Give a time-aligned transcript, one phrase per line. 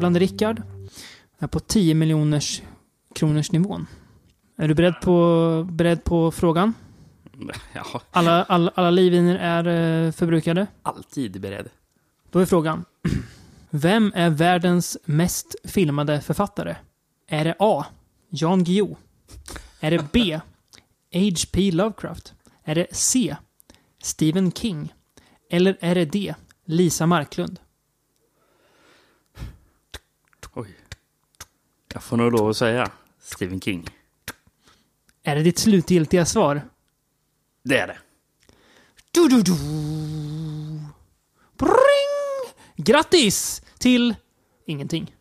[0.00, 0.62] Tävlande Rickard
[1.38, 2.62] är på 10 miljoners
[3.14, 3.86] kronors nivån.
[4.56, 6.74] Är du beredd på, beredd på frågan?
[7.72, 9.66] Ja, Alla, alla, alla livviner är
[10.06, 10.66] eh, förbrukade.
[10.82, 11.68] alltid beredd.
[12.30, 12.84] Då är frågan.
[13.70, 16.76] Vem är världens mest filmade författare?
[17.26, 17.86] Är det A.
[18.28, 18.96] Jan Guillou?
[19.80, 20.40] Är det B.
[21.12, 21.70] H.P.
[21.70, 22.34] Lovecraft?
[22.64, 23.36] Är det C.
[24.02, 24.94] Stephen King?
[25.50, 26.34] Eller är det D.
[26.64, 27.58] Lisa Marklund?
[30.54, 30.76] Oj.
[31.94, 32.90] Jag får nog lov att säga
[33.22, 33.86] Stephen King.
[35.22, 36.62] Är det ditt slutgiltiga svar?
[37.64, 37.96] Det är det.
[39.10, 39.52] Du, du, du.
[41.58, 42.54] Bring!
[42.76, 44.14] Grattis till
[44.66, 45.14] ingenting.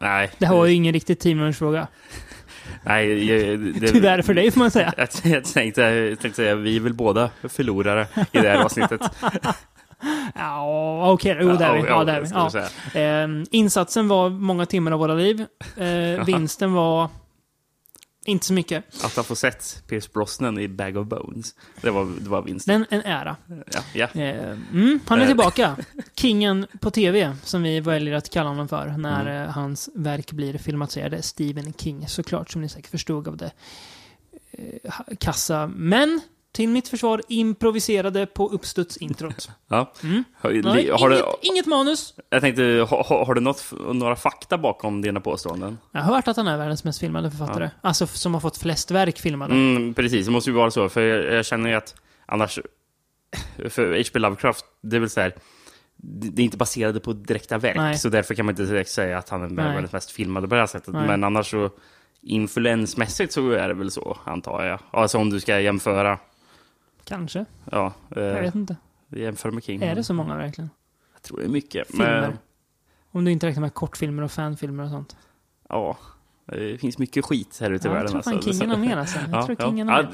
[0.00, 0.30] Nej.
[0.38, 1.88] Det här var ju ingen riktigt teamrunch-fråga.
[2.82, 4.94] Nej, jag- det, Tyvärr för dig får man säga.
[4.96, 9.00] Jag, jag, tänkte, jag tänkte säga, vi är väl båda förlorare i det här avsnittet.
[10.34, 11.36] Ja, okej.
[11.40, 11.88] Jo, där är vi.
[11.88, 12.28] Ja, där är vi.
[12.32, 12.50] Ja.
[12.50, 13.22] säga.
[13.24, 15.46] Eh, insatsen var många timmar av våra liv.
[15.76, 17.08] Eh, vinsten var
[18.26, 19.04] inte så mycket.
[19.04, 22.80] Att ha fått sett Pierce Brosnan i Bag of Bones, det var, det var vinsten.
[22.90, 23.36] Men en ära.
[23.72, 24.20] Ja, ja.
[24.22, 25.28] Eh, mm, han är Eh.
[25.28, 25.76] tillbaka.
[26.16, 29.42] Kingen på tv, som vi väljer att kalla honom för, när Mm.
[29.42, 31.22] eh, hans verk blir filmatiserade.
[31.22, 33.50] Stephen King, såklart, som ni säkert förstod av det
[34.52, 35.70] eh, kassa.
[35.74, 36.20] Men,
[36.54, 39.50] till mitt försvar, improviserade på uppstudsintrot.
[39.68, 39.92] ja.
[40.02, 40.24] Mm.
[40.36, 42.14] Har, har inget, du, inget manus.
[42.30, 45.78] jag tänkte, har, har- du något, några fakta bakom dina påståenden?
[45.92, 47.70] Jag har hört att han är världens mest filmade författare.
[47.80, 49.54] Alltså, som har fått flest verk filmade.
[49.54, 50.88] Mm, precis, det måste ju vara så.
[50.88, 51.94] För jag, jag känner ju att
[52.26, 52.58] annars...
[53.68, 54.18] För H.P.
[54.18, 55.34] Lovecraft, det är väl så här...
[55.96, 57.98] Det det är inte baserade på direkta verk, Nej.
[57.98, 59.64] så därför kan man inte direkt säga att han är Nej.
[59.64, 60.94] världens mest filmade på det här sättet.
[60.94, 61.06] Nej.
[61.06, 61.70] Men annars så...
[62.26, 64.80] Influensmässigt så är det väl så, antar jag.
[64.90, 66.18] Alltså om du ska jämföra...
[67.04, 67.44] Kanske.
[67.70, 68.76] Ja, Jag eh, vet inte.
[69.08, 69.82] jämföra med King.
[69.82, 70.70] Är det så många verkligen?
[71.12, 71.86] Jag tror det är mycket.
[71.88, 72.20] Filmer?
[72.20, 72.38] Men,
[73.10, 75.16] Om du inte räknar med kortfilmer och fanfilmer och sånt.
[75.68, 75.96] ja,
[76.46, 78.12] det finns mycket skit här ute i Ja, jag världen.
[78.12, 78.52] tror fan alltså.
[78.52, 79.18] Kingen har mer alltså.
[79.30, 79.66] Jag Ja, tror ja.
[79.68, 80.08] Kingen ja, mer.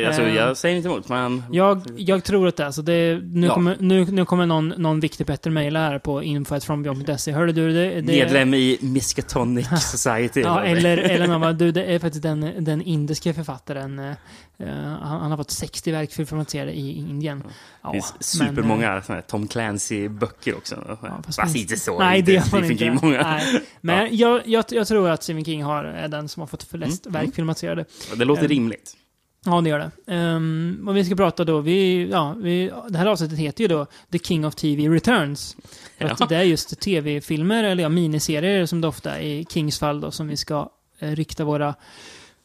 [0.00, 1.42] det- alltså, Eh, jag säger inte emot, men...
[1.52, 2.82] Jag, jag tror att det är så.
[2.82, 3.54] Det, nu, Ja.
[3.54, 7.32] kommer, nu, nu kommer någon, någon viktig Petter mejla här på info.frombeyond.se.
[7.32, 7.94] Hörde du det?
[7.94, 10.40] det Medlem i Miskatonic Society.
[10.40, 13.98] Ja, eller, eller någon bara, du, det är faktiskt den, den indiska författaren.
[13.98, 14.10] eh,
[14.58, 14.68] eh,
[15.02, 17.42] han, han har fått 60 verk filmatiserade i Indien.
[17.82, 20.96] Ja, Det finns men, supermånga såna här Tom Clancy-böcker också.
[21.02, 21.98] Ja, fast fast finns- inte så.
[21.98, 23.04] Nej, inte det har man Stephen inte.
[23.06, 23.22] Många.
[23.22, 23.62] Nej.
[23.80, 27.06] Men jag, jag, jag tror att Stephen King har, är den som har fått flest
[27.06, 27.32] Mm, verk mm.
[27.32, 27.84] filmatiserade.
[28.16, 28.96] Det låter Eh, rimligt.
[29.46, 30.14] Ja, det gör det.
[30.16, 33.86] Um, och vi ska prata då, vi, ja, vi, det här avsnittet heter ju då
[34.12, 35.56] The King of TV Returns.
[35.98, 36.26] För att Ja.
[36.26, 40.10] det är just tv-filmer, eller ja, miniserier som det ofta är i Kings fall då,
[40.10, 40.68] som vi ska
[40.98, 41.74] eh, rikta våra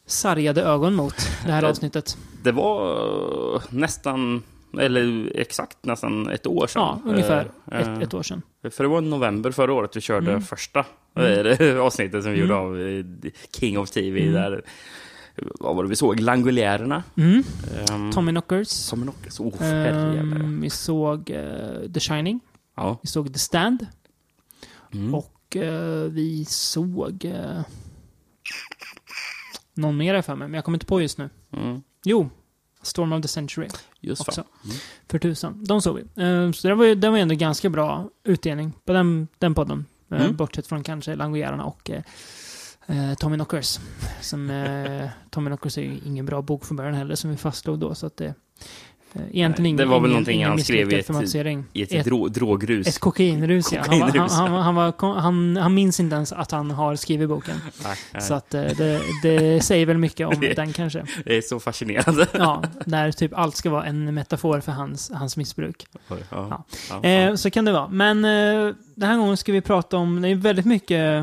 [0.06, 1.14] sargade ögon mot
[1.46, 2.16] det här Eh, avsnittet.
[2.42, 4.42] Det var nästan,
[4.78, 6.82] eller exakt nästan ett år sedan.
[6.82, 8.42] Ja, ungefär Eh, ett, eh, ett år sedan.
[8.70, 10.42] För det var i november förra året vi körde Mm.
[10.42, 11.80] första Mm.
[11.80, 12.66] avsnittet som vi gjorde Mm.
[12.66, 14.22] av eh, King of TV.
[14.22, 14.34] Mm.
[14.34, 14.62] Där,
[15.36, 16.20] vad var det vi såg?
[16.20, 17.02] Langoliärerna.
[17.16, 17.42] Mm.
[17.92, 18.90] Um, Tommy Knockers.
[18.90, 19.40] Tommy Knockers.
[19.40, 19.62] Oh.
[19.62, 22.40] Ehm, vi såg eh, The Shining.
[22.76, 22.98] Ja.
[23.02, 23.86] Vi såg The Stand.
[24.94, 25.14] Mm.
[25.14, 27.24] Och eh, vi såg...
[27.24, 27.60] eh,
[29.74, 31.30] någon mer för mig, men jag kommer inte på just nu.
[31.52, 31.82] Mm.
[32.04, 32.30] Jo,
[32.82, 33.68] Storm of the Century.
[34.00, 34.44] Just Också.
[34.64, 34.76] Mm.
[35.08, 35.64] För tusan.
[35.64, 36.22] De såg vi.
[36.24, 39.86] Eh, så det var ju det var ändå ganska bra utdelning på den, den podden.
[40.10, 40.36] Eh, Mm.
[40.36, 42.02] Bortsett från kanske Langojärerna och eh,
[42.86, 43.78] eh, Tommy Knockers.
[44.20, 47.78] Som, eh, Tommy Knockers är ju ingen bra bok från början heller, som vi fastslog
[47.78, 47.94] då.
[47.94, 48.34] Så att det,
[49.32, 51.10] egentligen Nej, det var väl någonting han skrev i ett-.
[51.72, 52.86] I ett, Ett- drog, drogrus.
[52.86, 53.84] Ett kokainrus, ja.
[53.88, 57.56] Han, han, han, han, han, minns inte ens att han har skrivit boken.
[58.12, 58.22] Nej.
[58.22, 61.04] Så att eh, det, det säger väl mycket om Det- den kanske.
[61.24, 62.26] Det är så fascinerande.
[62.32, 65.86] Ja, där typ allt ska vara en metafor för hans, hans missbruk.
[66.08, 66.16] Ja.
[66.30, 66.64] Ja.
[66.90, 67.88] Ja, Eh, så kan det vara.
[67.88, 71.20] Men eh, den här gången ska vi prata om, det är väldigt mycket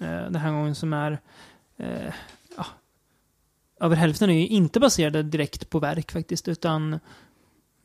[0.00, 1.18] eh, den här gången som är
[1.78, 2.12] eh,
[3.82, 6.98] över hälften är ju inte baserade direkt på verk faktiskt, utan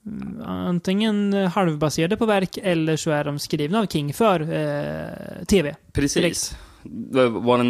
[0.06, 5.76] mm, antingen halvbaserade på verk eller så är de skrivna av King för eh, tv.
[5.92, 6.58] Precis.
[7.30, 7.64] Var det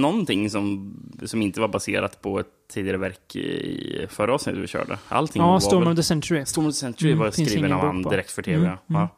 [0.00, 0.94] någonting som,
[1.24, 4.98] som inte var baserat på ett tidigare verk i förra avsnittet vi körde?
[5.08, 5.88] Allting Ja, Storm väl...
[5.88, 6.46] of the Century.
[6.46, 8.56] Storm of the Century Mm, var skriven av han direkt för tv.
[8.56, 8.96] Mm, ja.
[8.96, 9.08] mm.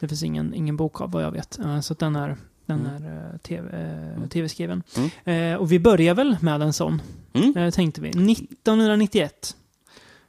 [0.00, 1.58] Det finns ingen, ingen bok av vad jag vet.
[1.58, 2.36] Eh, så den är,
[2.66, 3.04] den Mm.
[3.06, 4.28] är eh, TV, eh, Mm.
[4.28, 4.82] tv-skriven.
[5.24, 5.52] Mm.
[5.52, 7.02] Eh, och vi börjar väl med en sån,
[7.32, 7.56] Mm.
[7.56, 8.08] eh, tänkte vi.
[8.08, 9.56] 1991.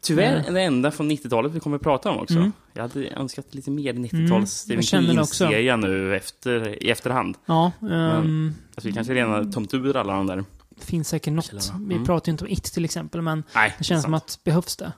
[0.02, 2.36] Tyvärr är det enda från 90-talet vi kommer att prata om också.
[2.36, 2.52] Mm.
[2.74, 5.44] Jag hade önskat lite mer Mm, 90-tals Stephen jag känner det också.
[5.46, 7.38] King-serie nu efter, i efterhand.
[7.46, 10.44] Ja, ehm, Alltså, vi kanske redan tömt ur alla de där.
[10.70, 11.74] det finns säkert något.
[11.88, 12.06] Vi Mm.
[12.06, 14.24] pratar ju inte om It till exempel, men Nej, det känns som sant.
[14.24, 14.92] att behövs det.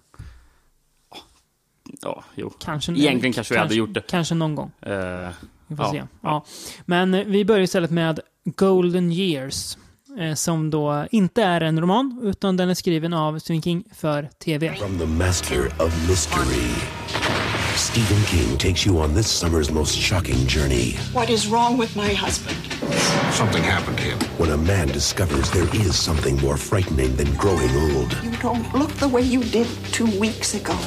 [2.01, 2.49] Ja, jo.
[2.59, 4.01] Kanske, Egentligen kanske vi hade gjort det.
[4.07, 4.71] Kanske någon gång.
[4.81, 5.29] Eh,
[5.67, 5.91] Vi får Ja.
[5.91, 6.03] se.
[6.21, 6.45] Ja.
[6.85, 9.77] Men eh, vi börjar istället med Golden Years.
[10.19, 14.29] eh, Som då inte är en roman, utan den är skriven av Stephen King för
[14.45, 14.73] TV.
[14.75, 16.69] From the master of mystery,
[17.97, 22.13] Stephen King takes you on this summer's most shocking journey What is wrong with my
[22.13, 22.55] husband?
[23.33, 24.19] Something happened to him.
[24.37, 28.15] when a man discovers there is something more frightening than growing old.
[28.23, 30.77] You don't look the way you did two weeks ago.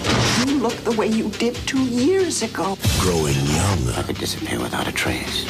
[0.47, 2.79] You look the way you did two years ago.
[3.01, 3.81] Growing young.
[3.99, 5.45] I could disappear without a trace.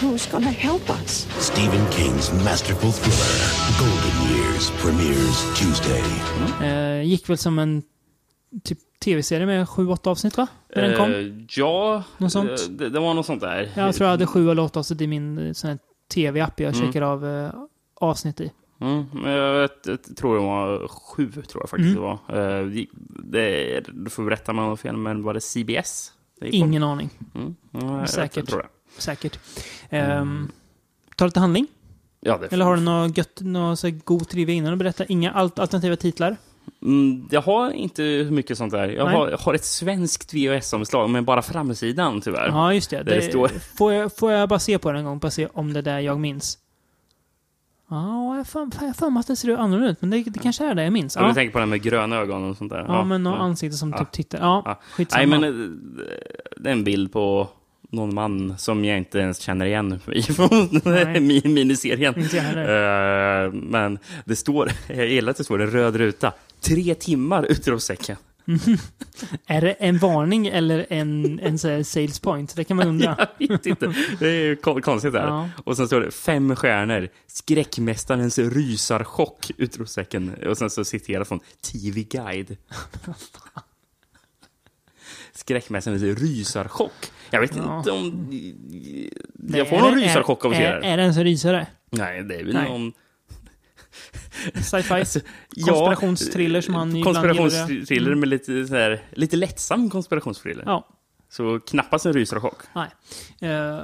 [0.00, 1.28] Who's gonna help us?
[1.38, 3.38] Stephen King's masterful thriller,
[3.78, 6.02] Golden Years, premieres Tuesday.
[6.60, 7.82] Eh, gick väl som en
[8.64, 10.46] typ tv-serie med sju, åtta avsnitt va?
[10.76, 11.12] När den kom.
[11.14, 12.50] Eh, ja, Något sånt?
[12.50, 13.70] eh, Det, det var något sånt där.
[13.76, 15.78] Jag tror jag hade sju eller åtta avsnitt i min eh, sån här
[16.14, 17.50] tv-app jag checkar av
[18.00, 18.52] avsnitt i.
[18.80, 19.70] Mm, jag,
[20.16, 21.94] tror det var sju, tror jag faktiskt Mm.
[21.94, 22.18] det var.
[23.24, 26.12] Det- du får berätta om jag har fel, men var det CBS?
[26.40, 26.66] Det gick på?
[26.68, 27.10] Ingen aning.
[27.34, 28.36] Mm, ja, Säkert.
[28.36, 28.68] Jag tror det.
[29.02, 29.38] Säkert.
[29.90, 30.50] Um,
[31.16, 31.66] ta lite handling.
[32.20, 35.04] Ja, det Eller har du något gött, något så god trivia innan och berätta?
[35.04, 36.36] Inga alt- alternativa titlar?
[36.84, 38.88] Mm, jag har inte mycket sånt där.
[38.88, 42.46] Jag har, har ett svenskt VHS-omslag, men bara framsidan tyvärr.
[42.48, 43.02] Ja, just det.
[43.02, 43.48] Där det står-
[43.78, 45.82] Får, jag, får jag bara se på den en gång, bara se om det är
[45.82, 46.58] där jag minns?
[47.90, 47.96] Ja,
[48.28, 48.44] jag har
[48.94, 51.16] för- mig att det ser annorlunda ut, men det, det kanske är det jag minns.
[51.16, 51.22] Ja.
[51.22, 52.84] Du Ja, tänker på den med gröna ögon och sånt där?
[52.88, 53.98] ja men något ansikte som Ja.
[53.98, 54.38] typ tittar.
[54.38, 54.80] Ja, Ja.
[54.90, 55.26] skitsamma.
[55.26, 55.70] Nej, men eh,
[56.56, 57.48] det är en bild på
[57.90, 62.14] någon man som jag inte ens känner igen mi- miniserien.
[62.16, 66.32] Eh, men det står, jag gillar att det står en röd ruta.
[66.60, 68.16] Tre timmar utropstecken.
[69.46, 72.56] Är det en varning eller en, en sales point?
[72.56, 73.28] Det kan man undra.
[73.38, 73.94] Jag vet inte.
[74.18, 75.26] Det är kon- konstigt där.
[75.26, 75.48] Ja.
[75.64, 77.08] Och sen står det fem stjärnor.
[77.26, 79.50] Skräckmästarens rysarchock!
[79.56, 80.34] Utropstecken.
[80.46, 81.40] Och sen så citerar från
[81.72, 82.56] TV Guide.
[85.34, 86.92] Skräckmästarens rysarchock.
[87.30, 87.78] Jag vet Ja.
[87.78, 88.28] inte om...
[89.34, 90.86] Det- Jag får någon det- rysarchock av att är, se det.
[90.92, 91.66] är det ens en rysare?
[91.90, 92.68] Nej, det är väl Nej.
[92.68, 92.92] någon...
[94.62, 94.94] Sci-fi?
[94.94, 95.20] Alltså,
[95.66, 97.02] Konspirationstriller som han.
[97.02, 100.62] Konspirationstriller med lite, så här, lite lättsam konspirationstriller.
[100.66, 100.88] Ja,
[101.30, 102.56] Så knappast en rysarchock.
[102.74, 102.88] nej.
[103.52, 103.80] Uh,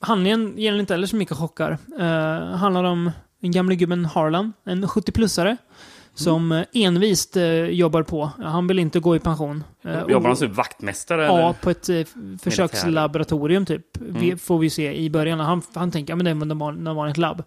[0.00, 1.78] handlingen ger inte heller så mycket chockar.
[2.00, 2.06] Uh,
[2.56, 3.10] handlar om
[3.40, 5.56] den gamle gubben Harlan, en 70-plussare.
[6.14, 8.30] Som eh, envist eh, jobbar på.
[8.38, 9.64] Han vill inte gå i pension.
[9.84, 11.24] Eh, Jobbar han som vaktmästare?
[11.24, 11.52] Ja, eller?
[11.52, 12.08] på ett
[12.42, 13.86] försökslaboratorium typ.
[13.98, 15.40] Vi, får vi se i början.
[15.40, 17.42] Han, han tänker, ja men det något vanligt labb.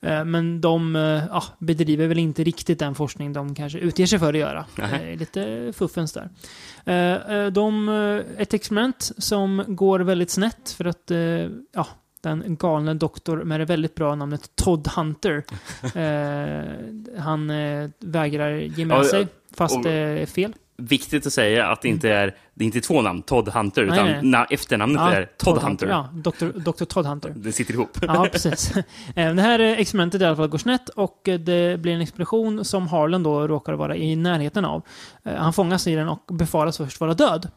[0.00, 0.94] Men de
[1.30, 4.64] ja, bedriver väl inte riktigt den forskning de kanske utger sig för att göra.
[4.78, 5.16] Nej.
[5.16, 7.50] Lite fuffens där.
[7.50, 7.88] De,
[8.38, 11.10] ett experiment som går väldigt snett för att
[11.72, 11.86] ja,
[12.20, 15.44] den galne doktor med det väldigt bra namnet Todd Hunter.
[15.94, 19.26] eh, han eh, vägrar ge med Ja, sig,
[19.56, 20.52] fast det är fel.
[20.78, 23.92] Viktigt att säga att det inte är, det är inte två namn, Todd Hunter, Nej,
[23.94, 24.20] utan nej.
[24.22, 25.86] Na, efternamnet är Todd Hunter.
[25.86, 26.84] Ja, Dr.
[26.84, 27.32] Todd Hunter.
[27.36, 27.98] Det sitter ihop.
[28.02, 28.72] Ja, precis.
[29.16, 32.00] Eh, Det här eh, experimentet i alla fall går snett och eh, det blir en
[32.00, 34.82] explosion som Harlan då råkar vara i närheten av.
[35.24, 37.48] Han fångas i den och befaras först vara död.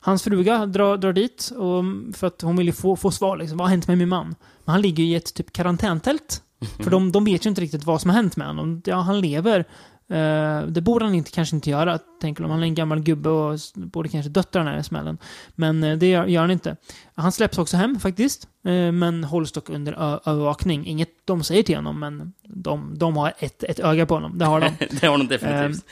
[0.00, 1.84] Hans fruga drar, drar dit och,
[2.16, 3.36] för att hon vill ju få, få svar.
[3.36, 4.34] Liksom, vad har hänt med min man?
[4.64, 6.42] Men han ligger i ett typ karantäntält.
[6.76, 8.82] För de, de vet ju inte riktigt vad som har hänt med honom.
[8.84, 9.64] Ja, han lever.
[10.10, 12.50] Eh, det borde han inte, kanske inte göra, tänker de.
[12.50, 15.18] Han är en gammal gubbe och borde kanske dött av den här smällen.
[15.54, 16.76] Men eh, det gör, gör han inte.
[17.14, 19.92] Han släpps också hem faktiskt, eh, men hålls dock under
[20.28, 20.86] övervakning.
[20.86, 24.38] Inget de säger till honom, men de, de har ett, ett öga på honom.
[24.38, 24.70] Det har de.
[25.00, 25.84] det har de definitivt.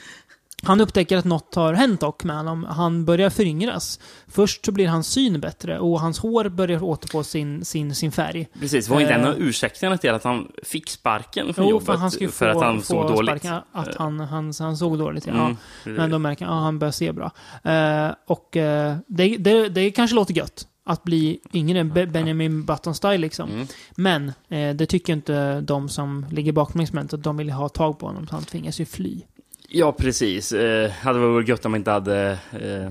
[0.62, 2.64] Han upptäcker att något har hänt dock med honom.
[2.64, 4.00] Han börjar föryngras.
[4.28, 8.46] Först så blir hans syn bättre och hans hår börjar återfå sin, sin, sin färg.
[8.60, 11.86] Precis, var inte en eh, av ursäkterna till att han fick sparken från Jo, jobbet?
[11.86, 13.40] för han skulle få, att han såg dåligt?
[13.42, 15.32] sparken, Att han, han, han såg dåligt, ja.
[15.32, 15.56] Mm.
[15.84, 17.30] Men de märker att han börjar se bra.
[17.64, 20.66] Eh, och eh, det, det, det kanske låter gött.
[20.84, 23.50] Att bli yngre, Be- Benjamin Button-style liksom.
[23.50, 23.66] Mm.
[23.96, 27.22] Men eh, det tycker inte de som ligger bakom experimentet.
[27.22, 29.22] De vill ha tag på honom, så han tvingas ju fly.
[29.70, 30.52] Ja, precis.
[30.52, 32.90] Eh, hade varit gött om man inte hade eh,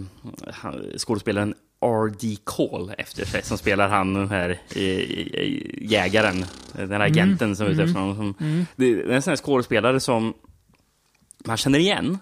[0.98, 2.38] skådespelaren R.D.
[2.44, 7.70] Cole efter sig, som spelar han den här eh, jägaren, den här agenten som är
[7.70, 8.16] ute efter honom.
[8.16, 10.34] Som, Det är en sån här skådespelare som
[11.46, 12.18] man känner igen.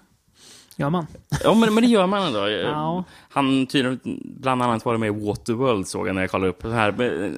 [0.78, 1.08] Ja, man.
[1.44, 2.50] Ja, men, men det gör man ändå.
[2.50, 3.04] Ja.
[3.30, 6.74] Han tydligen bland annat var med i Waterworld såg jag när jag kollade upp det
[6.74, 6.90] här.
[6.90, 6.96] Eh,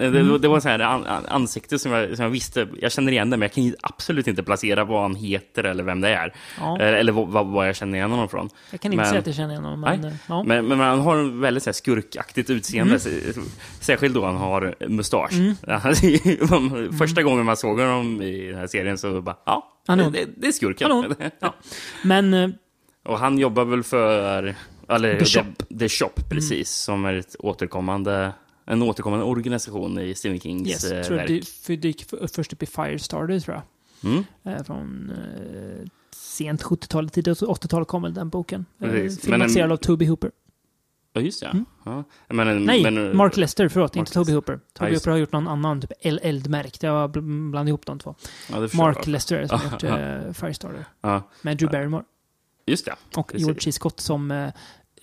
[0.07, 0.13] Mm.
[0.27, 3.11] Det, det var så här an, an, ansikte som jag, som jag visste, jag känner
[3.11, 6.33] igen det, men jag kan absolut inte placera vad han heter eller vem det är.
[6.59, 6.79] Ja.
[6.79, 8.49] Eh, Eller vad, vad, jag känner igen honom från.
[8.71, 10.03] Jag kan inte Men- säga att jag känner igen honom, men...
[10.05, 10.43] Eh, Ja.
[10.43, 12.99] Men, men han har en väldigt så här, skurkaktigt utseende.
[13.05, 13.45] Mm.
[13.79, 15.31] Särskilt då han har mustasch.
[16.97, 20.51] Första gången man såg honom i den här serien så bara, ja, det, det, är
[20.51, 21.15] skurken.
[21.39, 21.53] Ja.
[22.03, 22.53] Men
[23.07, 24.55] Och han jobbar väl för...
[24.89, 25.43] Eller, The Shop.
[25.69, 26.69] The, The Shop, precis.
[26.71, 28.33] Som är ett återkommande
[28.69, 31.27] en återkommande organisation i Stephen Kings Yes, eh, tror verk.
[31.27, 33.63] det för- dyker f- först upp i Firestarter, tror jag.
[34.11, 34.23] Mm.
[34.43, 38.65] Eh, från eh, sent 70-tal, tidigt 80-tal kom väl den boken.
[38.83, 40.31] Eh, filmatiserad Men av Toby Hooper.
[41.13, 41.63] Ja, just det.
[41.85, 42.03] Ja.
[42.27, 42.63] Men, en- Mm.
[42.63, 44.59] Nej, men, Mark Lester, förlåt, Mark inte Toby Hooper.
[44.73, 46.83] Toby Ja, Hooper har gjort någon annan, typ El- eldmärkt.
[46.83, 48.15] Jag har bl- blandat ihop de två.
[48.51, 49.07] Ja, det Mark jag.
[49.07, 50.27] Lester det som har Ja, gjort ja.
[50.27, 50.85] eh, Firestarter.
[51.01, 52.03] Ja, Med Drew Barrymore.
[52.67, 52.95] Just det.
[53.15, 53.47] Och Precis.
[53.47, 53.71] George C.
[53.71, 54.47] Scott som eh,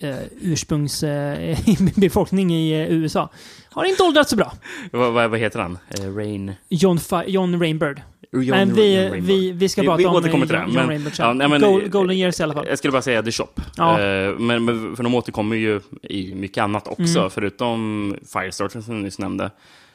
[0.09, 3.29] eh, ursprungsbefolkning i eh, USA.
[3.69, 4.53] Har inte åldrats så bra.
[4.91, 5.77] Vad, vad, vad heter han?
[6.15, 6.51] Rain...
[6.69, 8.01] John, John Rainbird.
[8.31, 10.73] John, men vi, John vi, vi ska Vi- prata vi om till det, John, men-
[10.73, 12.65] John Rainbird ja, nej, men- Gol- Golden Years i alla fall.
[12.69, 13.47] Jag skulle bara säga The Shop.
[13.77, 13.97] Ja.
[14.39, 17.29] Men, men, för de återkommer ju i mycket annat också, Mm.
[17.29, 19.51] förutom Firestarter som du nyss nämnde.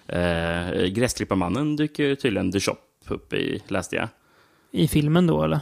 [0.06, 2.76] Eh, Gräsklipparmannen dyker tydligen The Shop
[3.08, 4.08] upp i, läste jag.
[4.72, 5.60] I filmen då, eller?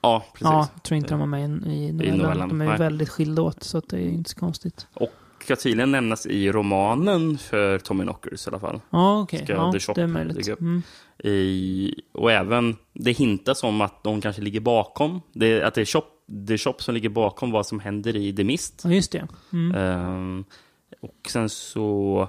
[0.00, 0.44] Ja, precis.
[0.44, 2.18] Ja, jag tror inte de var med i, i novellen.
[2.18, 2.78] novellen, De är ju nej.
[2.78, 4.86] väldigt skilda åt, så att det är inte så konstigt.
[4.94, 5.12] Och
[5.48, 8.80] ska tydligen nämnas i romanen för Tommy Knockers i alla fall.
[8.90, 9.44] Ja, okej.
[9.44, 10.48] Ska Ja, det är möjligt.
[10.48, 10.82] Mm.
[11.18, 15.84] I, och även, det hintas om att de kanske ligger bakom, det, att det är
[15.84, 16.04] Shop,
[16.48, 18.80] The Shop som ligger bakom vad som händer i The Mist.
[18.84, 19.28] Ja, just det.
[19.52, 19.76] Mm.
[19.76, 20.44] Ehm,
[21.00, 22.28] och sen så...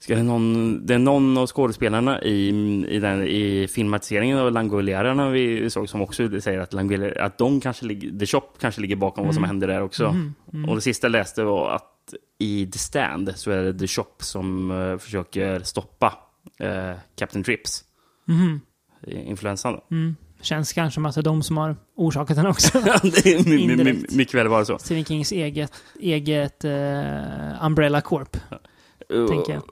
[0.00, 2.48] Ska det, någon, det är någon av skådespelarna i,
[2.88, 7.60] i, den, i filmatiseringen av Langoliärerna vi såg som också säger att, Langolier, att de
[7.60, 10.16] kanske ligger, The Shop kanske ligger bakom vad som händer där också.
[10.68, 14.14] Och det sista jag läste var att i The Stand så är det The Shop
[14.18, 16.18] som eh, försöker stoppa
[16.58, 17.84] eh, Captain Trips.
[18.24, 18.60] Mhm.
[19.06, 19.80] i Influensan.
[19.90, 20.16] Mm.
[20.40, 22.78] Känns kanske som att det är de som har orsakat den också.
[23.24, 24.78] det my, mycket väl bara så.
[24.78, 28.36] Stephen Kings eget, eget eh, Umbrella Corp,
[29.08, 29.62] tänker jag.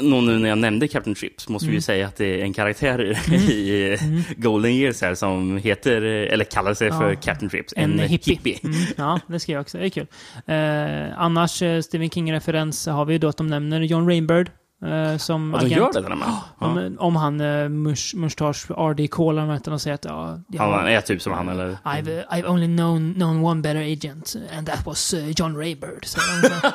[0.00, 1.74] Någon nu när jag nämnde Captain Trips måste vi Mm.
[1.76, 3.00] ju säga att det är en karaktär
[3.34, 3.98] i
[4.36, 7.16] Golden Years här som heter, eller kallar sig för Ja.
[7.20, 7.74] Captain Trips.
[7.76, 8.58] En, hippie.
[8.64, 9.78] Mm, ja, det ska jag också.
[9.78, 10.06] Det är kul.
[10.46, 14.50] Eh, annars, eh, Stephen King-referens har vi ju då att de nämner John Rainbird
[14.84, 15.72] eh, som Ja, agent.
[15.72, 16.28] gör det där med.
[16.60, 16.66] Ja.
[16.66, 17.68] Om, om han, uh,
[18.14, 21.78] mustasch, RD Call, vet och säger att ja, Han har- är typ som han, eller?
[21.84, 26.04] I've, uh, I've only known, known one better agent, and that was uh, John Raybird.
[26.06, 26.20] Så,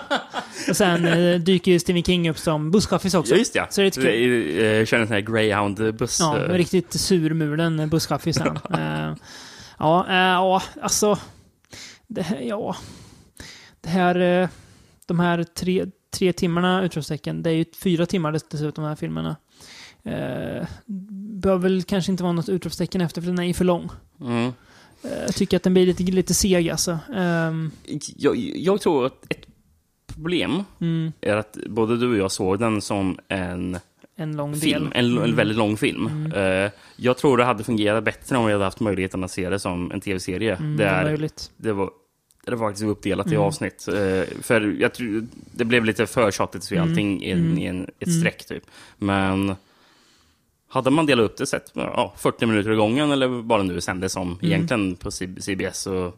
[0.69, 3.33] och sen uh, dyker ju Stephen King upp som busschaffis också.
[3.33, 3.67] Ja, just ja.
[3.69, 4.55] Så det är lite kul.
[4.65, 6.17] Jag kör en sån här Greyhound-buss.
[6.19, 8.59] Ja, eh, riktigt surmulen busschaffis han.
[8.79, 9.15] Eh,
[9.79, 11.17] ja, eh, ja, alltså.
[12.07, 12.75] Det här, ja.
[13.81, 14.49] Det här, eh,
[15.05, 18.95] de här tre, tre timmarna, utropstecken, det är ju fyra timmar dess- dessutom, de här
[18.95, 19.35] filmerna.
[20.03, 20.67] Eh,
[21.41, 23.89] behöver väl kanske inte vara något utropstecken efter, för den är ju för lång.
[24.21, 24.51] Mm.
[25.03, 26.99] Eh, jag tycker att den blir lite, lite seg alltså.
[27.15, 27.71] Ehm,
[28.15, 29.45] Jag, jag tror att ett
[30.15, 33.77] problem mm, är att både du och jag såg den som en
[34.15, 35.05] en lång film, del.
[35.05, 35.35] en, Mm.
[35.35, 36.31] väldigt lång film.
[36.35, 39.59] Eh, jag tror det hade fungerat bättre om vi hade haft möjligheten att se det
[39.59, 40.55] som en tv-serie.
[40.55, 41.51] Mm, det är möjligt.
[41.57, 41.89] det var,
[42.49, 43.41] det var faktiskt uppdelat i Mm.
[43.41, 43.87] avsnitt.
[43.87, 46.89] Eh, för jag tror, det blev lite för tjatigt se Mm.
[46.89, 47.57] allting i, en, Mm.
[47.57, 48.19] i en, ett Mm.
[48.19, 48.63] streck typ.
[48.97, 49.55] Men
[50.69, 53.81] hade man delat upp det sett ja, 40 minuter i gången eller vad det nu
[53.81, 54.37] sändes som Mm.
[54.41, 56.13] egentligen på CBS så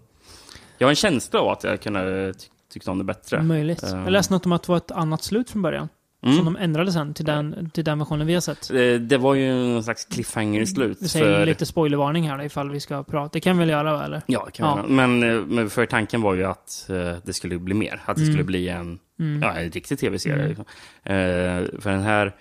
[0.77, 3.41] jag har en känsla av att jag kunde ty tycka om det bättre.
[3.43, 3.83] Möjligt.
[3.83, 3.89] Eh.
[3.89, 5.89] Jag läste något om att det var ett annat slut från början.
[6.23, 6.35] Mm.
[6.35, 8.69] Som de ändrade sen till den, till den versionen vi har sett.
[8.71, 10.97] Eh, Det var ju någon slags cliffhanger i slut.
[11.01, 13.29] Vi säger för- lite spoilervarning här då, ifall vi ska prata.
[13.33, 14.21] Det kan vi väl göra, eller?
[14.25, 14.77] Ja, kan Ja.
[14.77, 14.87] ja.
[14.87, 18.01] Men, eh, men för tanken var ju att eh, det skulle bli mer.
[18.05, 18.33] Att det Mm.
[18.33, 19.41] skulle bli en, Mm.
[19.41, 20.35] ja, en riktig tv-serie.
[20.35, 20.47] Mm.
[20.47, 20.65] liksom.
[21.03, 22.35] Eh, för den här...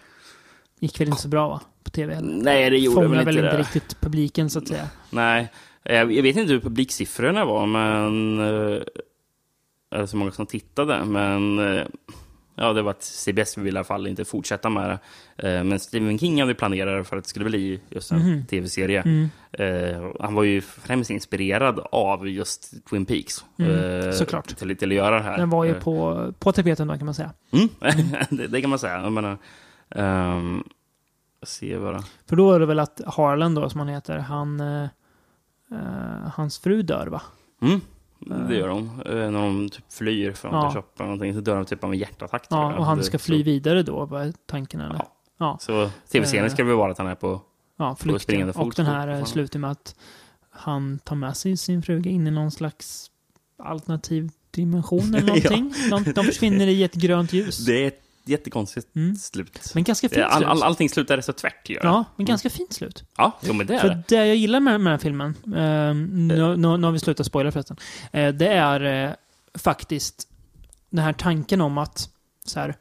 [0.80, 1.60] Gick väl inte så bra, va?
[1.84, 2.20] På tv.
[2.20, 3.62] Nej, det gjorde Fångar väl väl inte inte det.
[3.62, 4.88] riktigt publiken, så att säga.
[5.10, 5.48] Nej,
[5.82, 8.38] jag vet inte hur publiksiffrorna var, men...
[9.94, 11.58] Eller så många som tittade, men...
[11.76, 11.86] eh,
[12.62, 14.98] Ja, det var att CBS vill i alla fall inte fortsätta med
[15.36, 15.58] det.
[15.58, 18.46] Eh, Men Stephen King hade planerat för att det skulle bli just en Mhm.
[18.46, 19.02] tv-serie.
[19.02, 19.28] Mm.
[19.52, 23.44] Eh, han var ju främst inspirerad av just Twin Peaks.
[23.58, 24.56] Mm, eh, såklart.
[24.56, 25.38] Till, till att göra det här.
[25.38, 27.32] Den var ju på, på tapeten då, kan man säga.
[27.52, 27.68] Mm,
[28.30, 29.02] det, det kan man säga.
[29.02, 29.38] Jag menar,
[31.40, 32.02] jag ser bara.
[32.28, 34.60] För då är det väl att Harlan då, som han heter, han...
[34.60, 34.86] eh,
[36.34, 37.22] hans fru dör, va?
[38.26, 38.78] Mm, det gör de.
[39.06, 40.64] Eh, när de typ flyr från Ja.
[40.64, 40.70] ja.
[40.74, 42.46] shoppen någonting så dör de typ av en hjärtattack.
[42.50, 44.94] Ja, och han ska fly så, vidare då, vad är tanken eller?
[44.94, 45.12] Ja.
[45.38, 46.52] Ja, Så tv-serien Eh.
[46.52, 47.40] ska väl vara att han är på...
[47.76, 48.52] ja springande flykten.
[48.54, 49.94] fot Och den här på- eh, slutar med att
[50.50, 53.10] han tar med sig sin fruga in i någon slags
[53.62, 55.50] alternativ dimension eller Ja.
[55.50, 55.74] någonting.
[55.90, 57.58] de, de försvinner i ett grönt ljus.
[57.66, 59.16] Det är ett jättekonstigt Mm.
[59.16, 59.70] slut.
[59.74, 60.48] Men ganska fint all, slut.
[60.48, 61.78] all, allting slutar så tvärt det.
[61.82, 63.04] Ja, men ganska fint slut.
[63.16, 64.02] Ja, jo men det är För det.
[64.08, 67.26] det jag gillar med, med den här filmen, eh, nu, nu, nu har vi slutat
[67.26, 67.76] spoila förresten,
[68.12, 69.12] eh, det är eh,
[69.54, 70.28] faktiskt
[70.90, 72.08] den här tanken om att
[72.44, 72.76] så här,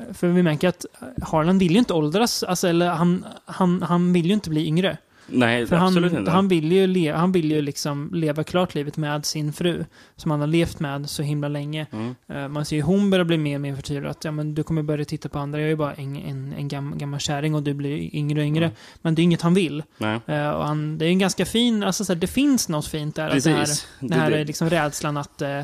[0.00, 0.84] eh, för vi märker att
[1.22, 4.98] Harlan vill ju inte åldras, alltså, eller han, han, han vill ju inte bli yngre.
[5.26, 6.30] Nej, För absolut han, inte.
[6.30, 9.84] han vill ju, le, han vill ju liksom leva klart livet med sin fru.
[10.16, 11.86] Som han har levt med så himla länge.
[11.92, 12.14] Mm.
[12.28, 14.10] Eh, man ser ju hon börjar bli mer och mer förtvivlad.
[14.10, 15.58] Att ja, men du kommer börja titta på andra.
[15.58, 18.46] Jag är ju bara en, en, en gam, gammal kärring och du blir yngre och
[18.46, 18.64] yngre.
[18.64, 18.76] Mm.
[19.02, 19.82] Men det är inget han vill.
[19.98, 20.20] Nej.
[20.26, 23.14] Eh, och han, det är en ganska fin, alltså så här, det finns något fint
[23.16, 23.28] där.
[23.30, 23.86] Att det här, Precis.
[24.00, 25.60] det här Det- är liksom rädslan att eh,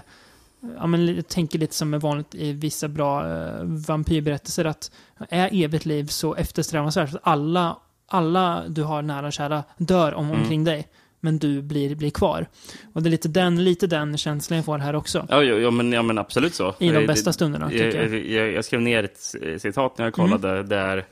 [0.78, 4.90] Ja, men jag tänker lite som är vanligt i vissa bra eh, vampyrberättelser att
[5.28, 7.76] är evigt liv så eftersträvansvärt att alla,
[8.08, 10.40] alla du har nära och kära dör om, Mm.
[10.40, 10.88] omkring dig.
[11.20, 12.46] Men du blir, blir kvar.
[12.92, 15.26] Och det är lite den, lite den känslan jag får här också.
[15.28, 16.74] Ja, ja, ja, men, ja, men absolut så.
[16.78, 18.06] I de bästa stunderna, jag, tycker jag.
[18.06, 18.32] Mm.
[18.32, 21.04] jag, jag, skrev ner ett citat när jag kollade där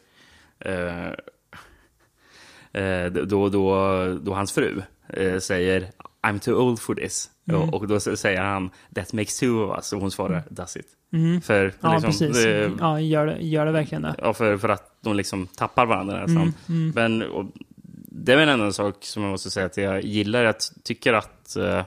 [0.59, 1.07] eh,
[2.83, 3.79] eh, då, då,
[4.23, 5.89] då hans fru eh, säger
[6.23, 7.31] I'm too old for this.
[7.49, 7.61] Mm.
[7.63, 9.93] Och, och då säger han That makes two of us.
[9.93, 10.87] Och hon svarar Does it?
[11.13, 11.41] Mm.
[11.41, 12.45] För, Ja, liksom, precis.
[12.47, 14.15] eh, Ja, gör det, gör det verkligen det.
[14.19, 16.37] Ja, för, för att de liksom tappar varandra nästan.
[16.37, 16.93] Mm, mm.
[16.95, 17.45] Men och,
[18.09, 20.45] det är väl en annan sak som jag måste säga att jag gillar.
[20.45, 21.79] Jag tycker att eh,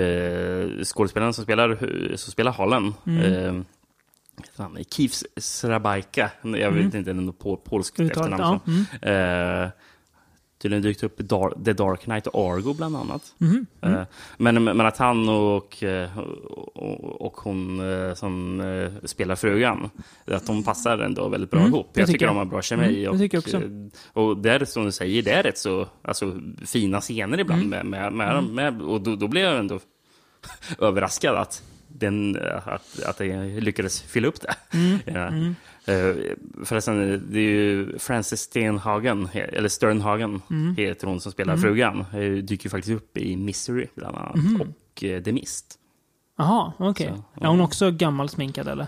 [0.00, 1.76] eh, skådespelaren som spelar,
[2.16, 3.56] som spelar Harlan, Mm.
[4.58, 8.60] eh, Keith Srabaika, jag vet inte, det är något pol, polskt Uttalet, efternamn.
[9.02, 9.08] ja.
[9.08, 9.62] Mm.
[9.64, 9.70] Eh,
[10.62, 13.22] tydligen dykt upp i Dar- The Dark Knight och Argo bland annat.
[13.40, 13.66] Mm.
[13.80, 14.02] Eh,
[14.36, 16.18] men, men att han och, eh,
[16.74, 18.62] och, och hon eh, som
[19.04, 19.90] spelar frugan,
[20.26, 21.90] att de passar ändå väldigt bra Mm, ihop.
[21.94, 22.34] Jag tycker jag.
[22.34, 23.04] de har bra kemi.
[23.06, 23.60] Mm, jag också.
[24.12, 27.62] Och, och det är som du säger, det är rätt så alltså, fina scener ibland
[27.62, 27.88] Mm.
[27.88, 29.80] med, med, med, med och då, då blir jag ändå
[30.78, 34.54] överraskad att, den, att, att jag lyckades fylla upp det.
[34.78, 34.98] Mm.
[35.06, 35.54] Ja.
[35.86, 36.14] Eh,
[36.64, 40.74] förresten, det är ju Frances Stenhagen, eller Sternhagen Mm.
[40.76, 42.00] heter hon som spelar frugan.
[42.12, 44.34] Eh, dyker ju faktiskt upp i Misery bland annat.
[44.36, 44.60] Mhm.
[44.60, 45.78] Och eh, The Mist.
[46.38, 47.12] Jaha, okej.
[47.34, 48.86] Så, Är hon också gammal sminkad eller?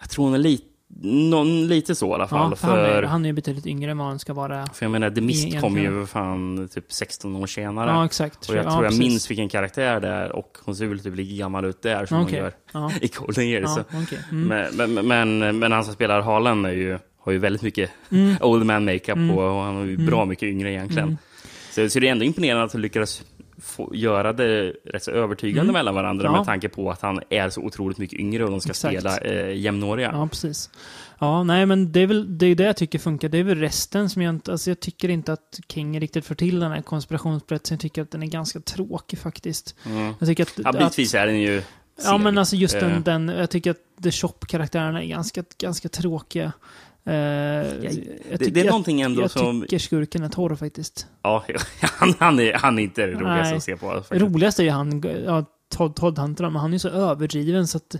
[0.00, 0.64] Jag tror hon är lite,
[1.02, 2.50] någon, lite så i alla fall.
[2.50, 4.66] Ja, för han, är, för, han är ju betydligt yngre än vad han ska vara.
[4.66, 5.62] för jag menar, The Mist Egentligen.
[5.62, 7.90] kom ju fan typ 16 år senare.
[7.90, 8.48] Ja, exakt.
[8.48, 8.98] och jag ja, tror jag precis.
[8.98, 12.20] minns vilken karaktär det är och hon ser väl typ lika gammal ut där som
[12.22, 12.34] Okej.
[12.34, 13.70] hon gör Ja, i Golden Years.
[13.76, 14.18] ja, okej.
[14.32, 14.48] Mm.
[14.76, 15.06] Men, men,
[15.38, 18.36] men, men han som spelar Haaland är ju, har ju väldigt mycket Mm.
[18.40, 21.08] old man makeup på och han är ju bra mycket yngre egentligen.
[21.08, 21.18] Mm.
[21.70, 23.22] Så, så det är ändå imponerande att han lyckades
[23.58, 26.34] få, göra det rätt så övertygande mellan varandra Mm.
[26.34, 26.40] Ja.
[26.40, 28.94] med tanke på att han är så otroligt mycket yngre och de ska Exakt.
[28.94, 30.10] spela eh, jämnåriga.
[30.12, 30.70] Ja, precis.
[31.18, 33.28] Ja, nej, men det är väl det, är det jag tycker funkar.
[33.28, 34.52] Det är väl resten som jag inte...
[34.52, 37.74] Alltså jag tycker inte att King riktigt får till den här konspirationsberättelsen.
[37.74, 39.74] Jag tycker att den är ganska tråkig faktiskt.
[39.86, 40.14] Mm.
[40.18, 40.52] Jag tycker att...
[40.56, 41.62] Ja, bitvis är den ju
[42.04, 45.88] Ja, men alltså just den, Eh, den jag tycker att The Shop-karaktärerna är ganska, ganska
[45.88, 46.52] tråkiga.
[47.06, 47.88] Eh, jag det,
[48.38, 49.60] tycker- det är jag- någonting ändå jag som...
[49.62, 51.06] tycker skurken är torr faktiskt.
[51.22, 51.44] Ja,
[51.80, 53.56] han, han, är, han är inte det roligaste Nej.
[53.56, 53.94] att se på.
[53.94, 54.22] Det faktiskt.
[54.22, 57.76] roligaste är ju han, ja, Todd, Todd Hunter, men han är ju så överdriven så
[57.76, 57.96] att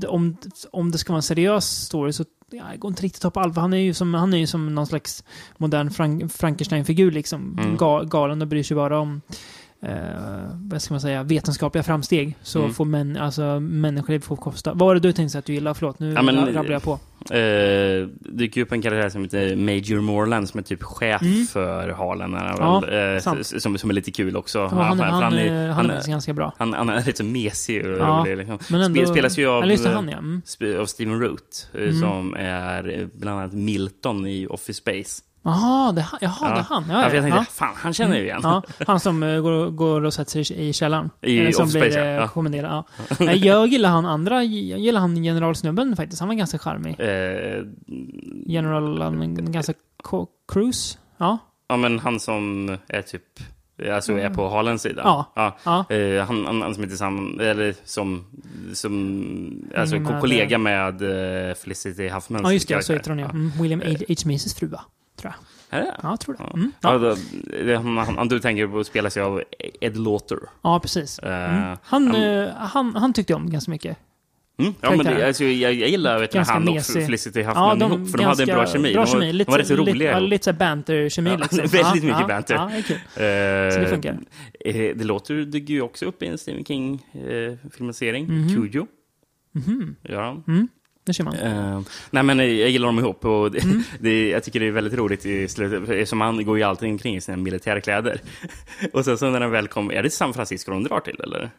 [0.00, 0.36] det, om,
[0.70, 3.30] om det ska vara en seriös story så ja, det går inte riktigt att ta
[3.30, 3.60] på allvar.
[3.62, 5.24] Han är ju som, han är ju som någon slags
[5.56, 7.58] modern Frank, Frankenstein-figur liksom.
[7.60, 7.76] Mm.
[7.76, 9.20] Ga, galen och bryr sig bara om
[9.82, 9.92] eh,
[10.70, 12.36] vad ska man säga, vetenskapliga framsteg.
[12.42, 12.74] Så Mm.
[12.74, 14.70] får män, alltså, människoliv får kosta.
[14.74, 15.74] Vad var det du tänkte att du gillade?
[15.74, 16.98] Förlåt, nu Ja, men- rabblar jag på.
[17.34, 21.46] Eh, dyker upp en karaktär som heter Major Morland som är typ chef Mm.
[21.46, 22.34] för Harlan.
[22.34, 24.58] han Ja, eh, som, som är lite kul också.
[24.58, 26.54] Ja, han, för han, han, är- han är ganska bra.
[26.58, 28.36] han, han är lite mesig och Ja, rolig.
[28.36, 28.58] Liksom.
[28.70, 29.62] Men ändå, Spel, spelas ju av,
[29.94, 30.18] han ja.
[30.18, 30.80] Mm.
[30.80, 32.00] av Steven Root, eh, Mm.
[32.00, 35.22] som är bland annat Milton i Office Space.
[35.42, 36.84] Jaha, det, jaha, det är han.
[36.88, 37.44] Ja, Ja, jag tänkte, ja.
[37.50, 38.40] fan, han känner jag igen.
[38.42, 41.10] Ja, han som eh, går, går och sätter sig i källaren.
[41.20, 42.28] I Eller som blir eh, ja.
[42.28, 42.70] kommenderad.
[42.70, 42.84] Ja.
[43.24, 46.20] Nej, jag gillar han andra, jag gillar han generalsnubben faktiskt.
[46.20, 47.00] Han var ganska charmig.
[47.00, 47.64] Eh,
[48.46, 49.72] General, han, ganska
[50.52, 50.98] cruise.
[51.18, 51.38] Ja.
[51.68, 53.22] ja, men han som är typ,
[53.92, 55.02] alltså är på Harlens sida.
[55.04, 55.32] Ja.
[55.36, 55.56] ja.
[55.64, 55.96] Ja.
[55.96, 58.26] Eh, han, han, han som inte sam, eller som,
[58.72, 62.82] som alltså med, kollega med uh, Felicity Huffmans ja, just det.
[62.82, 63.30] Så heter hon ja.
[63.30, 64.04] Mm, William H.
[64.08, 64.14] H.
[64.24, 64.80] Macys fru va?
[65.20, 65.32] Tror
[65.70, 65.78] jag.
[65.80, 65.94] Är det?
[66.02, 66.40] Ja, jag tror det.
[66.42, 66.50] Ja.
[66.54, 66.72] Mm.
[66.80, 67.04] Ja.
[67.04, 67.16] Ja.
[67.64, 69.42] det, han, han, du tänker på spelas ju av
[69.80, 70.38] Ed Lauter.
[70.62, 71.18] ja, precis.
[71.18, 71.76] Eh, Mm.
[71.82, 73.96] Han, han- eh, han, han tyckte jag om ganska mycket.
[74.58, 74.74] Mm.
[74.80, 76.82] Ja, men det, alltså, jag, jag gillar vet Ganska han och.
[76.84, 78.92] Felicity Huffman ihop, för de hade en bra kemi.
[78.92, 79.32] Bra de, var, kemi.
[79.32, 81.58] Lite, de var rätt lite, roliga ja, lite så här banter-kemi Ja, liksom.
[81.58, 82.54] väldigt ja, mycket ja, banter.
[82.54, 82.96] Ja, är kul.
[82.96, 84.18] Eh, Så det funkar.
[84.64, 88.48] eh, det låter dyker ju också upp i en Stephen King-filmatisering, Mhm.
[88.54, 88.86] Cujo.
[89.52, 89.96] Mhm.
[90.02, 90.42] Ja.
[90.48, 90.68] Mm,
[91.04, 91.34] det ser man.
[91.34, 93.82] Eh, nej men eh, jag gillar dem ihop och det, Mm.
[94.00, 97.16] det, jag tycker det är väldigt roligt i slutet, som han går ju alltid omkring
[97.16, 98.20] i sina militärkläder.
[98.92, 101.50] och sen så när han väl kommer, är det San Francisco de drar till eller?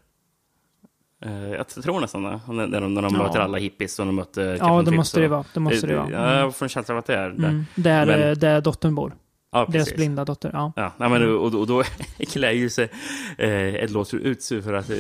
[1.26, 3.24] Eh, jag tror nästan det, när de, när de Ja.
[3.24, 5.46] möter alla hippies och de möter Ja, det måste och- det vara.
[5.54, 6.10] Det måste det vara.
[6.12, 7.48] Ja, jag får en känsla av att det är det.
[7.48, 7.66] Mm.
[7.76, 9.14] Där, Men- eh, där dottern bor.
[9.52, 10.50] Ja, Deras blinda dotter.
[10.54, 10.74] Ja.
[10.76, 11.84] Ja, nej, men, och, och då
[12.32, 12.90] klär ju sig
[13.38, 14.96] eh, Ed Låter ut sig för att eh,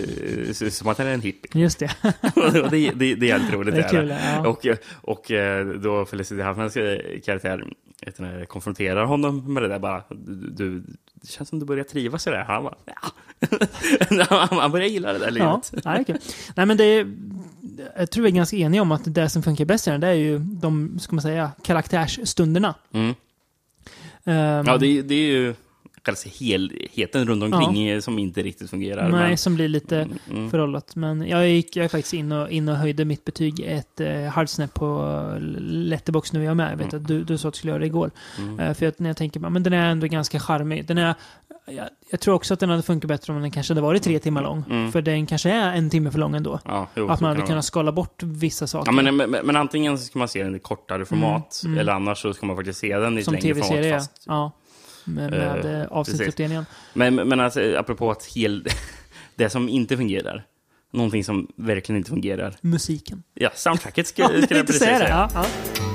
[0.54, 1.62] se ut som att han är en hippie.
[1.62, 1.92] Just det.
[2.36, 3.76] och det, det, det är jävligt roligt.
[3.76, 4.48] Det är kul, ja.
[4.48, 4.68] Och,
[5.02, 7.66] och eh, då Felicity Huffmans eh, karaktär
[8.48, 10.04] konfronterar honom med det där bara.
[10.56, 10.80] Du,
[11.14, 12.44] det känns som du börjar trivas i det här.
[12.44, 13.12] Han bara, ja.
[14.50, 15.86] han, börjar gilla det där Ja, livet.
[15.86, 16.18] nej, okej.
[16.56, 17.18] Nej, men det är,
[17.98, 20.08] jag tror vi är ganska eniga om att det som funkar bäst i den, det
[20.08, 22.76] är ju de, ska man säga, karaktärsstunderna.
[22.94, 23.14] Mm.
[24.26, 25.54] Ehm, Ja, det, är- det är ju
[26.06, 29.10] själva helheten runt omkring eh, som inte riktigt fungerar.
[29.10, 30.50] Nej, men, som blir lite Mm, mm.
[30.50, 30.96] förhållat.
[30.96, 34.22] Men jag gick jag är faktiskt in och, in och höjde mitt betyg ett eh,
[34.24, 35.18] halvsnäpp på
[35.60, 36.72] Letterbox nu är jag med.
[36.72, 37.02] Jag vet Mm.
[37.04, 38.12] att du, du sa att du skulle göra det igår.
[38.60, 40.86] Eh, för att när jag tänker, men den är ändå ganska charmig.
[40.88, 41.16] Den är,
[41.76, 44.20] jag, jag tror också att den hade funkat bättre om den kanske hade varit tre
[44.20, 44.64] timmar lång.
[44.70, 44.92] Mm.
[44.92, 46.60] För den kanske är en timme för lång ändå.
[46.66, 48.92] Ja, jo, att man hade kunnat skala bort vissa saker.
[48.92, 51.78] Ja, men, men, men antingen ska man se den i kortare format, mm.
[51.78, 53.70] eller annars så ska man faktiskt se den i ett längre format.
[53.70, 53.94] tv-serie.
[53.94, 54.24] Fast.
[54.28, 54.52] Ja.
[55.04, 56.66] Med, med eh, avsnittsuppdelningen.
[56.94, 58.68] Men, men alltså, apropå att hel,
[59.36, 60.46] det som inte fungerar,
[60.92, 62.56] någonting som verkligen inte fungerar.
[62.62, 63.24] Musiken.
[63.34, 65.10] Ja, soundtracket ska, Ja, skulle jag precis säga det.
[65.10, 65.91] Ja, ja.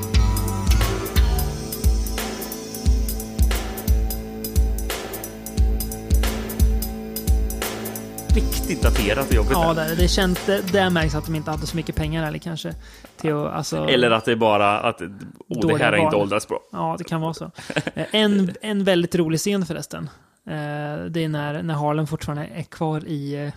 [8.37, 9.53] Riktigt daterat och jobbigt.
[9.53, 12.75] Ja, det, det, känns, det, märks att de inte hade så mycket pengar eller kanske.
[13.17, 15.01] Till att, alltså, Eller att det är bara att
[15.49, 16.23] oh, det här har inte val.
[16.23, 16.61] åldrats bra.
[16.73, 17.51] Ja, det kan vara så.
[17.95, 20.11] Eh, En, en väldigt rolig scen förresten.
[20.47, 23.53] Eh, Det är när, när Harlem fortfarande är kvar i, eh,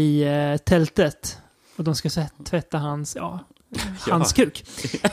[0.00, 1.38] i tältet.
[1.76, 2.08] Och de ska
[2.44, 3.38] tvätta hans, ja,
[4.10, 4.64] hans kuk.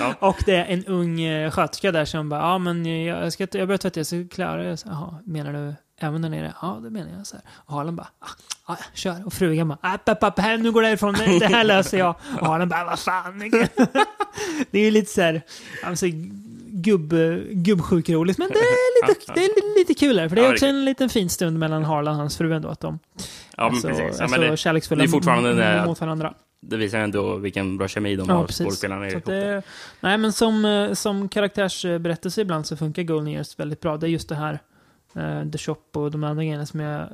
[0.00, 0.14] Ja.
[0.18, 1.18] Och det är en ung
[1.50, 4.84] sköterska där som bara, ja men jag, ska, jag börjar tvätta, jag ska klara det.
[4.84, 6.54] Jaha, menar du även där nere?
[6.62, 7.26] Ja, det menar jag.
[7.26, 7.44] Så här.
[7.54, 8.28] Och Harlem bara, ah,
[8.68, 9.26] ja, kör.
[9.26, 11.98] Och frugan bara, app, app, app, här, nu går det härifrån, det, det här löser
[11.98, 12.14] jag.
[12.40, 13.38] Och Harlem bara, vad fan.
[14.70, 15.42] det är ju lite så här,
[15.84, 16.06] alltså,
[16.70, 17.12] gubb,
[17.50, 20.84] gubbsjuk-roligt, men det är lite, det är lite kul här, för det är också en
[20.84, 22.98] liten fin stund mellan Harlan och hans fru ändå, att de
[23.56, 24.16] Ja, alltså, precis.
[24.18, 26.34] Ja, alltså det, kärleksfulla det är fortfarande det- mot varandra.
[26.60, 29.24] det visar ändå vilken bra kemi de Ja, har, skådespelarna ihop.
[29.24, 29.62] det,
[30.00, 33.96] nej, men som, eh, som karaktärsberättelse ibland så funkar Golden Years väldigt bra.
[33.96, 34.58] Det är just det här,
[35.14, 37.08] eh, The Shop och de andra grejerna som jag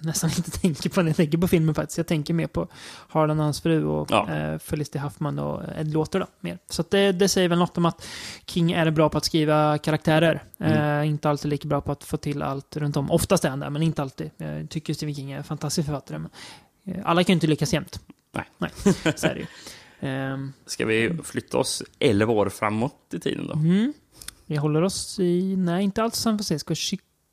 [0.00, 1.98] nästan inte tänker på när jag tänker på filmen faktiskt.
[1.98, 2.68] Jag tänker mer på
[3.08, 4.30] Harlan och hans fru och Ja.
[4.34, 6.58] eh, Felicity Huffman och Ed Låter då, mer.
[6.70, 8.06] Så det, det säger väl något om att
[8.46, 10.42] King är bra på att skriva karaktärer.
[10.58, 11.00] Mm.
[11.00, 13.10] Eh, inte alltid lika bra på att få till allt runt om.
[13.10, 14.30] Oftast är han där, men inte alltid.
[14.36, 16.18] Jag tycker Stephen King är en fantastisk författare.
[16.18, 16.30] Men,
[16.84, 18.00] eh, alla kan ju inte lyckas jämt.
[18.32, 18.44] Nej.
[18.58, 18.70] Nej,
[19.16, 19.46] så är det ju.
[20.00, 23.52] Ehm, Ska vi flytta oss 11 år framåt i tiden då?
[23.54, 23.92] Mm.
[24.46, 26.74] Vi håller oss i, nej inte alls San Francisco,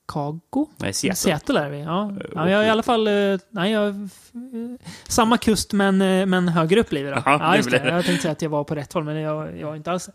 [0.08, 0.68] Chicago?
[0.78, 1.16] Nej, Seattle.
[1.16, 2.12] Seattle är vi, ja.
[2.12, 3.14] Eh, ja jag är i alla fall, eh,
[3.50, 4.00] nej jag, eh,
[5.08, 5.98] samma kust men,
[6.30, 7.10] men högre upp blir då.
[7.10, 7.80] Jaha, Ja, det just det.
[7.80, 7.90] det.
[7.90, 10.10] Jag tänkte säga att jag var på rätt håll, men jag, jag var inte alls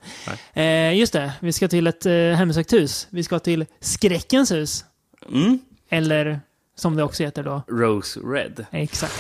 [0.52, 3.06] eh, Just det, vi ska till ett eh, hemsökt hus.
[3.10, 4.84] Vi ska till Skräckens hus.
[5.32, 5.58] Mm.
[5.90, 6.40] Eller
[6.76, 7.62] som det också heter då.
[7.68, 8.66] Rose Red.
[8.70, 9.12] Exakt.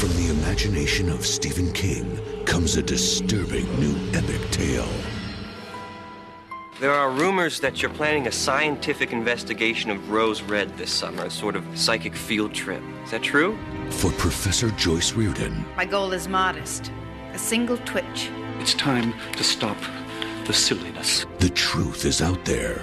[0.00, 5.19] From the imagination of Stephen King comes a disturbing new epic tale.
[6.80, 11.30] There are rumors that you're planning a scientific investigation of Rose Red this summer, a
[11.30, 12.82] sort of psychic field trip.
[13.04, 13.58] Is that true?
[13.90, 16.90] For Professor Joyce Reardon, My goal is modest
[17.34, 18.30] a single twitch.
[18.60, 19.76] It's time to stop
[20.46, 21.26] the silliness.
[21.38, 22.78] the truth is out there.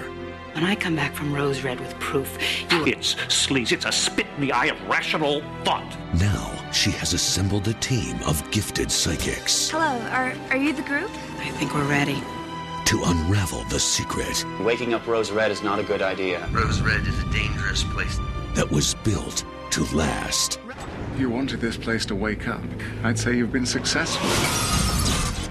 [0.52, 2.38] When I come back from Rose Red with proof,
[2.70, 2.86] you.
[2.86, 3.72] It's sleaze.
[3.72, 5.98] It's a spit in the eye of rational thought.
[6.14, 11.10] Now she has assembled a team of gifted psychics Hello, are are you the group?
[11.40, 12.22] I think we're ready.
[12.88, 16.48] To unravel the secret Waking up Rose Red is not a good idea.
[16.50, 18.18] Rose Red is a dangerous place.
[18.54, 20.58] that was built to last.
[21.18, 22.62] You wanted this place to wake up.
[23.04, 24.26] I'd say you've been successful.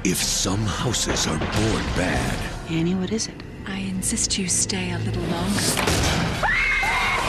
[0.03, 3.35] If some houses are born bad, Annie, what is it?
[3.67, 5.53] I insist you stay a little longer.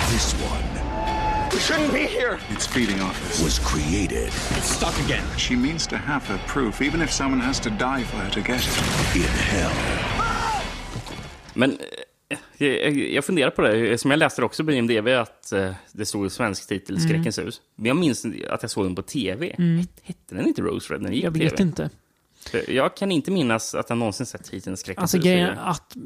[0.08, 2.38] this one We shouldn't be here!
[2.48, 3.42] It's feeding off us.
[3.42, 5.26] was created It's stuck again.
[5.36, 8.40] She means to have her proof, even if someone has to die for her to
[8.40, 9.16] get it.
[9.16, 9.97] in hell.
[11.58, 11.78] Men
[12.58, 12.68] eh,
[13.14, 16.68] jag, funderar på det, som jag läste också på IMDB, att eh, det stod svensk
[16.68, 17.08] titel, Mm.
[17.08, 17.60] Skräckens hus.
[17.76, 19.54] Men jag minns att jag såg den på tv.
[19.58, 21.62] Het- Hette den inte Rose Red när den gick Jag vet TV?
[21.62, 21.90] inte.
[22.68, 25.24] Jag kan inte minnas att jag någonsin sett titeln Skräckens Alltså hus.
[25.24, 25.96] grejen att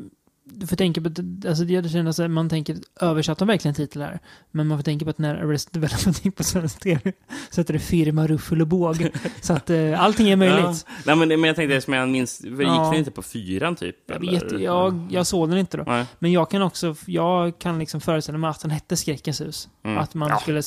[0.44, 4.18] du får tänka på att alltså det känns att man tänker översatt de verkligen titlar
[4.50, 7.12] Men man får tänka på att när Arrested Development gick på svensk tv
[7.50, 9.08] så heter det firma ruffel och båg.
[9.40, 10.58] så att eh, allting är möjligt.
[10.64, 10.74] Ja.
[11.06, 12.84] Nej, men, men jag tänkte, som jag minns, gick Ja.
[12.90, 13.96] den inte på fyran typ?
[14.06, 14.32] Jag eller?
[14.32, 15.84] vet, jag, jag såg den inte då.
[15.86, 16.06] Nej.
[16.18, 19.68] Men jag kan också, jag kan liksom föreställa mig att den hette Skräckens hus.
[19.84, 19.98] Mm.
[19.98, 20.38] Att man Ja.
[20.38, 20.62] skulle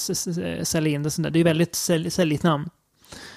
[0.65, 1.31] sälja in det sånt där.
[1.31, 2.69] Det är ju väldigt sälj, säljigt namn.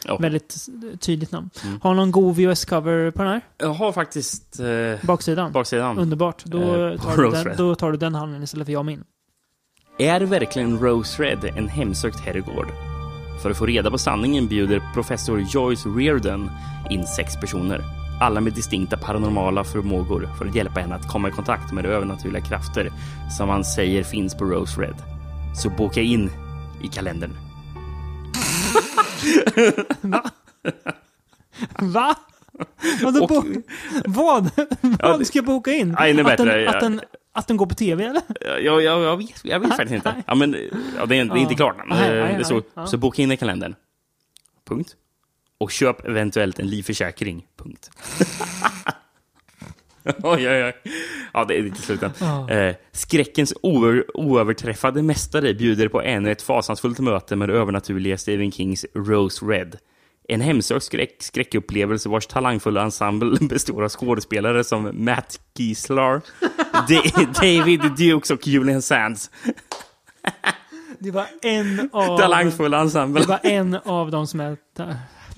[0.05, 0.17] Ja.
[0.17, 0.69] Väldigt
[1.01, 1.51] tydligt namn.
[1.65, 1.81] Mm.
[1.83, 3.41] Har någon god VHS-cover på den här?
[3.59, 5.53] Jag har faktiskt eh, Baksidan?
[5.53, 5.99] baksidan.
[5.99, 6.45] Underbart.
[6.45, 9.05] Då, Eh, tar du Rose den, då tar du den handen istället för jag min.
[9.99, 12.69] Är verkligen Rose Red en hemsökt herrgård?
[13.43, 16.51] För att få reda på sanningen bjuder professor Joyce Reardon
[16.91, 17.85] in sex personer.
[18.21, 21.89] Alla med distinkta paranormala förmågor för att hjälpa henne att komma i kontakt med de
[21.91, 22.91] övernaturliga krafter
[23.39, 24.95] som han säger finns på Rose Red.
[25.57, 26.31] Så boka in
[26.83, 27.31] i kalendern.
[31.79, 32.15] Va?
[33.05, 33.45] Alltså, Och- bo,
[34.05, 34.51] vad?
[35.01, 35.97] vad ska jag boka in?
[35.99, 36.71] Nej, är att, den, bättre.
[36.71, 37.01] att, den,
[37.33, 38.23] att den går på tv eller?
[38.41, 40.23] Jag, jag, jag, vet, jag vet faktiskt inte.
[40.27, 40.57] Ja, men,
[40.99, 41.93] ja, det, är, det är inte klart än.
[41.93, 42.63] Eh, det.
[42.75, 42.87] Ja.
[42.87, 43.75] Så boka in i kalendern.
[44.69, 44.97] Punkt.
[45.59, 47.47] Och köp eventuellt en livförsäkring.
[47.57, 47.91] Punkt.
[50.23, 50.73] oj, oj, oj.
[51.33, 52.13] Ja, det är lite slutet.
[52.21, 52.51] Ja.
[52.51, 58.53] Eh, skräckens oö- oöverträffade mästare bjuder på ännu ett fasansfullt möte med det övernaturliga Stephen
[58.53, 59.77] Kings Rose Red.
[60.31, 66.21] En hemsökt skräck, skräckupplevelse vars talangfulla ensemble består av skådespelare som Matt Gieslar,
[66.89, 69.31] Da- David Dukes och Julian Sands.
[70.99, 72.19] Det var en av...
[72.19, 73.21] Talangfull ensemble.
[73.23, 74.57] Det var en av de som är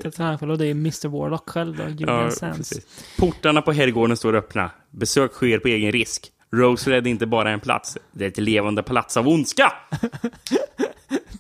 [0.02, 2.58] ta- talangfulla och det är Mr Warlock själv då, Julian Ja, Sands.
[2.70, 2.86] precis.
[3.18, 4.70] Portarna på herrgården står öppna.
[4.90, 6.32] Besök sker på egen risk.
[6.52, 9.72] Rose Red är inte bara en plats, det är ett levande palats av ondska!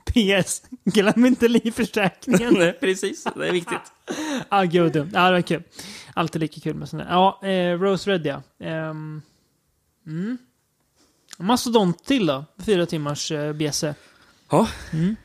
[0.04, 0.62] PS.
[0.84, 2.54] Glöm inte livförsäkringen.
[2.58, 3.92] Nej, precis, det är viktigt.
[4.48, 4.96] ah, gud.
[4.96, 5.62] Ja, det var kul.
[6.14, 8.42] Alltid lika kul med sådana Ja, eh, Rose Red ja.
[8.90, 9.22] Um,
[10.06, 10.38] mm.
[11.38, 12.44] Mastodont till då.
[12.66, 13.94] Fyra timmars eh, BC.
[14.50, 14.68] Ja.
[14.92, 15.16] Mm.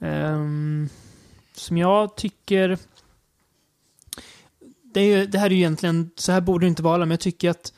[0.00, 0.88] Ehm,
[1.56, 2.78] som jag tycker...
[4.94, 7.10] Det, är, ju- det här är ju egentligen, så här borde det inte vara, men
[7.10, 7.72] jag tycker att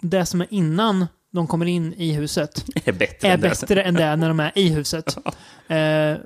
[0.00, 3.48] det som är innan de kommer in i huset är bättre är än det.
[3.48, 5.16] bättre än det är när de är i huset.
[5.68, 6.16] Eh,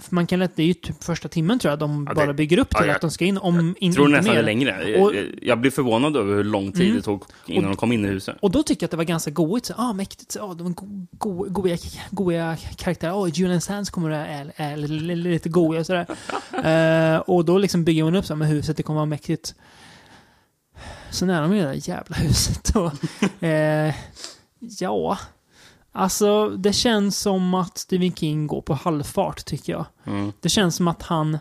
[0.00, 2.20] för man kan lätt, det är ju typ första timmen tror jag de Ja, det-
[2.26, 4.34] bara bygger upp till ja, jag- att de ska in, om in, tror inte nästan
[4.34, 4.42] det mer.
[4.42, 5.00] är längre.
[5.00, 6.96] Och- Jag, jag blir förvånad över hur lång tid Mm.
[6.96, 8.36] det tog innan Och- de kom in i huset.
[8.40, 9.66] Och då tycker jag att det var ganska goigt.
[9.66, 10.32] Så, ah, mäktigt.
[10.32, 11.76] Så, ah, de var go, go, goiga,
[12.10, 13.12] goiga karaktärer.
[13.14, 14.76] Oh, Julian Sands kommer att är,
[15.16, 16.06] lite goiga och sådär.
[16.64, 18.76] Eh, och då liksom bygger man upp så här med huset.
[18.76, 19.54] Det kommer vara mäktigt.
[21.10, 22.76] Sen är de i det där jävla huset.
[22.76, 22.92] Och,
[23.44, 23.94] eh,
[24.58, 25.18] ja.
[25.92, 29.86] Alltså, det känns som att Stephen King går på halvfart, tycker jag.
[30.04, 30.32] Mm.
[30.40, 31.38] Det känns som att han,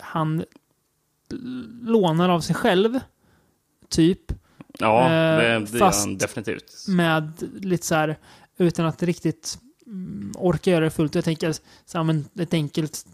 [0.00, 0.44] han
[1.82, 3.00] lånar av sig själv,
[3.88, 4.32] typ.
[4.78, 6.84] Ja, Eh, det, det gör fast- han definitivt.
[6.88, 7.32] med
[7.64, 8.18] lite så här,
[8.56, 11.14] utan att riktigt mm, orka göra det fullt.
[11.14, 11.52] Jag tänker
[11.86, 13.06] så här, men ett enkelt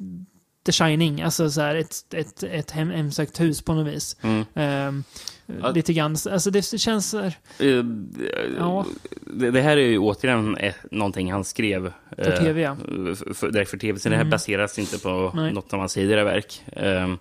[0.69, 4.17] The Shining, alltså så här ett, ett, ett hem, hemsökt hus på något vis.
[4.23, 4.45] Mm.
[4.55, 5.05] Ehm,
[5.63, 5.71] Ja.
[5.71, 7.85] Lite grann, alltså det känns så här, Eh,
[8.59, 8.85] Ja.
[9.27, 12.77] det, det här är ju återigen eh, någonting han skrev För eh, TV, ja.
[13.17, 14.31] för, för, direkt för tv, så det här Mm.
[14.31, 15.53] baseras inte på Nej.
[15.53, 16.63] något av hans tidigare verk.
[16.73, 17.15] Eh,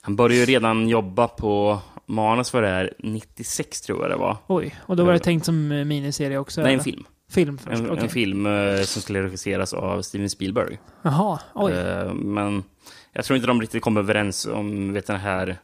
[0.00, 4.36] han började ju redan jobba på manus för det här 96 tror jag det var.
[4.46, 6.60] oj, och då var det tänkt som eh, miniserie också?
[6.60, 6.84] Nej, en eller?
[6.84, 7.04] film.
[7.34, 8.02] Film först, En, okej.
[8.04, 10.78] en film eh, som skulle regisseras av Steven Spielberg.
[11.02, 11.72] Jaha, oj.
[11.72, 12.64] Eh, men
[13.12, 15.56] jag tror inte de riktigt kom överens om vet, den här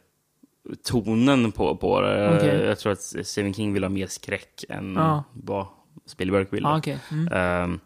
[0.83, 2.35] tonen på, på det.
[2.37, 2.61] Okej.
[2.65, 5.23] Jag tror att Stephen King vill ha mer skräck än Ja.
[5.33, 5.65] vad
[6.05, 6.67] Spielberg ville.
[6.67, 6.99] Ja, okej.
[7.11, 7.27] Mm.
[7.33, 7.79] Ehm,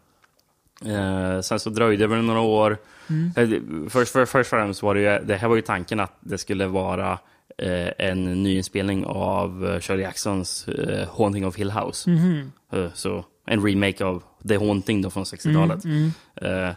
[0.84, 2.78] eh, sen så dröjde det väl några år.
[3.10, 3.32] Mm.
[3.36, 6.12] Eh, Först, för, först och främst var det ju, det här var ju tanken att
[6.20, 7.18] det skulle vara
[7.58, 12.10] eh, en nyinspelning av Shirley Jacksons eh, Haunting of Hill House.
[12.10, 12.52] Mhm.
[12.72, 15.84] Eh, så en remake av The Haunting då från 60-talet.
[15.84, 16.74] Mm, Eh,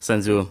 [0.00, 0.46] sen så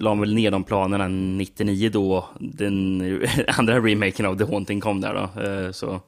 [0.00, 3.00] la de väl ner de planerna 99 då den
[3.48, 5.42] andra remaken av The Haunting kom där då.
[5.42, 6.00] Eh, så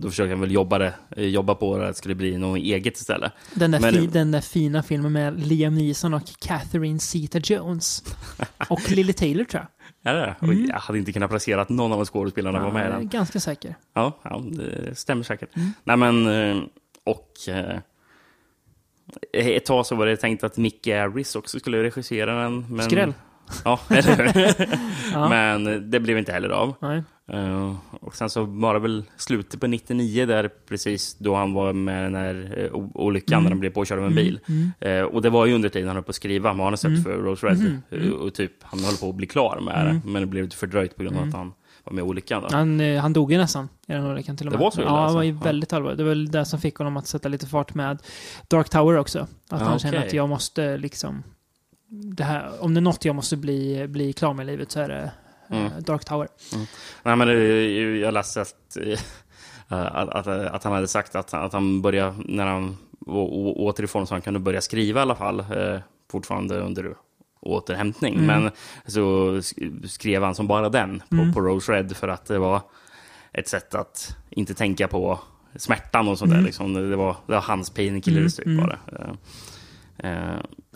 [0.00, 2.58] då försöker han väl jobba, det, eh, jobba på det, att det skulle bli något
[2.58, 3.32] eget istället.
[3.54, 8.14] Den där, Men- fi, den där fina filmen med Liam Neeson och Catherine Zeta-Jones.
[8.68, 9.62] Och Lily Taylor tror
[10.02, 10.14] jag.
[10.14, 10.36] Är det?
[10.46, 12.90] Och Jag hade inte kunnat placera att någon av de skådespelarna var med i är
[12.98, 13.08] den.
[13.08, 13.74] ganska säker.
[13.94, 15.56] Ja, ja, det stämmer säkert.
[15.56, 15.72] Mm.
[15.84, 16.26] Nej men,
[17.04, 17.32] och
[19.32, 22.66] ett tag så var det tänkt att Mick Garris också skulle regissera den.
[22.70, 23.12] Men, Skräll.
[23.64, 23.80] Ja?
[25.12, 25.28] Ja.
[25.28, 26.74] Men det blev inte heller av.
[27.32, 31.72] Eh, och sen så var det väl slutet på 99 där precis då han var
[31.72, 32.14] med
[32.64, 33.44] eh, o- olyckan Mm.
[33.44, 34.40] när han blev påkörd av en Mm, bil.
[34.48, 34.70] mm.
[34.80, 37.02] Eh, och det var ju under tiden han höll på att skriva manuset Mm.
[37.02, 37.58] för Rose Red.
[37.58, 38.12] Mhm, Eh, mm.
[38.14, 40.00] Och typ han höll på att bli klar med Mm.
[40.04, 40.08] det.
[40.08, 41.34] Men det blev lite fördröjt på grund av Mm.
[41.34, 41.52] att han
[41.86, 42.42] var med i olyckan.
[42.42, 42.48] Då.
[42.56, 44.64] Han, eh, han dog ju nästan i den olyckan till och Det med.
[44.64, 45.44] var så illa Ja, det var ju alltså?
[45.44, 45.98] väldigt allvarligt.
[45.98, 48.02] Det var väl det som fick honom att sätta lite fart med
[48.48, 49.18] Dark Tower också.
[49.20, 50.06] Att Ja, han känner okej.
[50.08, 51.22] att jag måste liksom...
[51.88, 54.80] Det här, om det är något jag måste bli, bli klar med i livet så
[54.80, 55.08] är det eh,
[55.50, 55.70] Mm.
[55.78, 56.28] Dark Tower.
[56.54, 56.66] Mm.
[57.02, 58.76] Nej, men det, jag läste att,
[59.68, 63.54] eh, att, att, att han hade sagt att, att han började, när han å- å-
[63.66, 65.44] återifrån så han kunde börja skriva i alla fall,
[66.10, 66.94] fortfarande under
[67.46, 68.14] återhämtning.
[68.14, 68.26] Mm.
[68.26, 68.50] Men
[68.86, 69.00] så
[69.36, 71.32] sk- skrev han som bara den på, Mm.
[71.32, 72.60] på Rose Red för att det var
[73.32, 75.18] ett sätt att inte tänka på
[75.56, 76.36] smärtan och sånt där.
[76.36, 76.46] Mm.
[76.46, 76.72] Liksom.
[76.74, 78.66] Det, var, det var hans painkillers Mm, typ mm.
[78.66, 78.78] bara.
[78.98, 79.16] Ja,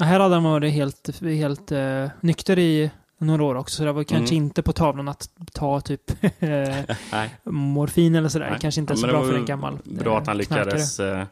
[0.05, 4.05] Här hade han varit helt, helt eh, nykter i några år också, så det var
[4.05, 4.45] kanske Mm.
[4.47, 6.01] inte på tavlan att ta typ
[7.45, 8.51] morfin eller sådär.
[8.51, 8.59] Nej.
[8.61, 11.25] Kanske inte Ja, så bra för en gammal Bra att han lyckades eh,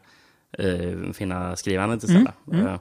[1.13, 2.35] finna skrivandet Mm, istället.
[2.53, 2.67] mm.
[2.67, 2.79] Eh,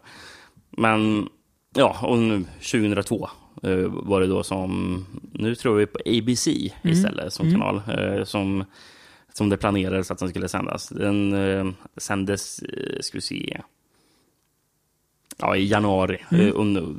[0.70, 1.28] men
[1.74, 3.28] ja, och nu 2002
[3.62, 7.60] eh, var det då som, nu tror vi på ABC Mm, istället som mm.
[7.60, 7.80] kanal.
[7.98, 8.64] eh, som,
[9.34, 10.88] som det planerades att den skulle sändas.
[10.88, 12.56] Den eh, sändes,
[13.00, 13.60] ska vi se,
[15.38, 16.18] ja, i januari.
[16.32, 16.52] Mm.
[16.54, 16.94] Under,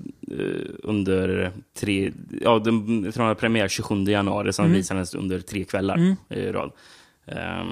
[0.83, 4.77] under tre, ja, den, jag tror den premiär 27 januari, sen Mm.
[4.77, 6.15] visades under tre kvällar Mm.
[6.29, 6.71] i rad.
[7.25, 7.67] Ehm,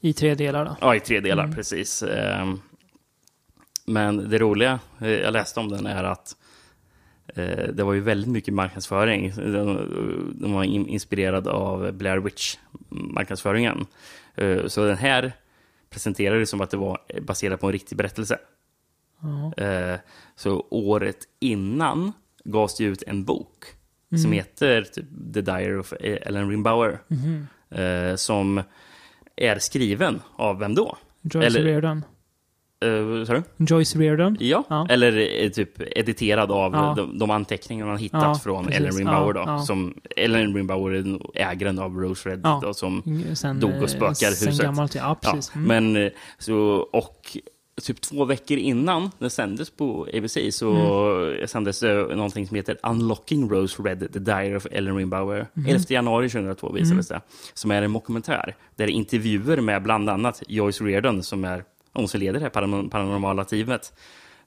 [0.00, 0.76] I tre delar då.
[0.80, 1.56] Ja, i tre delar, Mm.
[1.56, 2.02] precis.
[2.02, 2.60] Ehm,
[3.92, 6.36] Men det roliga eh, jag läste om den är att
[7.34, 9.32] eh, det var ju väldigt mycket marknadsföring.
[9.36, 9.78] De,
[10.40, 13.86] de var in- inspirerad av Blair Witch-marknadsföringen.
[14.34, 15.32] Eh, Så den här
[15.90, 18.38] presenterades som att det var baserat på en riktig berättelse.
[19.56, 19.98] Eh,
[20.36, 22.12] Så året innan
[22.44, 23.64] gavs det ut en bok
[24.08, 24.32] som Mm.
[24.32, 26.98] heter typ, The Diary of Ellen Rimbauer.
[27.70, 28.62] Eh, Som
[29.36, 30.96] är skriven av vem då?
[31.22, 32.04] Joyce Reardon.
[32.84, 33.42] Uh, sorry?
[33.56, 34.36] Joyce Reardon.
[34.40, 34.86] Ja, Ja.
[34.90, 36.94] eller eh, typ editerad av Ja.
[36.96, 38.80] de, de anteckningar man hittat Ja, från precis.
[38.80, 39.32] Ellen Rimbauer.
[39.32, 39.58] Då.
[39.58, 43.02] Som, Ellen Rimbauer är ägaren av Rose Red då, som
[43.34, 44.64] Sen, dog eh, och spökar i sen huset.
[44.64, 45.16] gammalt, ja.
[45.22, 45.54] Precis.
[45.54, 45.66] Mm.
[45.92, 46.56] Men eh, så,
[46.92, 47.36] och
[47.82, 51.46] typ två veckor innan den sändes på ABC så Mm.
[51.48, 55.46] sändes det någonting som heter Unlocking Rose Red, The Diary of Ellen Rimbauer.
[55.54, 55.66] Mhm.
[55.66, 57.20] 11 januari 2002 visades det.
[57.54, 58.56] Som är en dokumentär.
[58.76, 62.90] Där intervjuer med bland annat Joyce Reardon som är hon som leder det här paran-
[62.90, 63.92] paranormala teamet.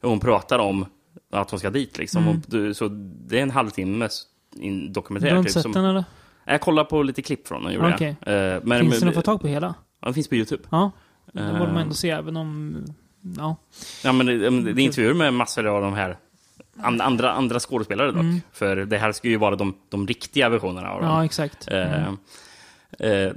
[0.01, 0.86] Hon pratar om
[1.32, 2.23] att hon ska dit liksom.
[2.27, 2.41] Mm.
[2.47, 2.88] Du- så
[3.27, 4.21] det är en halvtimmes
[4.60, 5.27] in- dokumentär.
[5.27, 6.03] Du har inte typ, sett den eller?
[6.45, 7.73] Jag kollade på lite klipp från den.
[7.73, 8.56] gjorde jag.
[8.56, 9.73] Eh, men, Finns den att få tag på hela?
[9.99, 10.63] Ja, den finns på YouTube.
[10.71, 10.91] Ja.
[11.34, 11.82] Den borde man Eh.
[11.82, 12.84] ändå se även om...
[13.38, 13.56] Ja.
[14.03, 16.17] Ja, men det, det är intervjuer med massor av de här
[16.82, 18.19] and, andra, andra skådespelare dock.
[18.19, 18.41] Mm.
[18.51, 21.10] För det här ska ju vara de, de riktiga versionerna av dem.
[21.10, 21.67] Ja, exakt.
[21.67, 22.17] Mm.
[22.99, 23.32] Eh,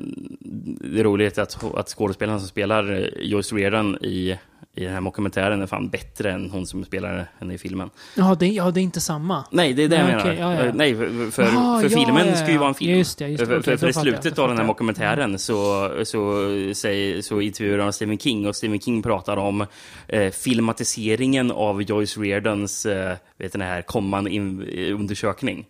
[0.80, 4.38] det är roligt att, att skådespelaren som spelar eh, Joyce Reardon i,
[4.74, 7.90] i den här dokumentären är fan bättre än hon som spelar henne i filmen.
[8.14, 9.44] Ja det, ja, det är inte samma.
[9.50, 10.20] Nej, det är det jag menar.
[10.20, 10.64] okej, ja, ja.
[10.64, 12.98] Eh, Nej, för, för, Jaha, för filmen ja, ska ju vara en film.
[12.98, 13.46] Just det, just det.
[13.46, 16.42] För, Okej, för, i slutet av den här dokumentären så, så,
[16.74, 19.66] säger, så intervjuar de Stephen King och Stephen King pratar om
[20.08, 25.66] eh, filmatiseringen av Joyce Reardons eh, vet den här kommande in, undersökning.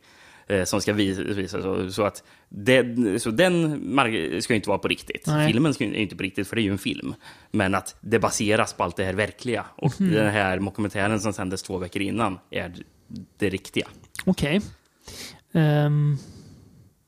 [0.64, 1.62] Som ska vis- visas.
[1.62, 2.22] Så, så, att
[2.59, 3.71] det, så den
[4.42, 5.27] ska ju inte vara på riktigt.
[5.27, 5.53] Nej.
[5.53, 7.14] Filmen ska ju inte på riktigt, för det är ju en film.
[7.51, 9.66] Men att det baseras på allt det här verkliga.
[9.77, 10.12] Och Mhm.
[10.12, 12.75] den här dokumentären som sändes två veckor innan är
[13.38, 13.87] det riktiga.
[14.25, 14.61] Okej.
[15.53, 16.16] Ehm,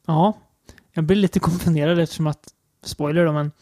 [0.07, 0.39] ja.
[0.93, 2.49] Jag blir lite konfunderad eftersom att,
[2.85, 3.53] spoiler då, men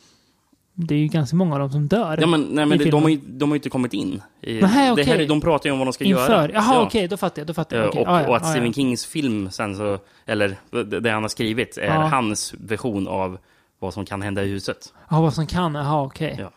[0.79, 2.19] det är ju ganska många av dem som dör.
[2.21, 4.23] Ja, men, nej, men det, de, har ju, de har inte kommit in.
[4.41, 6.33] I, Nähä, det här, de pratar ju om vad de ska Inför?
[6.33, 6.51] göra.
[6.53, 6.83] Jaha, Ja.
[6.83, 7.47] okej, då fattar jag.
[7.47, 7.85] Då fattar jag.
[7.85, 8.73] Eh, Okej, Och, ja, ja, och att ja, Stephen ja.
[8.73, 11.93] Kings film sen så, eller det det han har skrivit, är Ja.
[12.07, 13.39] hans version av
[13.79, 14.93] vad som kan hända i huset.
[15.11, 15.75] Ja, vad som kan.
[15.75, 16.37] Jaha, okej.
[16.39, 16.51] Ja.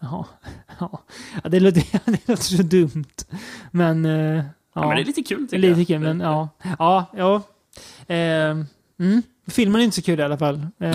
[0.00, 0.24] Jaha.
[0.80, 1.02] Ja.
[1.42, 3.04] Ja, det, låter, det låter så dumt.
[3.70, 4.04] Men...
[4.04, 4.42] eh, ja.
[4.74, 5.86] Ja, men det är lite kul tycker Lite jag.
[5.86, 6.48] kul, men ja.
[6.78, 7.42] Ja, ja.
[8.06, 8.66] Ehm,
[9.00, 9.22] mm.
[9.46, 10.54] Filmen är inte så kul i alla fall.
[10.54, 10.90] Eh,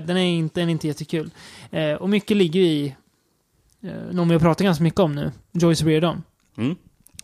[0.00, 1.30] den är inte, den är inte jättekul.
[1.70, 2.94] Eh, och mycket ligger i
[3.82, 5.32] eh, någon vi har pratat ganska mycket om nu.
[5.52, 6.22] Joyce Reardon.
[6.56, 6.76] Mm.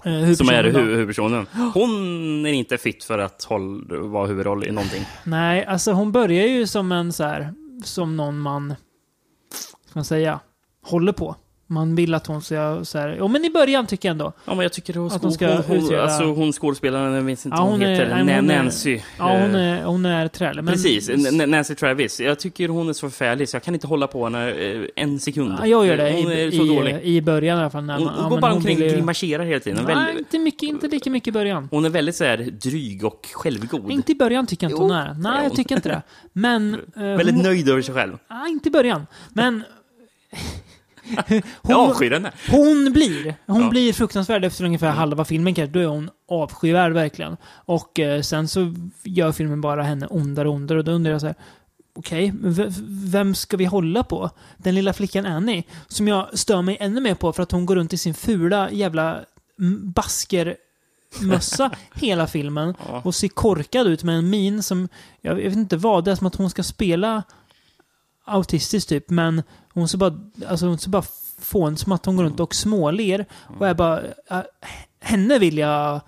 [0.05, 1.47] Eh, Som är hu huvudpersonen.
[1.75, 1.91] Hon
[2.47, 5.05] är inte fit för att håll, vara huvudroll i någonting.
[5.25, 7.53] Nej, alltså hon börjar ju som en så här,
[7.85, 8.75] som någon man,
[9.87, 10.41] ska man säga,
[10.83, 11.37] håller på.
[11.71, 14.33] Man vill att hon ska så här, ja men i början tycker jag ändå.
[14.45, 17.23] Ja, men jag tycker hon, Att hon ska hon, hon, utreda- alltså, hon skådespelaren, jag
[17.23, 19.01] vet inte Ja, vad hon hon är- heter, nej, men hon Na- är- Nancy.
[19.19, 20.65] Ja, hon Eh, är, hon är trälig.
[20.65, 21.11] Men, Precis,
[21.47, 22.21] Nancy Travis.
[22.21, 25.21] Jag tycker hon är så förfärlig så jag kan inte hålla på henne eh, en
[25.21, 25.55] sekund.
[25.61, 27.01] Ja, jag gör det Hon är i, så i, dålig.
[27.03, 27.85] i början i alla fall.
[27.85, 29.85] När Hon, hon ja, går bara omkring och vill grimaserar hela tiden.
[29.87, 31.69] Nej, Väldigt- inte, mycket, inte lika mycket i början.
[31.71, 33.91] Hon är väldigt så här dryg och självgod.
[33.91, 35.07] Inte i början tycker jag inte Jo, hon är.
[35.11, 36.03] är Nej, jag tycker inte det.
[36.33, 36.75] Men...
[36.97, 38.19] eh, Väldigt nöjd över sig själv.
[38.31, 39.07] Nej, inte i början.
[39.29, 39.63] Men...
[41.63, 42.33] Jag avskyr henne.
[42.51, 43.35] Hon blir.
[43.47, 43.69] Hon Ja.
[43.71, 45.73] blir fruktansvärd efter ungefär halva filmen kanske.
[45.73, 47.37] Då är hon avskyvärd verkligen.
[47.65, 50.79] Och eh, sen så gör filmen bara henne ondare och ondare.
[50.79, 51.37] Och då undrar jag så här.
[51.95, 54.31] Okej, v- vem ska vi hålla på?
[54.57, 55.65] Den lilla flickan Annie.
[55.89, 58.71] Som jag stör mig ännu mer på för att hon går runt i sin fula
[58.71, 59.21] jävla
[59.61, 62.75] mm, baskermössa hela filmen.
[62.89, 63.03] Ja.
[63.05, 64.89] Och ser korkad ut med en min som,
[65.21, 67.23] jag vet inte vad, det är som att hon ska spela
[68.25, 69.43] autistisk typ, men
[69.79, 70.15] hon ser bara,
[70.49, 71.05] alltså hon ser bara
[71.41, 73.27] fån som att hon går runt och småler
[73.59, 74.01] och är bara,
[74.31, 74.41] äh,
[75.01, 76.01] henne vill jag...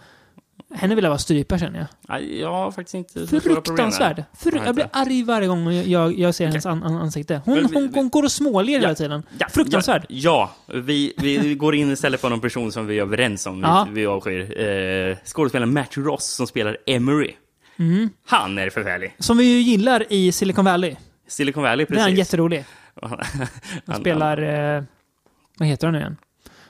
[0.74, 1.86] Henne vill jag bara strypa känner jag.
[2.08, 3.40] Nej, Jag har faktiskt inte så.
[3.40, 4.24] Fruktansvärd.
[4.38, 7.40] Fru- jag blir arg varje gång jag, jag ser hennes an, an, ansikte.
[7.44, 8.94] Hon, vi- hon, hon går och småler hela Ja.
[8.94, 9.22] tiden.
[9.38, 10.06] Ja, Fruktansvärd.
[10.08, 10.74] Ja, ja.
[10.80, 13.60] Vi, vi går in istället på någon person som vi är överens om.
[13.60, 13.86] Ja.
[13.90, 14.60] Vi, vi avskyr.
[14.60, 17.32] Eh, skådespelaren Matt Ross som spelar Emery.
[17.78, 18.10] Mm.
[18.26, 19.14] Han är förfärlig.
[19.18, 20.96] Som vi ju gillar i Silicon Valley.
[21.28, 22.18] Silicon Valley, Det är han precis.
[22.18, 22.64] jätterolig.
[23.86, 24.38] Han spelar...
[24.76, 24.82] Eh,
[25.58, 26.16] vad heter han nu igen?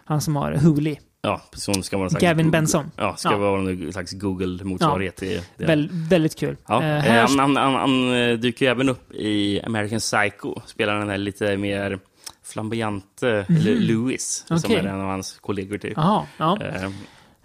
[0.04, 0.98] Han som har Huli.
[1.22, 2.90] Ja, som ska vara en slags Gavin Google- Benson.
[2.96, 3.38] Ja, ska Ja.
[3.38, 5.64] vara någon slags Google-motsvarighet till det.
[5.64, 6.56] Väl, väldigt kul.
[6.68, 10.60] Ja, eh, här, han, han, han, han eh, dyker ju även upp i American Psycho.
[10.66, 11.98] Spelar den här lite mer
[12.44, 14.62] flamboyante Lu- Louis, som Mhm.
[14.64, 14.76] Okej.
[14.76, 15.92] är en av hans kollegor typ.
[15.96, 16.58] Jaha, ja.
[16.62, 16.90] Eh,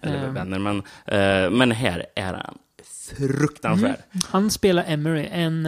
[0.02, 0.34] eller Ehm.
[0.34, 0.84] vänner, men,
[1.58, 2.58] men här är han
[3.18, 3.98] fruktansvärd.
[4.30, 5.68] Han spelar Emery, en...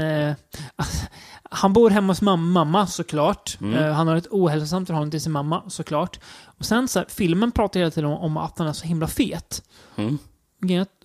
[1.51, 3.57] Han bor hemma hos mam- mamma såklart.
[3.61, 3.73] Mm.
[3.73, 6.19] Eh, han har ett ohälsosamt förhållande till sin mamma såklart.
[6.45, 9.07] Och sen så här, filmen pratar hela tiden om, om att han är så himla
[9.07, 9.63] fet.
[9.95, 10.17] Mm.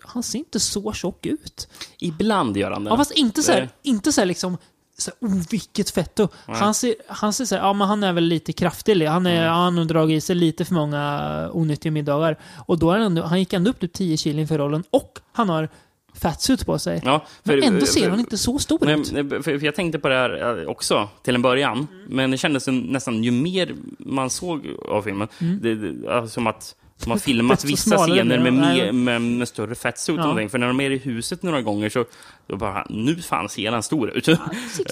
[0.04, 1.68] Han ser inte så tjock ut.
[1.98, 2.90] Ibland gör han det.
[2.90, 4.58] Ja, fast inte så här, inte så här liksom
[4.98, 6.28] så här, oh, vilket fetto.
[6.46, 9.06] Han ser, han ser så här, ja men han är väl lite kraftig.
[9.06, 9.52] Han, är, Mm.
[9.52, 12.38] han har dragit i sig lite för många onyttiga middagar.
[12.66, 15.48] Och då är han, han gick ändå upp till 10 kilo inför rollen och han
[15.48, 15.68] har
[16.14, 17.02] fatsuit på sig.
[17.04, 19.08] Ja, men ändå för- ser han inte så stor Nej, ut.
[19.08, 21.88] för, för jag tänkte på det här eh, också till en början.
[21.92, 22.04] Mm.
[22.08, 26.74] Men det kändes nästan ju mer man såg av filmen, det, det, ja, som att
[27.04, 28.92] de har filmat vissa scener med, Nej.
[28.92, 30.48] med, med större fatsuit Ja.
[30.48, 32.04] För när de är i huset några gånger så
[32.46, 34.28] då bara, nu fan ser han stor ut.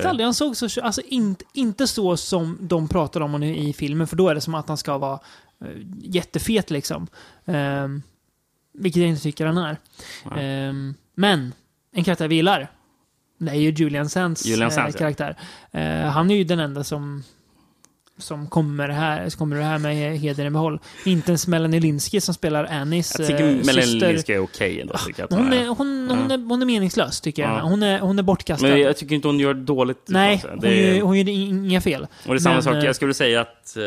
[0.05, 0.81] Aldrig han såg så...
[0.83, 4.35] Alltså inte, inte så som de pratar om honom i i filmen, för då är
[4.35, 5.19] det som att han ska vara
[5.65, 5.69] eh,
[6.03, 7.07] jättefet liksom.
[7.45, 8.03] Um,
[8.73, 9.77] vilket jag inte tycker han är.
[10.37, 11.53] Ehm, men,
[11.93, 12.71] en karaktär vi gillar.
[13.39, 14.99] Det är ju Julian Sands, Julian eh, Sands, ja.
[14.99, 15.37] karaktär.
[15.71, 17.23] Eh, han är ju den enda som
[18.23, 20.81] som kommer här, som kommer det här med heder i behåll.
[21.05, 24.13] Inte ens Melanie Linsky som spelar Annies jag tycker eh, Melanie syster.
[24.13, 24.95] Linsky är okej ändå.
[25.07, 25.67] Tycker jag Hon är.
[25.67, 27.51] hon, hon, är, hon är meningslös, tycker jag.
[27.51, 27.61] Ja.
[27.61, 28.67] Hon är, hon är bortkastad.
[28.69, 30.03] Men jag tycker inte hon gör dåligt.
[30.07, 30.51] Nej, sig.
[30.51, 32.03] hon, Det gör, hon gör inga fel.
[32.27, 33.85] Och det är samma Men, sak, eh, jag skulle säga att uh,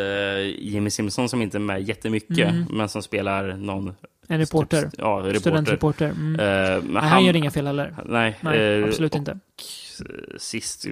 [0.60, 2.66] Jimmy Simpson som inte är med jättemycket, Mm.
[2.70, 3.94] men som spelar någon...
[4.28, 4.90] En reporter.
[4.98, 5.40] Ja, reporter.
[5.40, 6.06] Studentreporter.
[6.10, 6.32] Mm.
[6.34, 7.96] Men Nej, han gör inga fel heller.
[8.06, 9.32] Nej, Nej, eh, absolut och, inte.
[9.32, 10.86] eh, Sist,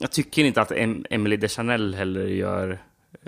[0.00, 2.70] jag tycker inte att em Emily DeChanel heller gör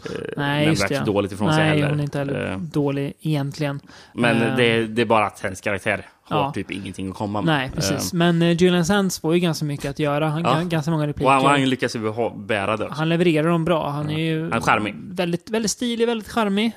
[0.04, 1.02] eh, Nej, nämnvärt det.
[1.06, 1.88] dåligt ifrån sig Nej, heller.
[1.90, 3.80] hon är inte heller Eh, dålig egentligen.
[4.14, 6.52] men Eh, det, är- det är bara att hennes karaktär har Ja.
[6.52, 7.54] typ ingenting att komma med.
[7.54, 8.12] Nej, precis.
[8.12, 10.28] Men uh, Julian Sands får ju ganska mycket att göra.
[10.28, 10.60] Han Ja.
[10.64, 11.26] ganska många repliker.
[11.26, 12.96] och han, han lyckas ju bära det också.
[12.96, 13.90] Han levererar dem bra.
[13.90, 14.94] Han är ju Han är charmig.
[14.98, 16.72] väldigt, väldigt stilig, väldigt charmig.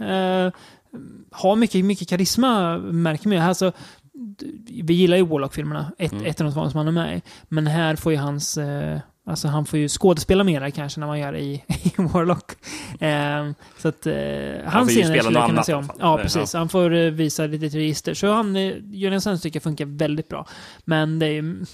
[1.31, 3.37] Har mycket, mycket karisma, märker man.
[3.37, 3.71] Alltså,
[4.83, 6.25] vi gillar ju Warlock-filmerna, ett, Mm.
[6.25, 7.21] ett av de som han är med i.
[7.47, 8.57] Men här får ju hans...
[8.57, 12.51] Eh, alltså han får ju skådespela mera kanske när man gör i, i Warlock.
[12.99, 14.05] Eh, så att...
[14.07, 14.13] Eh,
[14.65, 15.89] han scener skulle jag kunna se om.
[15.99, 16.53] Ja, precis.
[16.53, 16.59] ja.
[16.59, 18.13] Han får eh, visa lite register.
[18.13, 20.47] Så han, eh, Julian Sands tycker funkar väldigt bra.
[20.85, 21.65] Men det är ju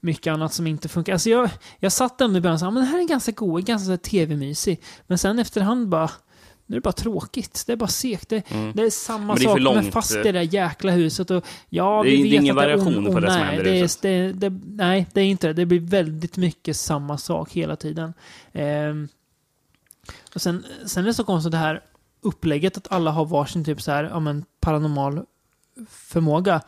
[0.00, 1.12] mycket annat som inte funkar.
[1.12, 3.64] Alltså jag, jag satt ändå i början och sa, men det här är ganska god,
[3.64, 4.82] ganska tv-mysig.
[5.06, 6.10] Men sen efterhand bara,
[6.72, 7.64] nu är det bara tråkigt.
[7.66, 8.28] Det är bara segt.
[8.28, 8.72] Det, Mm.
[8.76, 9.84] det är samma Men det är sak långt.
[9.84, 11.30] med fast i det där jäkla huset.
[11.30, 13.40] Och, ja, Det är- vi det är vet ingen att variation on- på det som
[13.40, 14.02] nej, händer i det är, huset.
[14.02, 15.52] det, det, Nej, det är inte det.
[15.52, 18.14] Det blir väldigt mycket samma sak hela tiden.
[18.52, 19.08] Ehm,
[20.34, 21.82] och sen, sen är det så konstigt det här
[22.20, 25.20] upplägget att alla har varsin typ så här, ja men paranormal
[25.88, 26.60] förmåga.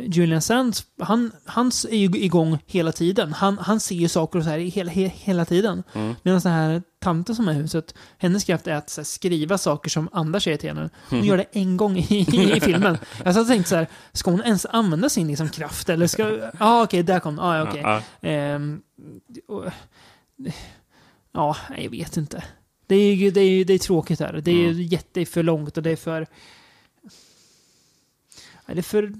[0.00, 3.32] Julian Sands, han, han är ju igång hela tiden.
[3.32, 5.82] Han, han ser ju saker och så här hela, he, hela tiden.
[5.92, 6.14] Mm.
[6.22, 9.90] Medan den här tanten som är i huset, hennes kraft är att här, skriva saker
[9.90, 10.90] som andra säger till henne.
[11.10, 12.26] Hon gör det en gång i,
[12.56, 12.98] i filmen.
[13.24, 15.88] Jag satt och tänkte så här, ska hon ens använda sin liksom, kraft?
[15.88, 16.22] Eller ska...
[16.38, 17.80] Ja, ah, okej, där kom ah, ja, okej.
[17.82, 18.80] Ja, Ehm,
[19.48, 19.64] och-
[21.32, 22.44] ja, jag vet inte.
[22.86, 24.32] Det är ju det är, det är tråkigt här.
[24.32, 24.82] Det är ju Mm.
[24.82, 26.26] jätte för långt och det är för...
[28.66, 29.12] Det är för...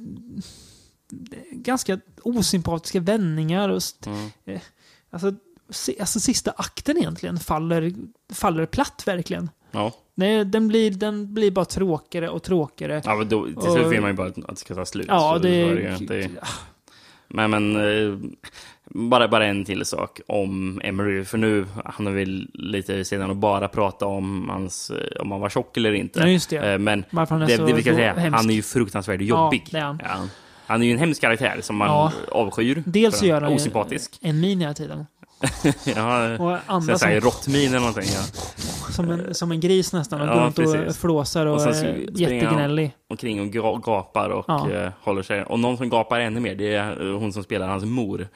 [1.10, 3.82] Det ganska osympatiska vändningar och...
[4.06, 4.28] Mm.
[4.44, 4.60] eh,
[5.10, 5.32] Alltså,
[6.00, 7.92] alltså sista akten egentligen faller,
[8.32, 9.50] faller platt verkligen.
[9.70, 9.92] Ja.
[10.14, 13.02] Nej, den, blir, den blir bara tråkigare och tråkigare.
[13.04, 15.06] Ja, men då, till slut vill man ju bara att det ska ta slut.
[15.08, 16.28] Ja, det- ju inte-
[17.28, 18.18] Men, men eh,
[18.84, 21.24] bara, bara en till sak om Emery.
[21.24, 25.48] För nu hamnar vi lite sedan och bara prata om hans, eh, om han var
[25.48, 26.20] tjock eller inte.
[26.20, 26.78] Ja, just det.
[26.78, 28.36] Men Varför han är det, det vi kan säga, hemsk.
[28.36, 29.66] han är ju fruktansvärt Ja, jobbig.
[29.70, 30.00] det är han.
[30.04, 30.28] Ja.
[30.68, 32.12] Han är ju en hemsk karaktär som man Ja.
[32.32, 32.82] avskyr.
[32.86, 34.18] Dels gör han Osympatisk.
[34.22, 35.06] en min hela tiden.
[35.96, 38.08] ja, Och andra som- råttmin eller någonting.
[38.14, 38.22] Ja.
[38.92, 42.20] Som en, som en gris nästan och Ja, går runt och flåsar och, sen är
[42.20, 42.92] jättegnällig.
[43.08, 44.70] omkring och ga- gapar och Ja.
[44.70, 45.42] eh, håller sig.
[45.44, 48.28] Och någon som gapar ännu mer, det är eh, hon som spelar hans mor.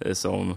[0.00, 0.56] eh, Som,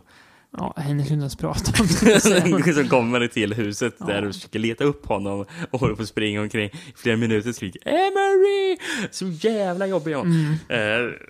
[0.57, 2.73] Ja, Henrik Lundas prata om det.
[2.75, 6.41] som kommer till huset där och försöker leta upp honom och håller på att springa
[6.41, 8.77] omkring i flera minuter och skriker Emery!
[9.11, 10.27] Så jävla jobbig hon.
[10.69, 11.05] Mm.
[11.05, 11.11] Eh,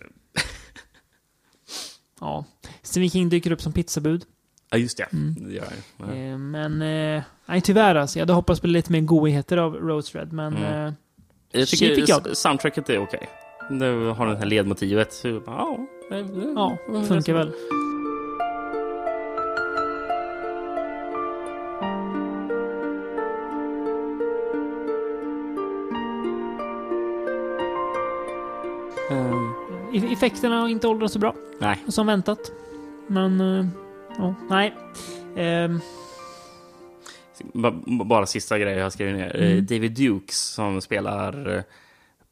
[2.19, 2.45] Ja.
[2.81, 4.25] Stephen King dyker upp som pizzabud.
[4.71, 5.03] ja, just det.
[5.13, 5.35] Mm.
[5.39, 5.65] det gör
[5.97, 6.09] jag.
[6.09, 6.15] Ja.
[6.15, 8.19] Eh, Men, eh, nej tyvärr alltså.
[8.19, 10.57] Jag hade hoppats på lite mer godheter av Rose Red, men...
[10.57, 10.87] Mm.
[10.87, 10.93] Eh,
[11.51, 12.37] Jag Tjej fick tycker jag.
[12.37, 13.29] soundtracket är okej.
[13.69, 15.13] Det har det här ledmotivet.
[15.13, 15.77] Så, ja,
[16.55, 17.51] ja, funkar väl.
[30.17, 31.83] Effekterna har inte åldrats så bra nej.
[31.87, 32.51] som väntat.
[33.07, 33.65] Men, eh,
[34.17, 34.73] ja, nej.
[35.35, 35.79] Ehm,
[37.53, 39.35] Ba- Bara sista grejer jag skrivit ner.
[39.43, 39.65] Eh, Mm.
[39.65, 41.63] David Dukes som spelar eh,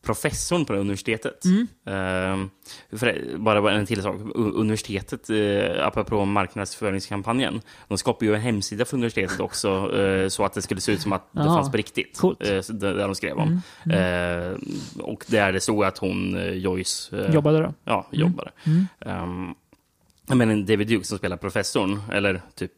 [0.06, 1.46] professorn på universitetet.
[1.46, 1.68] Mm.
[1.86, 2.50] Ehm,
[2.92, 4.16] för, bara en till sak.
[4.36, 10.54] Universitetet, eh, apropå marknadsföringskampanjen, de skapade ju en hemsida för universitetet också eh, så att
[10.54, 12.18] det skulle se ut som att det fanns på riktigt.
[12.18, 12.34] Så
[12.74, 13.62] där de skrev om.
[13.92, 14.58] Eh,
[15.00, 17.74] och där det stod att hon, Joyce, jobbade då.
[17.84, 18.52] Ja, jobbade.
[19.00, 19.56] Um,
[20.28, 22.72] men David Duke som spelar professorn, eller typ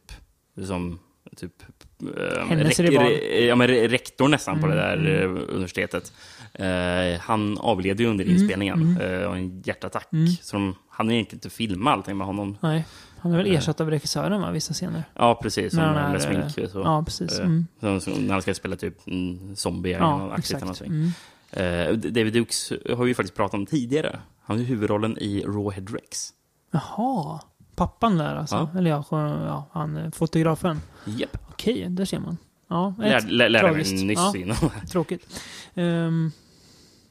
[0.66, 0.98] som
[1.36, 1.52] typ,
[2.00, 3.12] um, Hennes rival.
[3.46, 6.12] ja, men re- rektor nästan på det Mm, där universitetet.
[6.54, 10.12] Eh, han avled ju under Mm, inspelningen eh, av en hjärtattack.
[10.12, 10.26] Mm.
[10.28, 12.56] Så de, han har egentligen inte filmat allting med honom.
[12.60, 12.86] Nej.
[13.20, 13.54] Han är väl Eh.
[13.58, 15.04] ersatt av regissören va, vissa scener?
[15.14, 15.70] Ja, precis.
[15.74, 16.70] Som När med smink.
[16.72, 16.78] Så.
[16.78, 17.38] Ja, precis.
[17.38, 18.00] Eh, Mm.
[18.00, 20.60] som, när han ska spela typ en zombie eller Ja, exakt.
[20.60, 20.86] någonting.
[20.86, 21.12] Mm.
[21.50, 24.18] Eh, David Dukes har vi ju faktiskt pratat om tidigare.
[24.44, 26.28] Han har ju huvudrollen i Rawhead Rex.
[26.70, 27.40] Jaha.
[27.76, 28.68] Pappan där alltså?
[28.72, 28.78] Ja.
[28.78, 30.80] Eller ja, ja, han eh, fotografen.
[31.04, 31.38] Japp.
[31.48, 32.36] Okej, där ser man.
[32.68, 34.56] Ja, Lär, ett- lär, lärde mig nyss Ja, innan.
[34.90, 35.40] tråkigt.
[35.74, 36.32] Ehm,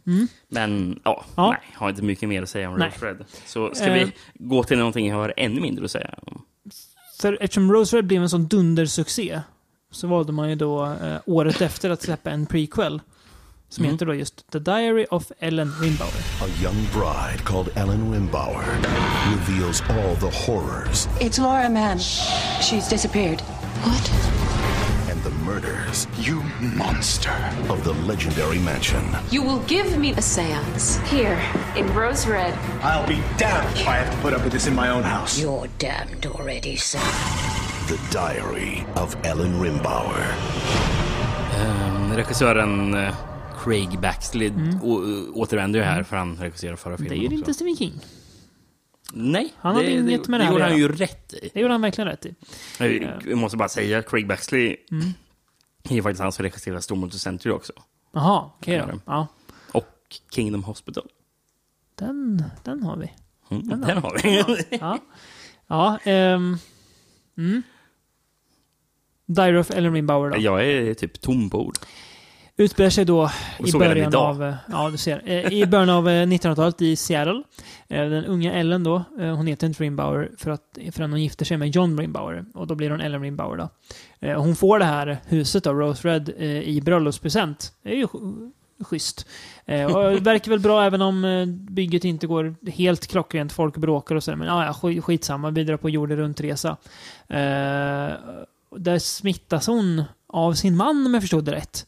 [0.07, 0.27] mm.
[0.49, 1.49] Men ja, Ja.
[1.51, 2.89] nej, har inte mycket mer att säga om Nej.
[2.89, 3.25] Rose Red.
[3.45, 3.93] Så ska Eh.
[3.93, 6.41] vi gå till någonting jag har ännu mindre att säga om.
[7.21, 9.41] För eftersom Rose Red blev en sån dundersuccé
[9.91, 13.01] så valde man ju då eh, året efter att släppa en prequel.
[13.69, 13.93] Som Mm.
[13.95, 16.09] heter då just The Diary of Ellen Rimbauer.
[16.41, 18.63] A young bride called Ellen Rimbauer
[19.31, 21.97] reveals all the horrors It's Laura Mann.
[22.61, 23.41] She's disappeared.
[23.85, 24.11] What?
[25.47, 26.41] Murders You
[26.77, 27.35] monster.
[27.69, 29.03] of the legendary mansion.
[29.31, 30.99] You will give me a seance.
[31.15, 31.37] Here,
[31.79, 32.53] in Rose Red.
[32.83, 35.41] I'll be damned if I have to put up with this in my own house.
[35.41, 37.01] You're damned already, son.
[37.87, 40.25] The Diary of Ellen Rimbauer.
[41.57, 43.15] Ehm, regissören eh,
[43.63, 44.51] Craig Baxley
[44.83, 47.19] å- återvänder ju här för han regisserade förra filmen Mm.
[47.19, 47.49] Det är ju också.
[47.51, 47.93] inte Stephen King.
[49.13, 51.49] Nej, Han hade det, inget det, med det det här gjorde han ju rätt i.
[51.53, 52.35] Det gjorde han verkligen rätt i.
[52.79, 55.13] Jag, jag måste bara säga att Craig Baxley Mm.
[55.91, 57.73] Är faktiskt han som regisserar Stormwater Century också.
[58.13, 58.85] Jaha, okej då.
[58.85, 58.99] det.
[59.05, 59.27] Ja,
[59.71, 59.87] Och
[60.31, 61.03] Kingdom Hospital.
[61.95, 63.11] den, den har vi.
[63.51, 64.77] Mm, Den den, har har vi.
[64.81, 64.99] Ja,
[65.67, 66.57] ja ehm,
[67.37, 67.63] mm.
[69.25, 70.37] Diary of Ellen Rimbauer då.
[70.37, 71.77] jag är typ tom på ord.
[72.59, 75.65] Utspelar sig då i såg jag den början av, eh, ja du ser, eh, i
[75.65, 77.43] början av eh, 1900-talet i Seattle.
[77.89, 81.45] Eh, den unga Ellen då, eh, hon heter inte Rimbauer för att, förrän hon gifter
[81.45, 82.45] sig med John Rimbauer.
[82.53, 83.69] Och då blir hon Ellen Rimbauer då.
[84.19, 86.29] Eh, hon får det här huset av Rose Red
[86.63, 87.73] i bröllopspresent.
[87.83, 88.07] Det är ju
[88.79, 89.27] schysst.
[89.65, 93.51] Och det verkar väl bra även om bygget inte går helt klockrent.
[93.51, 94.35] Folk bråkar och sådär.
[94.35, 96.77] Men ah, ja, ja, skitsamma, vi drar på jorden runt-resa.
[98.75, 101.85] Där smittas hon av sin man om jag förstod det rätt.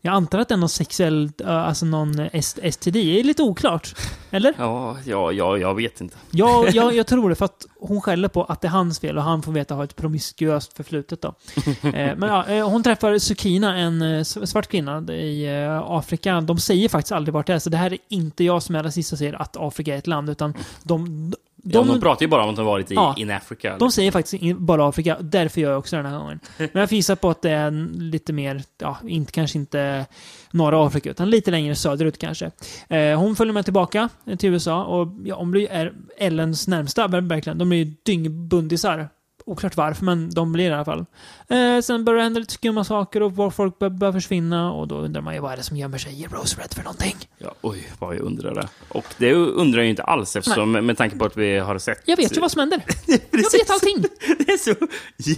[0.00, 2.40] Jag antar att det är någon sexuell, eh, alltså någon eh,
[2.70, 2.90] STD.
[2.90, 3.94] Det är lite oklart.
[4.30, 4.54] Eller?
[4.58, 6.16] Ja, ja, ja, jag vet inte.
[6.30, 9.18] Ja, jag, jag tror det för att hon skäller på att det är hans fel
[9.18, 11.34] och han får veta att ha ett promiskuöst förflutet då.
[11.88, 15.48] Eh, men ja, hon träffar Sukina, en svart kvinna i
[15.84, 16.40] Afrika.
[16.40, 18.82] De säger faktiskt aldrig vart det är, så det här är inte jag som är
[18.82, 21.32] rasist och säger att Afrika är ett land, utan de...
[21.62, 23.14] De, ja, de pratar ju bara om att de varit i Ja.
[23.18, 23.76] in Africa.
[23.78, 26.40] de säger faktiskt in- bara Afrika, därför gör jag också den här gången.
[26.58, 30.06] Men jag visar på att det är lite mer, ja, inte, kanske inte
[30.50, 32.50] norra Afrika, utan lite längre söderut kanske.
[32.88, 37.28] Eh, hon följer med tillbaka till USA och ja, hon blir är Ellens närmsta, ver-
[37.28, 37.58] verkligen.
[37.58, 39.08] De blir ju dyngbundisar.
[39.48, 41.06] Oklart varför, men de blir i alla fall.
[41.48, 44.94] Eh, sen börjar det hända lite skumma saker och folk bör- börjar försvinna och då
[44.96, 47.16] undrar man ju vad är det som gömmer sig i Rose Red för någonting?
[47.38, 48.68] Ja, oj, vad jag undrar det.
[48.88, 52.02] Och det undrar jag ju inte alls eftersom, med tanke på att vi har sett...
[52.04, 52.82] Jag vet ju vad som händer.
[53.06, 53.96] jag vet allting.
[54.46, 54.74] Det är så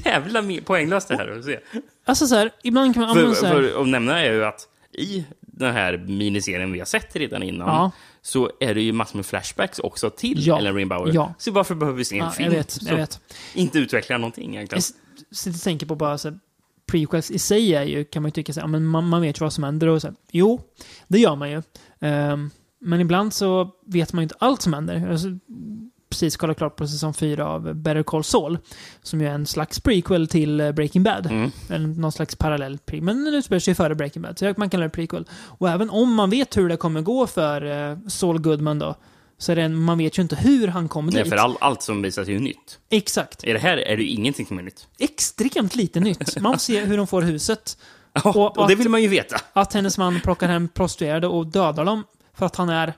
[0.04, 1.58] jävla poänglöst det här att se.
[2.04, 3.14] Alltså så här, ibland kan man...
[3.14, 4.60] För, så här, för att nämna är ju att
[4.92, 7.90] i den här miniserien vi har sett redan innan Ja.
[8.22, 10.58] Så är det ju massor med flashbacks också till Ja.
[10.58, 11.10] Ellen Rimbauer.
[11.14, 11.34] Ja.
[11.38, 13.20] Så varför behöver vi se en Ja, film jag vet, jag vet.
[13.54, 14.78] inte utvecklar någonting Jag egentligen?
[14.78, 14.92] s-
[15.30, 16.38] sitter och tänker på bara så här,
[16.86, 19.40] prequels i sig är ju, kan man ju tycka så här, men man, man vet
[19.40, 20.60] ju vad som händer och så här, Jo,
[21.08, 21.62] det gör man ju.
[22.00, 22.50] Ehm,
[22.80, 25.10] men ibland så vet man ju inte allt som händer.
[25.10, 25.28] Alltså,
[26.10, 28.58] precis kollat klart på säsong 4 av Better Call Saul.
[29.02, 31.26] Som ju är en slags prequel till eh, Breaking Bad.
[31.26, 31.50] Mm.
[31.70, 33.04] Eller någon slags parallell prequel.
[33.04, 34.38] Men den utspelar sig före Breaking Bad.
[34.38, 35.24] Så man kallar det prequel.
[35.32, 38.94] Och även om man vet hur det kommer gå för eh, Saul Goodman då.
[39.38, 41.30] Så är det, en- man vet ju inte hur han kommer Nej, dit.
[41.32, 42.78] för all, allt som visas är ju nytt.
[42.90, 43.44] Exakt.
[43.44, 44.88] I det här är det ju ingenting som är nytt.
[44.98, 46.40] Extremt lite nytt.
[46.40, 47.78] Man ser hur de får huset.
[48.12, 49.36] Ja, Och- och, det vill man ju veta.
[49.52, 52.04] Att hennes man plockar hem prostituerade och dödar dem
[52.34, 52.92] för att han är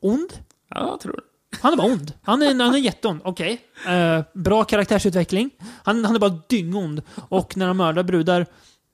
[0.00, 0.32] ond.
[0.70, 1.22] Ja, jag tror det.
[1.60, 2.12] Han är bara ond.
[2.22, 3.20] Han är, han är jätteond.
[3.24, 3.60] Okej.
[3.86, 5.50] Eh, bra karaktärsutveckling.
[5.84, 7.02] Han, han är bara dyngond.
[7.28, 8.46] Och när han mördar brudar,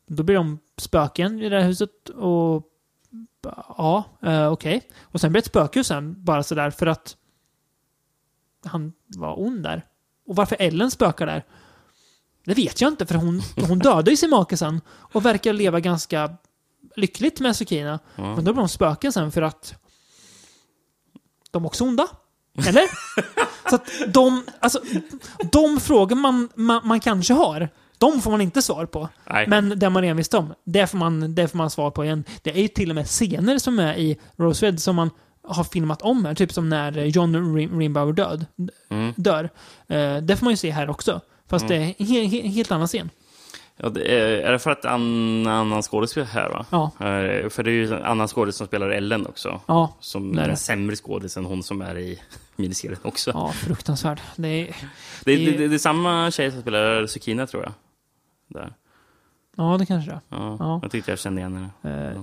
[0.06, 2.08] då blir de spöken i det här huset.
[2.08, 2.64] Och
[3.78, 4.88] ja, uh, okej.
[5.02, 7.16] Och sen blir det ett spökhus sen, bara sådär för att
[8.64, 9.84] han var ond där.
[10.26, 11.44] Och varför Ellen spökar där,
[12.44, 13.06] det vet jag inte.
[13.06, 16.36] För hon, hon dödade ju sin make sen och verkar leva ganska
[16.96, 17.98] lyckligt med Sukina.
[18.16, 19.74] Men då blir de spöken sen för att
[21.50, 22.08] de är också onda.
[22.66, 22.82] Eller?
[23.70, 24.80] Så att de, alltså,
[25.52, 29.08] de frågor man, man, man kanske har, de får man inte svar på.
[29.30, 29.46] Nej.
[29.46, 32.24] Men det man redan visste om, det får man, det får man svar på igen.
[32.42, 35.10] Det är ju till och med scener som är i Rose Red som man
[35.48, 36.34] har filmat om här.
[36.34, 38.46] Typ som när John Rim- Rimbauer död,
[38.90, 39.12] Mm.
[39.16, 39.44] dör.
[39.88, 41.20] Eh, det får man ju se här också.
[41.50, 43.10] Fast det är en he, he, helt annan scen.
[43.80, 46.66] Ja, det är, är det för att en annan skådespelare här va?
[46.70, 46.84] Ja.
[47.06, 49.60] Eh, För det är ju en annan skådespelare som spelar Ellen också.
[49.66, 50.52] Ja, Som det är är det.
[50.52, 52.20] en sämre skådis än hon som är i
[52.56, 53.30] miniserien också.
[53.34, 54.20] Ja, fruktansvärd.
[54.36, 54.72] Det är, det,
[55.24, 57.72] det det, är- det, det är samma tjej som spelar Sukina tror jag.
[58.48, 58.72] Där.
[59.58, 60.20] Ja, det kanske det.
[60.28, 60.78] Ja, Ja.
[60.82, 62.12] Jag tyckte jag kände igen henne.
[62.14, 62.20] Eh.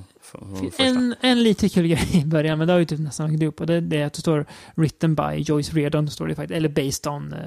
[0.77, 3.61] En, en lite kul grej i början, men det har ju typ nästan lagt upp.
[3.61, 6.57] Och det, det är att det står written by Joyce Reardon, står det faktiskt.
[6.57, 7.39] Eller based on uh,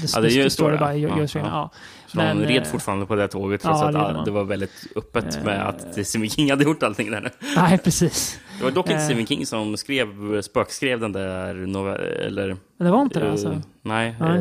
[0.00, 1.58] the, Ja, det en story story, by Joyce Ja, Reardon.
[1.58, 1.70] ja.
[2.06, 4.86] Så Men, red eh, fortfarande på det tåget trots ja, att det det var väldigt
[4.96, 7.32] öppet med att Stephen King hade gjort allting där.
[7.56, 8.40] Nej, precis.
[8.58, 9.02] Det var dock inte.
[9.04, 13.62] Stephen King som skrev, spökskrev den där novellen, det var inte det alltså?
[13.82, 14.40] Nej, Nej.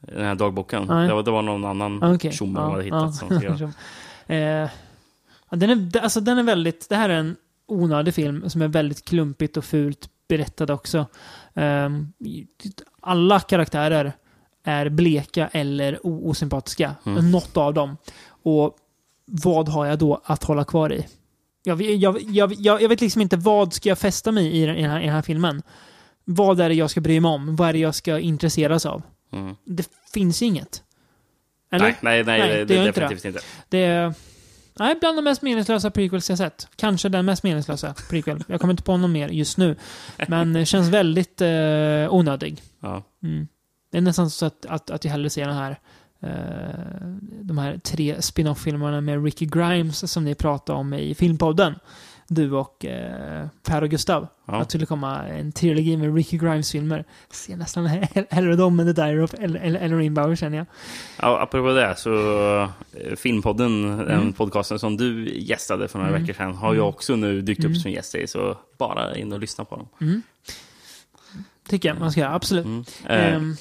[0.00, 0.84] den här dagboken.
[0.88, 1.08] Nej.
[1.08, 3.12] Det var, det var någon annan Ah, tjomme Ja, hade hittat ja.
[3.12, 3.72] som skrev.
[4.26, 4.70] Eh,
[5.50, 6.88] den, är, alltså, den är väldigt...
[6.88, 11.06] Det här är en onödig film som är väldigt klumpigt och fult berättad också.
[11.54, 12.12] Ehm,
[13.00, 14.12] alla karaktärer
[14.64, 16.94] är bleka eller osympatiska.
[17.06, 17.30] Mm.
[17.30, 17.96] Något av dem.
[18.28, 18.76] Och
[19.24, 21.06] vad har jag då att hålla kvar i?
[21.62, 24.66] Jag, jag, jag, jag, jag vet liksom inte vad ska jag fästa mig i, i,
[24.66, 25.62] den här, i den här filmen.
[26.24, 27.56] Vad är det jag ska bry mig om?
[27.56, 29.02] Vad är det jag ska intresseras av?
[29.32, 29.54] Mm.
[29.64, 30.82] Det finns inget.
[31.76, 31.86] Eller?
[31.86, 33.40] Nej, nej, nej, Nej, det, det det, definitivt inte.
[33.68, 34.14] Det är
[34.78, 36.68] nej, bland de mest meningslösa prequels jag sett.
[36.76, 38.44] Kanske den mest meningslösa prequel.
[38.48, 39.76] Jag kommer inte på någon mer just nu.
[40.28, 41.48] Men känns väldigt eh,
[42.14, 42.62] onödig.
[42.80, 43.02] Ja.
[43.22, 43.48] Mm.
[43.92, 45.78] Det är nästan så att, att, att jag hellre ser den här
[46.22, 47.08] eh,
[47.40, 51.74] de här tre spin-off-filmerna med Ricky Grimes som ni pratade om i filmpodden.
[52.28, 54.26] Du och eh, Per och Gustav.
[54.46, 54.54] Ja.
[54.54, 57.04] Att det skulle komma en trilogi med Ricky Grimes-filmer.
[57.30, 60.66] Ser nästan hell- hellre dem än The Diary of El- El- Ellerin Bauer känner jag.
[61.20, 62.12] Ja, apropå det, så
[62.62, 64.32] eh, Filmpodden, den Mm.
[64.32, 66.22] podcasten som du gästade för några Mm.
[66.22, 67.78] veckor sedan, har ju också nu dykt upp Mm.
[67.80, 69.88] som gäst i, så bara in och lyssna på dem.
[70.00, 70.22] Mm.
[71.68, 72.64] Tycker jag man ska göra, absolut.
[72.66, 72.84] Mm.
[73.06, 73.56] Eh, Ehm,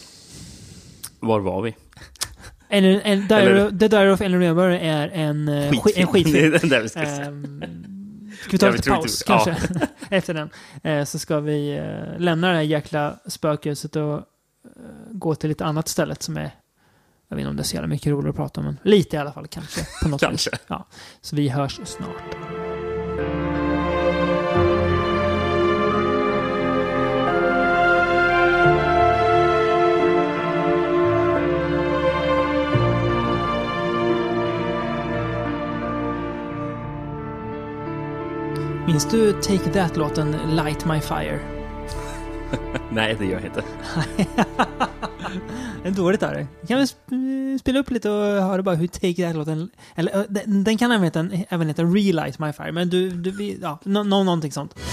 [1.19, 1.75] var var vi?
[2.69, 5.81] eller, en Diary, Eller- The Diary of Ellen Reber är en, eh, Skitfilm.
[5.81, 6.51] skit, en skitfilm.
[6.51, 7.25] Det är den där vi ska säga.
[7.25, 7.63] Ehm,
[8.45, 9.45] ska vi ta Ja, lite paus inte- ja.
[9.45, 9.87] kanske?
[10.09, 10.49] Efter den.
[10.83, 14.21] Eh, så ska vi eh, lämna det här jäkla spökhuset och eh,
[15.11, 16.51] gå till lite annat stället som är
[17.27, 19.15] jag vet inte om det är så jävla mycket roligare att prata om, men lite
[19.15, 19.81] i alla fall kanske.
[20.03, 20.49] På något Kanske.
[20.51, 20.59] Vis.
[20.67, 20.85] Ja.
[21.21, 22.35] Så vi hörs snart.
[38.87, 41.39] Minns du Take That-låten Light My Fire?
[42.91, 43.63] Nej, det gör jag inte.
[45.83, 46.47] Det är dåligt av dig.
[46.67, 49.69] Kan vi sp- spela upp lite och höra bara hur Take That-låten...
[49.95, 53.09] Eller ö, den, den kan även heta, även heta Relight My Fire, men du...
[53.09, 54.75] du vi, ja, no, no, någonting sånt.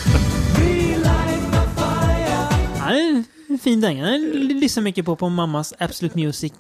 [2.79, 4.07] Ja, det är en fin dänga.
[4.07, 4.21] Den
[4.61, 6.53] lyssnar mycket på på mammas Absolute Music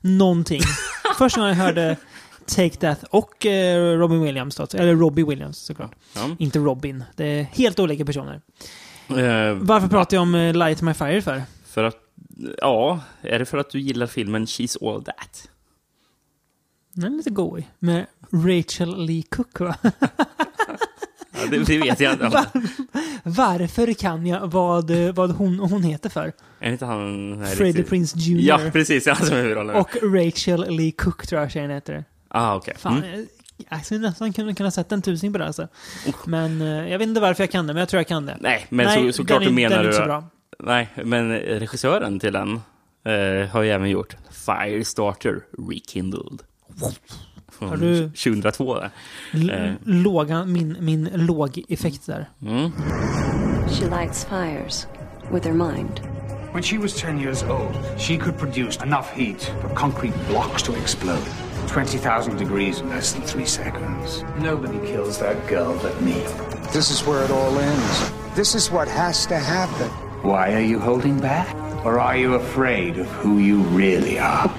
[0.00, 0.60] någonting.
[1.18, 1.96] Första gången jag hörde
[2.56, 5.94] Take That och eh, Robin Williams då, eller Robbie Williams såklart.
[6.14, 6.30] Ja.
[6.38, 7.04] Inte Robin.
[7.16, 8.40] Det är helt olika personer.
[9.08, 11.42] Eh, Varför pratar jag om eh, Light My Fire för?
[11.66, 11.96] för att,
[12.58, 15.48] ja, är det för att du gillar filmen She's All That?
[16.92, 17.68] Den är lite goig.
[17.78, 19.74] Med Rachel Lee Cook va?
[21.42, 22.28] Ja, det, det vet jag inte.
[22.28, 22.46] Va-
[23.22, 26.32] Varför kan jag vad, eh, vad hon, hon heter för?
[26.60, 27.46] Är inte han...
[27.46, 28.40] Freddie Prince Jr.
[28.48, 29.06] Ja, precis.
[29.06, 29.76] Han som är huvudrollen.
[29.76, 32.04] Och Rachel Lee Cook tror jag tjejen heter.
[32.30, 32.74] Ah, okej.
[32.78, 33.26] Fan, Mm.
[33.70, 35.68] jag, skulle nästan kunna, kunna sätta en tusing på det alltså.
[36.26, 38.36] Men eh, jag vet inte varför jag kan det, men jag tror jag kan det.
[38.40, 40.24] Nej, men Nej, så, såklart du menar du bra.
[40.58, 42.52] nej, men regissören till den
[43.04, 46.42] eh, har ju även gjort Firestarter Rekindled.
[47.58, 48.74] Från Har du- 2002.
[48.74, 48.90] Där.
[49.66, 52.28] Eh, låga, min, min låg effekt där.
[52.42, 52.72] mm.
[53.68, 54.86] She lights fires
[55.32, 56.00] with her mind.
[56.52, 60.72] When she was 10 years old, she could produce enough heat for concrete blocks to
[60.72, 61.26] explode.
[61.70, 64.24] 20,000 degrees in less than three seconds.
[64.40, 66.14] Nobody kills that girl but me.
[66.72, 68.12] This is where it all ends.
[68.34, 69.88] This is what has to happen.
[70.22, 71.54] Why are you holding back?
[71.84, 74.52] Or are you afraid of who you really are?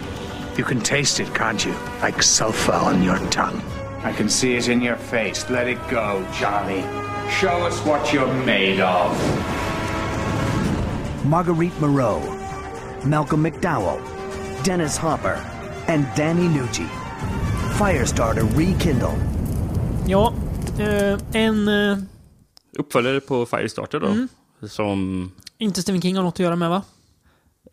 [0.58, 1.74] You can taste it, can't you?
[2.02, 3.62] Like sulfur on your tongue.
[4.04, 5.50] I can see it in your face.
[5.50, 6.82] Let it go, Johnny.
[7.30, 9.12] Show us what you're made of.
[11.26, 12.22] Marguerite Moreau,
[13.04, 14.00] Malcolm McDowell,
[14.64, 15.36] Dennis Hopper,
[15.90, 17.01] and Danny Nucci.
[17.78, 19.08] Firestarter Rekindle.
[20.08, 20.34] Ja,
[20.80, 21.68] eh, en...
[21.68, 21.98] Eh,
[22.78, 24.08] Uppföljare på Firestarter då.
[24.08, 24.28] Mm.
[24.68, 25.32] Som...
[25.58, 26.84] inte Stephen King har något att göra med va?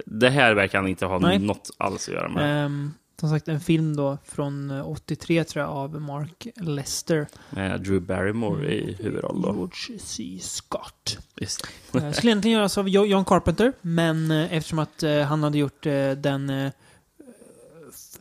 [0.06, 1.38] Det här verkar han inte ha Nej.
[1.38, 2.64] något alls att göra med.
[2.66, 7.26] Ehm, som sagt en film då från eh, 83 tror jag av Mark Lester.
[7.50, 9.52] Med Drew Barrymore i huvudroll då.
[9.54, 10.38] George C.
[10.42, 11.18] Scott.
[11.40, 15.42] Just Eh, skulle egentligen göras av Jo- John Carpenter, men eh, eftersom att eh, han
[15.42, 16.70] hade gjort eh, den eh,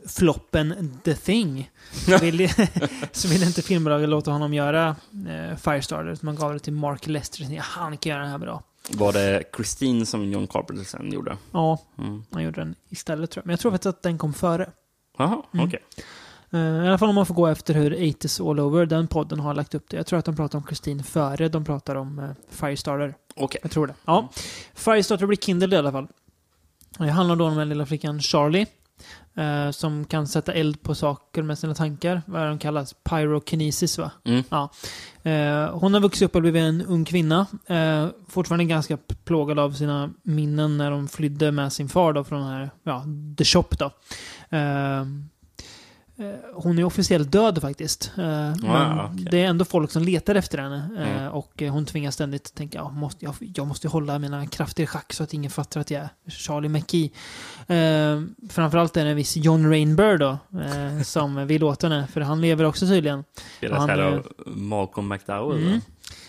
[0.08, 2.48] floppen The Thing så ville,
[3.12, 4.96] så ville inte filmbolaget låta honom göra
[5.28, 6.18] eh, Firestarter.
[6.20, 7.44] Man gav det till Mark Lester.
[7.54, 8.62] Ja, han kan göra det här bra.
[8.90, 11.36] Var det Christine som John Carpenter sen gjorde?
[11.52, 12.22] Ja, Mm.
[12.32, 13.46] han gjorde den istället tror jag.
[13.46, 14.70] Men jag tror faktiskt att den kom före.
[15.18, 15.66] Jaha, Mm.
[15.66, 15.80] okej.
[16.50, 19.40] Eh, I alla fall om man får gå efter hur 80s All Over, den podden
[19.40, 19.96] har lagt upp det.
[19.96, 23.14] Jag tror att de pratar om Christine före de pratar om uh, Firestarter.
[23.36, 23.60] Okej.
[23.62, 23.94] Jag tror det.
[24.04, 24.28] Ja.
[24.74, 26.08] Firestarter blir Kindle i alla fall.
[26.98, 28.66] Det handlar då om den lilla flickan Charlie.
[29.36, 32.22] Eh, som kan sätta eld på saker med sina tankar.
[32.26, 32.94] Vad de kallas?
[33.04, 34.10] Pyrokinesis va?
[34.24, 34.42] Mm.
[34.48, 34.70] Ja.
[35.22, 37.46] Eh, hon har vuxit upp och blivit en ung kvinna.
[37.66, 42.40] Eh, fortfarande ganska plågad av sina minnen när de flydde med sin far då från
[42.40, 43.04] den här, ja,
[43.38, 43.90] The Shop då.
[46.18, 48.12] Eh, hon är officiellt död faktiskt.
[48.16, 48.24] Eh,
[48.62, 49.26] men okej.
[49.30, 50.90] det är ändå folk som letar efter henne.
[50.98, 51.32] Eh, Mm.
[51.32, 55.12] Och hon tvingas ständigt tänka, ja, måste, jag, jag måste hålla mina krafter i schack
[55.12, 57.10] så att ingen fattar att jag är Charlie McKee.
[58.50, 60.38] Framförallt är det en viss John Rainbird då,
[61.04, 63.24] som vill åt henne, för han lever också tydligen.
[63.56, 65.80] Spelas här av Malcolm McDowell Mm.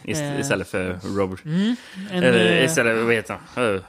[0.04, 1.46] Ist istället för Robert.
[1.46, 1.76] Mm.
[2.12, 3.82] En, eh, istället, vad heter han?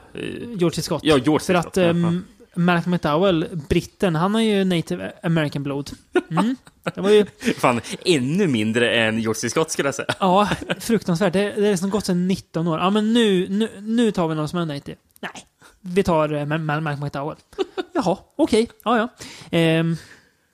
[0.57, 0.81] George.
[0.81, 1.03] Scott.
[1.03, 1.45] Ja, George C.
[1.45, 2.25] För att Scott, um,
[2.55, 5.91] Malcolm McDowell, britten, han har ju native American blod.
[6.29, 6.55] Mm.
[6.83, 7.25] Det var ju,
[7.57, 9.49] Fan, ännu mindre än George.
[9.49, 10.07] Scott skulle jag säga.
[10.19, 10.49] ja,
[10.79, 11.33] fruktansvärt.
[11.33, 12.79] Det, det är liksom gått sedan 19 år.
[12.79, 14.97] Ja, men nu, nu, nu tar vi någon som är native.
[15.19, 15.45] Nej,
[15.81, 17.37] vi tar uh, Malcolm McDowell.
[17.93, 18.69] Jaha, okej.
[18.83, 19.07] Ja, ja.
[19.51, 19.97] Ehm,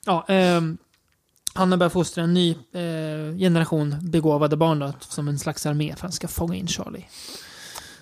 [0.06, 0.78] ja ehm,
[1.54, 5.88] han har börjat fostra en ny eh, generation begåvade barn då, som en slags armé
[5.88, 7.06] för att han ska fånga in Charlie.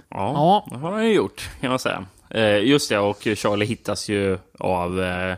[0.09, 2.05] Ja, det har han ju gjort, kan man säga.
[2.35, 5.35] Eh, just det, och Charlie hittas ju av eh,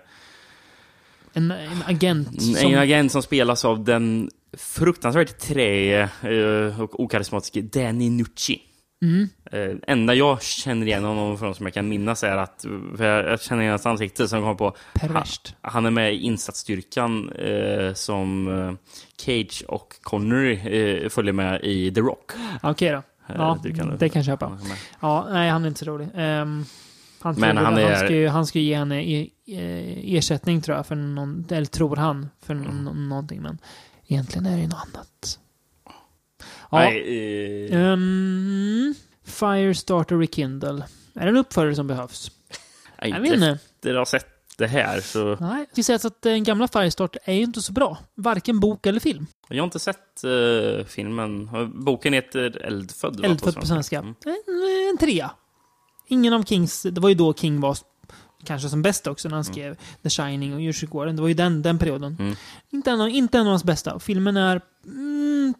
[1.33, 2.75] En, en agent en som...
[2.75, 8.61] agent som spelas av den fruktansvärt trä eh, och okarismatiske Danny Nucci.
[9.01, 9.29] Mm.
[9.51, 12.65] Eh, enda jag känner igen honom från som jag kan minnas är att,
[12.99, 15.55] jag, känner igen hans ansikte som kommer på, Perverst.
[15.61, 18.73] han, han är med i insatsstyrkan eh, som eh,
[19.25, 20.53] Cage och Connery
[21.03, 22.31] eh, följer med i The Rock.
[22.63, 23.03] Okej då.
[23.35, 24.59] Ja, det kan du- det kan jag köpa.
[24.99, 26.07] Ja, nej, han är inte så rolig.
[26.15, 26.65] Ehm,
[27.19, 30.17] han, Men tror han är- han, ska ju, han ska ju ge henne e, e,
[30.17, 32.83] ersättning tror jag, för någon, eller tror han, för Mm.
[32.83, 33.41] nå- någonting.
[33.41, 33.57] Men
[34.07, 35.39] egentligen är det ju något annat.
[36.71, 36.79] Ja.
[36.79, 38.95] Nej, eh, Ehm,
[39.25, 40.83] Firestarter Rekindle.
[41.13, 42.31] Är det en uppföljare som behövs?
[43.01, 43.47] nej, jag vet inte.
[43.47, 45.37] Efter att ha sett det här så...
[45.39, 47.97] Nej, det sägs att den gamla Firestarter är ju inte så bra.
[48.15, 49.25] Varken bok eller film.
[49.49, 51.49] Jag har inte sett eh, filmen.
[51.83, 53.25] Boken heter Eldfödd.
[53.25, 53.97] Eldfödd på svenska.
[53.99, 54.15] En,
[54.91, 55.31] en trea.
[56.07, 56.83] Ingen av Kings...
[56.83, 57.77] Det var ju då King var
[58.43, 61.15] kanske som bäst också när han skrev The Shining och World.
[61.15, 62.17] Det var ju den, den perioden.
[62.19, 62.35] Mm.
[62.69, 63.99] Inte, en av, inte en av hans bästa.
[63.99, 64.61] Filmen är...
[64.85, 65.53] Mm,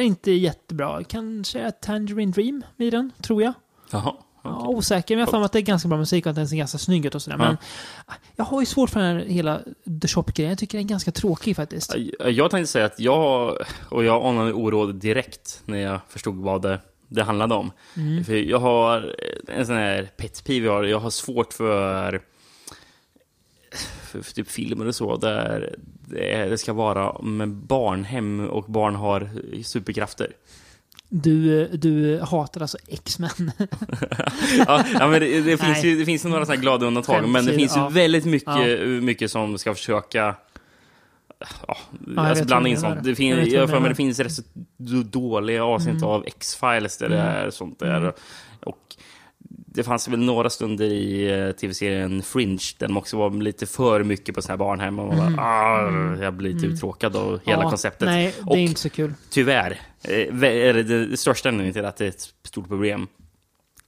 [0.00, 1.04] inte jättebra.
[1.04, 3.52] Kanske är Tangerine Dream i den, tror jag.
[3.90, 4.14] Jaha.
[4.42, 6.56] Ja, osäker, men jag har att det är ganska bra musik och att den ser
[6.56, 7.38] ganska snygg ut och sådär.
[7.38, 7.44] Ja.
[7.44, 7.56] Men
[8.36, 9.60] jag har ju svårt för den här hela
[10.02, 10.50] The Shop-grejen.
[10.50, 11.94] Jag tycker den är ganska tråkig faktiskt.
[12.18, 13.56] Jag tänkte säga att jag,
[13.88, 17.70] och jag anade oro direkt när jag förstod vad det, det handlade om.
[17.96, 18.24] Mm.
[18.24, 19.14] För jag har
[19.48, 22.20] en sån här pet peeve jag har, jag har svårt för,
[24.02, 25.76] för, för typ filmer och så, där
[26.10, 29.30] det, det ska vara med barnhem och barn har
[29.62, 30.32] superkrafter.
[31.10, 33.30] Du, du hatar alltså X-Men.
[34.66, 37.38] ja, men det, det, finns ju, det finns ju några här glada undantag, men det
[37.38, 37.88] åsido, finns ju ja.
[37.88, 38.86] väldigt mycket, Ja.
[38.86, 40.34] mycket som ska försöka
[41.66, 41.76] Ja,
[42.06, 43.04] jag alltså blanda in sånt.
[43.04, 44.42] Det, finns, jag för mig det finns rätt så
[45.04, 46.04] dåliga avsnitt Mm.
[46.08, 47.46] av X-Files där det Mm.
[47.46, 47.96] är sånt där.
[48.00, 48.12] Mm.
[48.60, 48.96] Och
[49.66, 54.02] det fanns väl några stunder i eh, tv-serien Fringe där de också var lite för
[54.04, 54.98] mycket på sådana här barnhem.
[54.98, 55.36] Och man Mm.
[55.36, 56.22] bara, Mm.
[56.22, 56.74] jag blir lite Mm.
[56.74, 58.08] uttråkad av hela Ja, konceptet.
[58.08, 59.14] Nej, det och är inte så kul.
[59.30, 63.06] tyvärr eh, är det, det största anledningen till att det är ett stort problem.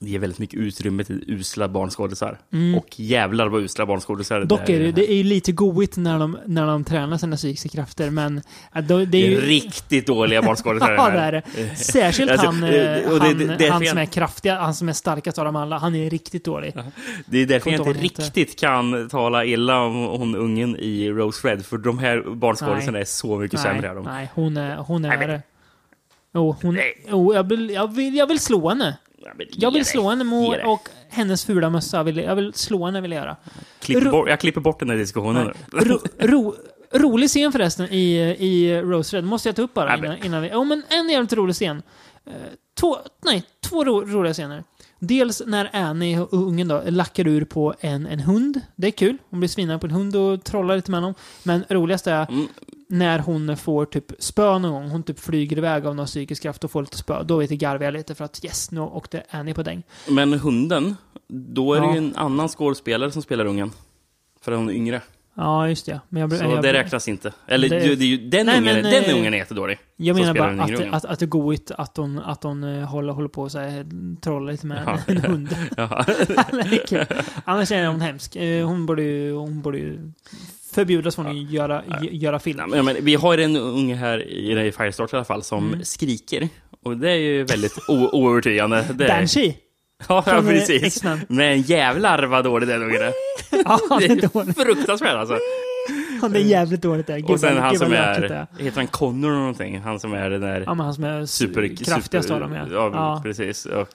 [0.03, 2.37] Det ger väldigt mycket utrymme till usla barnskådisar.
[2.53, 2.75] Mm.
[2.77, 6.37] Och jävlar vad usla barnskådisar Dock är det, det är ju lite goigt när de,
[6.45, 8.41] när de tränar sina psykiska krafter, men
[8.83, 9.41] då, det är ju...
[9.41, 10.91] riktigt dåliga barnskådisar.
[10.91, 11.75] ja, det är det.
[11.75, 14.93] Särskilt Alltså, han, eh, eh, det- han, det- han som är kraftiga, han som är
[14.93, 15.77] starkast av dem alla.
[15.77, 16.73] Han är riktigt dålig.
[17.25, 21.65] Det är därför jag inte riktigt kan tala illa om hon ungen i Rose Red,
[21.65, 23.93] för de här barnskådisarna är så mycket nej, sämre.
[23.93, 24.05] De.
[24.05, 25.41] Nej, hon är, hon är Nej, men-
[26.61, 26.79] hon,
[27.09, 28.97] jo, jag, vill, jag, vill, jag vill slå henne.
[29.51, 30.23] Jag vill slå henne
[30.57, 30.65] dig.
[30.65, 31.97] och hennes fula mössa.
[31.97, 33.35] Jag vill, jag vill slå henne, vill jag göra.
[33.79, 35.53] Klipp bort, jag klipper bort den här diskussionen.
[35.71, 36.55] Ro, ro,
[36.93, 39.23] rolig scen förresten i, i Rose Red.
[39.23, 40.49] Måste jag ta upp bara innan, innan vi...
[40.49, 41.81] Ja, men en jävligt rolig scen.
[42.25, 42.33] Eh,
[42.79, 44.63] Två, nej, två ro, roliga scener.
[45.03, 48.61] Dels när Annie, och ungen då, lackar ur på en, en hund.
[48.75, 49.17] Det är kul.
[49.29, 51.13] Hon blir svinad på en hund och trollar lite med honom.
[51.43, 52.47] Men roligast är Mm.
[52.89, 54.89] när hon får typ spö någon gång.
[54.89, 57.23] Hon typ flyger iväg av någon psykisk kraft och får lite spö.
[57.23, 59.83] Då vet jag garvar jag lite för att yes, nu åkte Annie på däng.
[60.09, 60.95] Men hunden,
[61.27, 61.91] då är det Ja.
[61.91, 63.71] ju en annan skådespelare som spelar ungen.
[64.41, 65.01] För hon är yngre.
[65.41, 66.01] Ja, just det.
[66.09, 67.33] Men jag, Så jag, det räknas inte.
[67.47, 69.77] Eller Det- det, det ju, den, Nej, ungen, men, den eh, ungen är jättedålig.
[69.97, 73.13] Jag menar bara att, att, att det är goigt att hon, att hon eh, håller,
[73.13, 73.85] håller på och så här,
[74.21, 74.97] trollar lite med Ja.
[75.07, 75.55] en, hund.
[75.77, 76.05] Ja.
[77.45, 78.35] Annars är hon hemsk.
[78.35, 80.11] Eh, Hon borde ju, hon borde ju
[80.73, 82.59] förbjudas från att göra, gö- göra film.
[82.75, 85.83] Ja, men, vi har en unge här i, i Firestart i alla fall som Mm.
[85.83, 86.49] skriker.
[86.83, 88.85] Och det är ju väldigt oövertygande.
[89.07, 89.55] Banshee!
[90.09, 91.03] Ja, ja precis.
[91.27, 93.13] Men jävlar vad dålig den ungen är.
[93.65, 94.55] Ja, han det är dålig.
[94.55, 95.37] fruktansvärt alltså.
[96.21, 97.17] Han är jävligt dåligt där.
[97.17, 99.79] Gud, Och sen han som är, heter han Connor eller någonting?
[99.79, 102.53] Han som är den där Ja, men han som är super, kraftigast super, av dem,
[102.57, 102.67] ja.
[102.71, 102.89] ja.
[102.93, 103.21] Ja.
[103.23, 103.65] precis.
[103.65, 103.87] Och,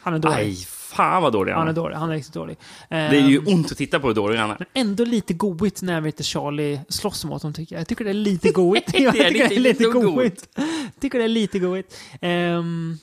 [0.00, 0.36] Han är dålig.
[0.36, 1.74] aj, fan vad dålig Han är är.
[1.74, 1.96] dålig.
[1.96, 2.56] Han är riktigt dålig.
[2.88, 4.56] Det är ju Ehm, ont att titta på hur dålig han är.
[4.58, 7.80] Men ändå lite goigt när vet du, Charlie slåss mot honom tycker jag.
[7.80, 8.86] Jag tycker det är lite goigt.
[8.92, 10.48] Det är jag tycker det är lite lite goigt.
[10.56, 11.96] Jag tycker det är lite goigt.
[12.20, 12.98] Ehm,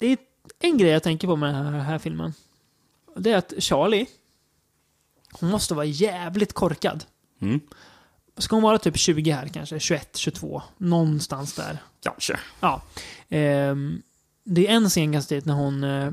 [0.00, 0.16] det är
[0.62, 2.34] en grej jag tänker på med den här, här filmen.
[3.16, 4.06] Det är att Charlie,
[5.32, 7.04] hon måste vara jävligt korkad.
[7.40, 7.60] Mm.
[8.36, 9.80] Ska hon vara typ 20 här kanske?
[9.80, 10.62] 21, 22?
[10.76, 11.78] Någonstans där.
[12.02, 12.38] Kanske.
[12.60, 12.82] Ja.
[13.28, 14.02] Ehm,
[14.44, 16.10] det är en scen ganska tidigt när hon eh,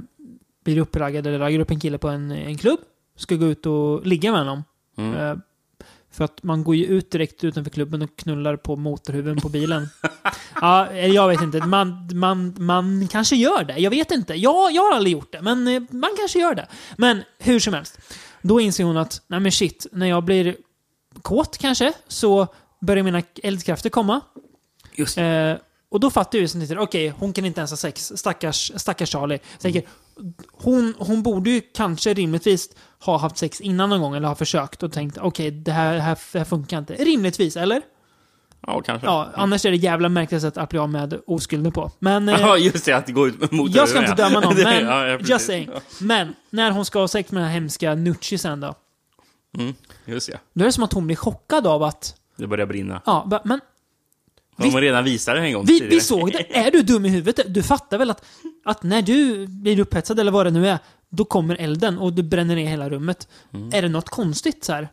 [0.63, 2.79] blir uppraggad eller raggar upp en kille på en, en klubb.
[3.15, 4.63] Ska gå ut och ligga med honom.
[4.97, 5.13] Mm.
[5.15, 5.37] Eh,
[6.19, 9.89] för att man går ju ut direkt utanför klubben och knullar på motorhuven på bilen.
[10.61, 11.59] ja, eller jag vet inte.
[11.65, 13.77] Man, man, man kanske gör det.
[13.77, 14.33] Jag vet inte.
[14.33, 16.67] Jag, jag har aldrig gjort det, men eh, man kanske gör det.
[16.97, 17.99] Men hur som helst.
[18.41, 20.55] Då inser hon att, nej men shit, när jag blir
[21.21, 22.47] kåt kanske, så
[22.81, 24.21] börjar mina eldkrafter komma.
[24.95, 25.55] Just Eh,
[25.89, 28.11] och då fattar jag ju tittar, okej, hon kan inte ens ha sex.
[28.15, 29.39] Stackars, stackars Charlie.
[29.51, 29.83] Jag tänker,
[30.51, 34.83] hon, hon borde ju kanske rimligtvis ha haft sex innan någon gång, eller ha försökt
[34.83, 36.93] och tänkt, okej, det, här, det, här, det här funkar inte.
[36.93, 37.81] Rimligtvis, eller?
[38.67, 39.07] Ja, kanske.
[39.07, 41.91] Ja, annars är det jävla märkligt sätt att bli av med oskulden på.
[41.99, 42.29] Men...
[42.29, 42.93] eh, Ja, just det.
[42.93, 44.85] Att det går ut mot jag ska inte döma någon, men...
[44.85, 45.69] ja, just saying.
[46.01, 48.75] Men, när hon ska ha sex med den här hemska Nucci sen då.
[49.57, 49.73] Mm,
[50.05, 50.39] just det.
[50.53, 52.15] Då är det som att hon blir chockad av att...
[52.35, 53.01] Det börjar brinna.
[53.05, 53.59] Ja, men
[54.61, 56.57] De har redan visat det en gång Vi, vi såg det.
[56.57, 57.53] Är du dum i huvudet?
[57.53, 58.25] Du fattar väl att,
[58.65, 60.79] att när du blir upphetsad eller vad det nu är,
[61.09, 63.27] då kommer elden och du bränner ner hela rummet.
[63.53, 63.69] Mm.
[63.73, 64.89] Är det något konstigt så här?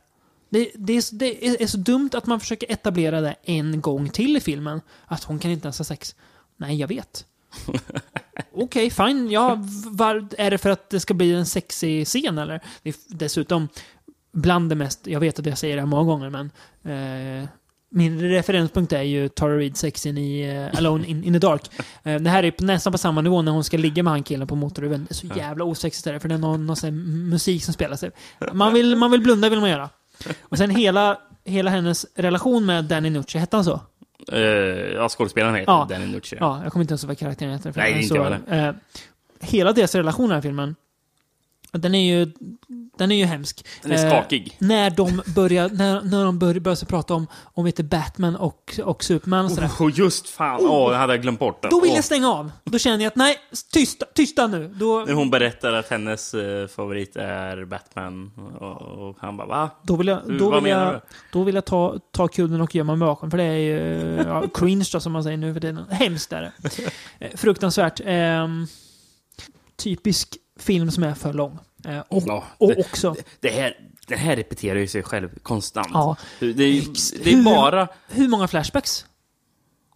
[0.50, 4.08] Det, det, är, så- det är- så dumt att man försöker etablera det en gång
[4.08, 4.80] till i filmen.
[5.06, 6.14] Att hon kan inte ens ha sex.
[6.56, 7.24] Nej, jag vet.
[8.54, 9.30] Okej, fine.
[9.30, 12.60] Ja, var, är det för att det ska bli en sexig scen eller?
[12.82, 13.68] Det är dessutom
[14.32, 16.50] bland det mest, jag vet att jag säger det här många gånger, men
[17.42, 17.48] eh,
[17.96, 20.40] min referenspunkt är ju Tara Reid sexen i
[20.72, 21.62] eh, Alone in, in the Dark.
[22.02, 24.46] Eh, det här är nästan på samma nivå när hon ska ligga med han killen
[24.46, 25.06] på motorhuven.
[25.08, 28.04] Det är så jävla osexigt där, för det är någon, någon sån musik som spelas.
[28.52, 29.88] Man vill, man vill blunda vill man göra.
[30.42, 33.80] Och sen hela, hela hennes relation med Danny Nucci, hette han så?
[34.32, 34.38] Eh,
[34.94, 35.86] ja, skådespelaren heter Ja.
[35.90, 36.36] Danny Nucci.
[36.40, 37.72] Ja, jag kommer inte ens ihåg vad karaktären heter.
[37.76, 38.68] Nej, inte så, jag heller.
[38.68, 38.74] eh,
[39.40, 40.74] Hela deras relation i den här filmen,
[41.78, 42.32] den är ju,
[42.98, 43.66] den är ju hemsk.
[43.82, 44.56] Den är Eh, skakig.
[44.58, 49.04] när de börjar, när, när de börjar, börjar prata om, om vet Batman och, och
[49.04, 49.70] Superman och sådär.
[49.80, 51.62] Oh, just fan, åh, det hade jag glömt bort.
[51.62, 51.70] Den.
[51.70, 51.96] Då vill Åh.
[51.96, 52.50] jag stänga av.
[52.64, 53.36] Då känner jag att nej,
[53.72, 54.68] tysta, tysta nu.
[54.74, 58.30] Då, När hon berättar att hennes eh, favorit är Batman.
[58.60, 59.70] Och, och han bara, va?
[59.82, 61.02] då vill jag, då vad vill menar jag,
[61.32, 63.30] då vill jag ta, ta kudden och gömma mig bakom.
[63.30, 65.84] För det är ju ja, cringe då, som man säger nu för tiden.
[65.90, 66.52] Hemskt är det.
[67.18, 68.00] Eh, Fruktansvärt.
[68.04, 68.66] Ehm,
[69.76, 71.58] typisk film som är för lång.
[71.84, 73.14] Eh, och, Ja, och det- också...
[73.40, 73.76] Det här,
[74.06, 75.88] det här repeterar ju sig själv konstant.
[75.92, 76.16] Ja.
[76.40, 76.82] Det, det, är,
[77.24, 77.88] det är Hur- bara...
[78.08, 79.06] Hur många flashbacks?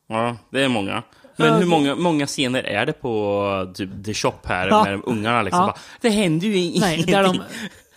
[0.08, 1.02] Ja, det är många.
[1.36, 4.84] Men hur många, många scener är det på typ The Shop här Ja.
[4.84, 5.60] med ungarna liksom?
[5.60, 5.66] Ja.
[5.66, 6.80] Bara, det händer ju ingenting.
[6.80, 7.42] Nej, där de,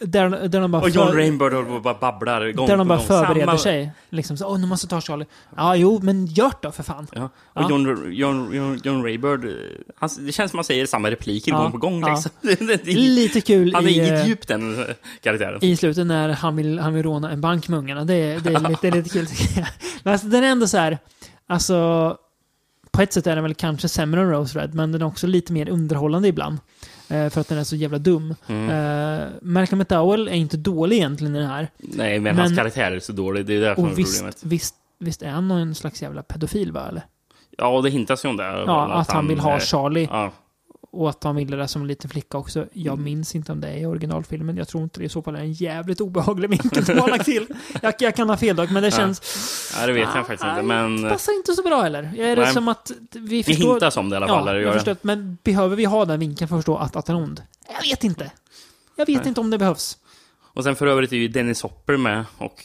[0.03, 0.81] där, där de bara...
[0.81, 3.07] och John Rainbird bara babblar gång där de bara gång.
[3.07, 3.91] förbereder Samma- sig.
[4.09, 5.25] Liksom så, åh, nu måste ta Charlie.
[5.57, 7.07] Ja, jo, men gör det för fan.
[7.11, 7.23] Ja.
[7.25, 7.69] Och Ja.
[7.69, 11.71] John, John, John, John han, det känns som att han säger samma repliker Ja, gång
[11.71, 12.01] på gång.
[12.01, 12.09] ja.
[12.09, 12.31] Liksom.
[12.67, 14.85] Det, Lite kul han har i, inget eh, djup den eh,
[15.21, 15.63] karaktären.
[15.63, 18.05] I slutet när han vill, han vill råna en bank med ungarna.
[18.05, 19.67] Det, är- det, är, lite, det är lite kul tycker jag.
[20.03, 20.97] Men alltså, den är ändå så här,
[21.47, 22.17] alltså...
[22.91, 25.27] På ett sätt är den väl kanske sämre än Rose Red, men den är också
[25.27, 26.57] lite mer underhållande ibland.
[27.13, 28.35] Eh, för att den är så jävla dum.
[28.47, 28.69] Mm.
[28.69, 31.67] Eh, Malcolm McDowell är inte dålig egentligen i den här.
[31.77, 33.45] Nej, men, Men- hans karaktär är så dålig.
[33.45, 34.37] Det är därför Och visst, problemet.
[34.43, 37.03] visst, visst är han någon slags jävla pedofil va, eller?
[37.57, 38.43] Ja, och det hintas ju om det.
[38.43, 40.07] Ja, att han vill ha Charlie.
[40.11, 40.31] Ja.
[40.93, 42.65] Och att han ville det som en liten flicka också.
[42.73, 43.03] Jag Mm.
[43.03, 44.57] minns inte om det är i originalfilmen.
[44.57, 45.05] Jag tror inte det.
[45.05, 47.47] I så fall är det en jävligt obehaglig vinkel de har lagt till.
[47.81, 49.21] Jag, jag kan ha fel dock, men det känns...
[49.79, 51.01] Ja, det vet jag faktiskt inte, men...
[51.01, 52.13] Det passar inte så bra heller.
[52.19, 53.71] Är det som att vi förstår...
[53.73, 54.47] hintas om det i alla fall.
[54.47, 54.95] Ja, jag förstår.
[55.01, 57.41] Men behöver vi ha den vinkeln för att förstå att, att han är ond?
[57.75, 58.31] Jag vet inte.
[58.95, 59.27] Jag vet Nej.
[59.27, 59.97] inte om det behövs.
[60.53, 62.63] Och sen för övrigt är ju Dennis Hopper med och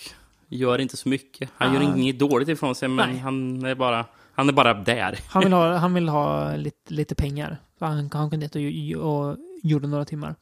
[0.48, 1.50] gör inte så mycket.
[1.56, 1.82] Han Ja.
[1.82, 3.18] gör inget dåligt ifrån sig, men Nej.
[3.18, 4.04] han är bara...
[4.34, 5.18] Han är bara där.
[5.28, 7.58] Han vill ha, han vill ha lite, lite pengar.
[7.78, 10.34] Så han, han kunde dit och, och gjorde några timmar.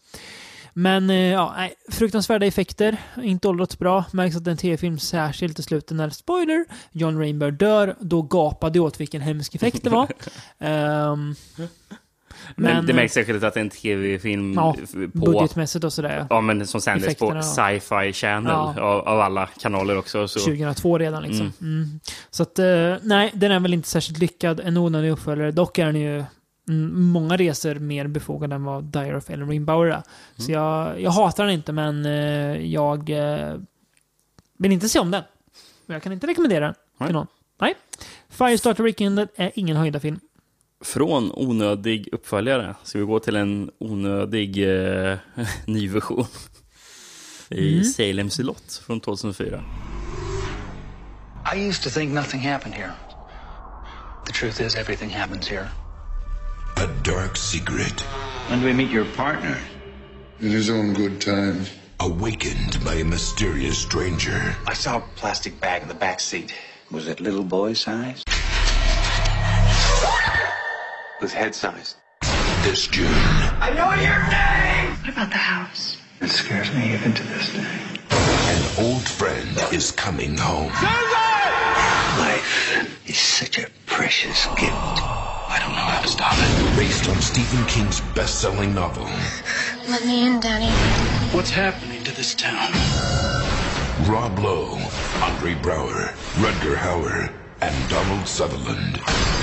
[0.79, 2.97] Men eh, ja, nej, fruktansvärda effekter.
[3.23, 4.05] Inte åldrats bra.
[4.13, 7.97] Märks att en tv-film särskilt i slutet när, spoiler, John Rainbow dör.
[8.01, 10.09] Då gapade jag åt vilken hemsk effekt det var.
[10.59, 11.35] Ehm,
[12.55, 14.77] Men, det märks säkert att det är en tv-film Ja,
[15.13, 15.33] på...
[15.33, 16.27] budgetmässigt och sådär.
[16.31, 18.81] Ja, men som sändes på Sci-Fi Channel Ja.
[18.81, 20.29] av, av alla kanaler också.
[20.29, 20.39] Så.
[20.39, 21.53] 2002 redan liksom.
[21.61, 22.01] Mm.
[22.31, 24.61] Så att, eh, nej, den är väl inte särskilt lyckad.
[24.61, 25.51] En onödig uppföljare.
[25.51, 26.25] Dock är den ju mm,
[26.93, 30.03] många resor mer befogad än vad Dire of Ellen Bauer är.
[30.37, 33.57] Så jag, jag hatar den inte, men eh, jag eh,
[34.59, 35.23] vill inte se om den.
[35.87, 37.07] Jag kan inte rekommendera den Nej.
[37.09, 37.27] till någon.
[37.61, 37.75] Nej.
[38.29, 40.21] Firestarter Weekend är ingen höjda film.
[40.85, 44.59] Från onödig uppföljare ska vi gå till en onödig
[45.11, 45.19] eh,
[45.67, 46.27] ny version.
[47.49, 47.85] I Mm.
[47.85, 49.65] Salems lott från 2004.
[51.55, 52.93] I used to think nothing happened here.
[54.27, 55.69] The truth is, everything happens here.
[56.79, 58.01] A dark secret.
[58.49, 59.59] When do we meet your partner?
[60.41, 61.65] In his own good time.
[62.01, 64.55] Awakened by a mysterious stranger.
[64.67, 66.55] I saw a plastic bag in the back seat.
[66.91, 68.23] Was it little boy size?
[71.19, 71.97] It was head size.
[72.63, 75.01] This June, I know your name!
[75.01, 75.97] What about the house?
[76.21, 77.67] It scares me even to this day.
[78.11, 80.71] an old friend is coming home.
[80.75, 80.89] Susan!
[82.19, 85.06] Life is such a precious gift.
[85.57, 86.77] I don't know how to stop it.
[86.77, 89.05] Based on Stephen King's best-selling novel,
[89.89, 90.71] Let me in, Danny.
[91.33, 92.71] What's happening to this town?
[94.07, 94.77] Rob Lowe,
[95.23, 97.33] Andre Brower, Rudger Hauer,
[97.63, 99.01] and Donald Sutherland.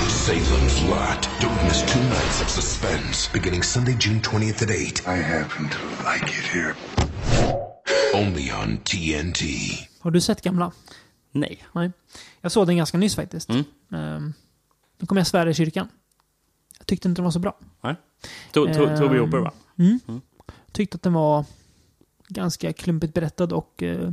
[0.08, 1.28] Salem's Lot.
[1.40, 5.08] Don't miss two nights of suspense, beginning Sunday, June 20th at 8.
[5.08, 6.76] I happen to like it here.
[8.14, 9.40] Only on TNT.
[10.00, 10.72] Har du sett gamla?
[11.32, 11.64] Nej.
[11.72, 11.90] Nej.
[12.40, 13.50] Jag såg den ganska nyss faktiskt.
[13.50, 13.64] Mm.
[13.90, 14.34] Um,
[14.98, 15.88] nu kommer jag svära i kyrkan.
[16.86, 17.56] Tyckte inte den var så bra.
[17.80, 17.94] Nej.
[18.56, 19.52] Ehm, Toby Hooper, va?
[19.78, 20.00] Mm.
[20.08, 20.20] Mm.
[20.72, 21.44] Tyckte att den var
[22.28, 24.10] ganska klumpigt berättad och eh,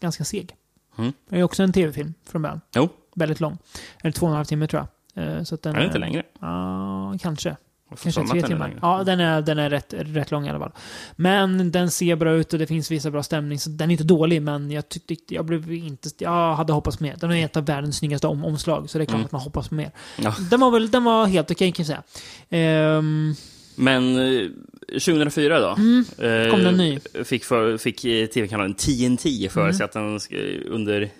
[0.00, 0.56] ganska seg.
[0.98, 1.12] Mm.
[1.28, 2.60] Det är också en tv-film från början.
[2.74, 2.88] Jo.
[3.14, 3.58] Väldigt lång.
[4.02, 5.24] Eller två och en halv timme tror jag.
[5.24, 6.22] Eh, så att den Är den inte längre?
[6.40, 7.56] Ja, kanske.
[8.02, 8.78] Kanske tre timmar.
[8.82, 10.72] Ja, den är, den är rätt, rätt lång i alla fall.
[11.16, 13.58] Men den ser bra ut och det finns vissa bra stämning.
[13.58, 16.08] Så den är inte dålig, men jag tyckte jag blev inte...
[16.18, 17.16] Jag hade hoppats på mer.
[17.20, 19.24] Den är ett av världens snyggaste om, omslag, så det är klart Mm.
[19.26, 19.90] att man hoppas på mer.
[20.22, 20.34] Ja.
[20.50, 22.02] Den var väl den var helt okej kan jag säga.
[22.50, 23.34] Ehm,
[23.76, 24.46] Men eh,
[24.88, 25.68] 2004 då?
[25.78, 26.04] Mm.
[26.18, 27.00] eh, Kom den ny?
[27.24, 29.72] Fick, för, fick eh, tv-kanalen TNT för Mm.
[29.74, 30.20] sig att den
[30.66, 31.10] under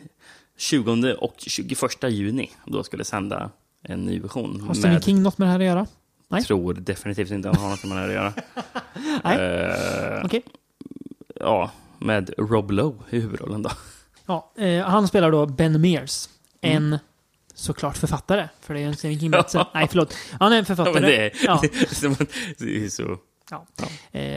[0.58, 3.50] 20 och 21 juni då skulle sända
[3.82, 4.60] en ny version.
[4.60, 5.86] har Stephen King något med det här att göra?
[6.30, 6.42] Nej.
[6.42, 8.32] tror definitivt inte att han har något med det att göra.
[9.24, 9.38] Nej.
[9.38, 10.42] Eh, Okej.
[11.34, 13.70] Ja, med Rob Lowe i huvudrollen då.
[14.26, 16.28] Ja, eh, han spelar då Ben Mears.
[16.60, 16.98] En Mm.
[17.54, 18.48] såklart författare.
[18.60, 19.66] För det är en King-berättelse.
[19.74, 20.14] Nej, förlåt.
[20.40, 21.00] Han är en författare.
[21.00, 21.60] Ja, det är, Ja.
[22.58, 23.16] det är så...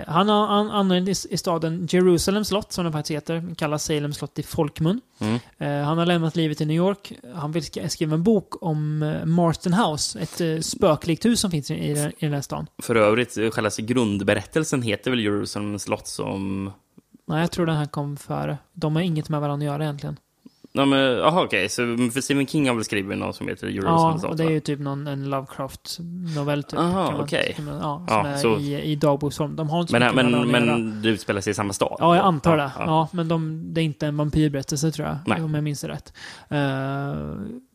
[0.08, 3.56] han har han använt i, i staden Jerusalem slott, som den faktiskt heter.
[3.56, 5.02] Kallas Salem slott i folkmun.
[5.20, 5.40] Mm.
[5.58, 7.14] Eh, han har lämnat livet i New York.
[7.36, 11.52] Han vill sk- skriva en bok om eh, Marston House, ett eh, spöklikt hus som
[11.52, 12.68] finns i, i, den- i den här stan.
[12.84, 16.72] För övrigt, eh, själva grundberättelsen heter väl Jerusalem slott som...
[17.28, 18.58] Nej, jag tror den här kom före.
[18.74, 20.18] De har inget med varandra att göra egentligen.
[20.76, 21.70] Ja, men, aha, okej.
[21.70, 21.82] Så
[22.14, 24.60] för Stephen King har väl skrivit något som heter Jerusalem Ja, och det är ju
[24.60, 26.80] typ någon, en Lovecraft-novell typ.
[26.80, 27.56] Aha, kan man- okej.
[27.60, 29.56] man- Ja, Ja, som är så- i, i dagboksform.
[29.56, 31.96] De har inte Men, men, men det utspelar sig i samma stad?
[32.00, 32.64] Ja, jag antar det.
[32.64, 33.08] Ja, Ja, ja.
[33.12, 35.18] men de, det är inte en vampyrberättelse tror jag.
[35.26, 35.42] Nej.
[35.42, 36.14] Om jag minns rätt.
[36.50, 37.14] Eh,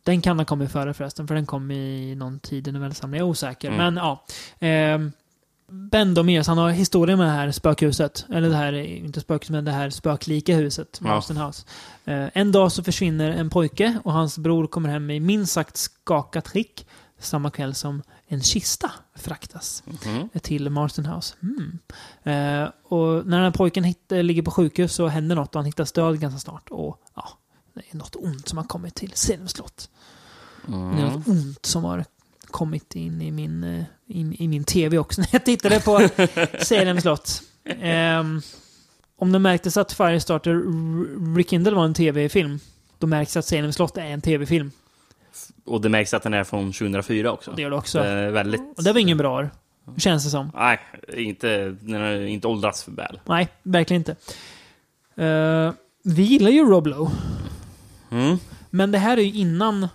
[0.03, 3.19] Den kan ha kommit före förresten, för den kom i någon tid i novellsamlingen.
[3.25, 3.67] Jag är osäker.
[3.71, 3.93] Mm.
[3.93, 4.23] Men ja.
[4.67, 4.99] Eh,
[5.71, 8.25] ben Domiers, han har historia med det här spökhuset.
[8.29, 10.97] Eller det här, inte spökhuset, men det här spöklika huset.
[11.01, 11.07] Ja.
[11.07, 11.65] Marston House.
[12.05, 15.77] Eh, en dag så försvinner en pojke och hans bror kommer hem i minst sagt
[15.77, 16.87] skakat skick.
[17.21, 20.29] Samma kväll som en kista fraktas Mhm.
[20.41, 21.35] till Marston House.
[21.41, 21.79] Mm.
[22.23, 25.59] Eh, och när den här pojken hit, eh, ligger på sjukhus så händer något och
[25.59, 26.69] han hittar stöd ganska snart.
[26.69, 27.29] Och ja,
[27.73, 29.89] det är något ont som har kommit till Salem slott.
[30.65, 30.95] Det är Mm.
[31.13, 32.05] något ont som har
[32.51, 36.09] kommit in i min, eh, in, i min tv också när jag tittade på
[36.59, 37.41] Salem slott.
[37.65, 38.41] Ehm,
[39.17, 40.61] om det märktes att Firestarter
[41.35, 42.59] Rekindle var en tv-film,
[42.97, 44.71] då märks att Salem slott är en tv-film.
[45.65, 47.51] Och det märks att den är från 2004 också.
[47.51, 47.99] Det gör det också.
[47.99, 48.77] Det väldigt...
[48.77, 49.49] Och det var ingen bra år,
[49.97, 50.51] känns det som.
[50.55, 50.79] Nej,
[51.13, 53.19] inte, den har inte åldrats för väl.
[53.25, 54.15] Nej, verkligen inte.
[55.23, 55.73] Eh,
[56.03, 57.11] vi gillar ju Rob Lowe.
[58.11, 58.37] Mm.
[58.69, 59.87] Men det här är ju innan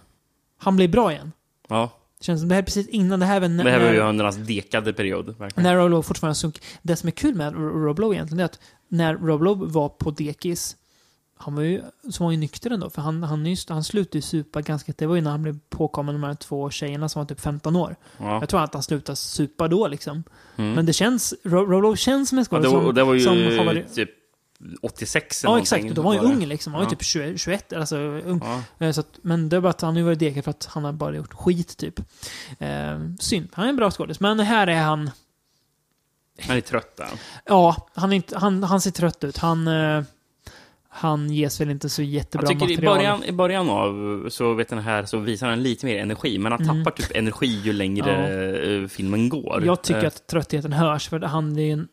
[0.58, 1.32] han blev bra igen.
[1.68, 1.90] Ja.
[2.24, 3.20] Känns som det här är precis innan.
[3.20, 5.26] Det här, var när, Det här var ju hans dekade period.
[5.38, 5.62] Verkligen.
[5.62, 6.62] när Rob Lowe fortfarande sunk.
[6.82, 10.10] Det som är kul med Rob Lowe egentligen är att när Rob Lowe var på
[10.10, 10.76] dekis,
[11.36, 12.90] han var ju, så var ju nykter ändå.
[12.90, 14.92] För han, han, just, han slutade ju supa ganska...
[14.96, 17.40] Det var ju när han blev påkommen med de här två tjejerna som var typ
[17.40, 17.96] 15 år.
[18.18, 18.40] Ja.
[18.40, 20.24] Jag tror att han slutade supa då liksom.
[20.56, 20.72] Mm.
[20.72, 21.34] Men det känns...
[21.44, 23.94] Lowe känns som en Ja, skådis det, var- som, det var ju som har varit...
[23.94, 24.10] typ
[24.82, 25.78] 86 eller Ja, någonting.
[25.78, 25.96] exakt.
[25.96, 26.72] Då var han ju ung liksom.
[26.72, 26.98] Han var ju Ja.
[26.98, 28.40] typ 20, 21, alltså ung.
[28.78, 28.86] Ja.
[28.86, 30.84] Eh, Så att, men det är bara att han ju varit dekad för att han
[30.84, 31.98] har bara gjort skit, typ.
[32.58, 33.48] Eh, synd.
[33.52, 34.20] Han är en bra skådis.
[34.20, 35.10] Men här är han...
[36.40, 37.08] Han är trött där.
[37.44, 39.36] Ja, han, är inte, han, han ser trött ut.
[39.38, 39.68] Han...
[39.68, 40.02] Eh,
[40.96, 42.96] han ges väl inte så jättebra Jag tycker i material.
[42.96, 46.52] början, i början av så, vet den här, så visar han lite mer energi, men
[46.52, 46.84] han Mm.
[46.84, 49.62] tappar typ energi ju längre eh, filmen går.
[49.66, 51.88] Jag tycker Eh, att tröttheten hörs, för han är en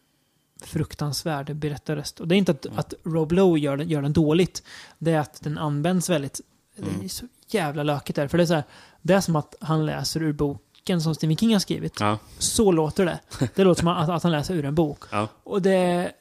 [0.62, 2.20] fruktansvärd berättarröst.
[2.20, 4.64] Och det är inte att, att Rob Lowe gör den, gör den dåligt.
[4.98, 6.42] Det är att den används väldigt...
[6.76, 8.28] Det är så jävla lökigt där.
[8.28, 8.64] För det är så här,
[9.02, 12.00] det är som att han läser ur boken som Stephen King har skrivit.
[12.00, 12.18] Ja.
[12.38, 13.20] Så låter det.
[13.56, 15.04] Det låter som att, att han läser ur en bok.
[15.12, 15.28] Ja.
[15.44, 16.12] Och det...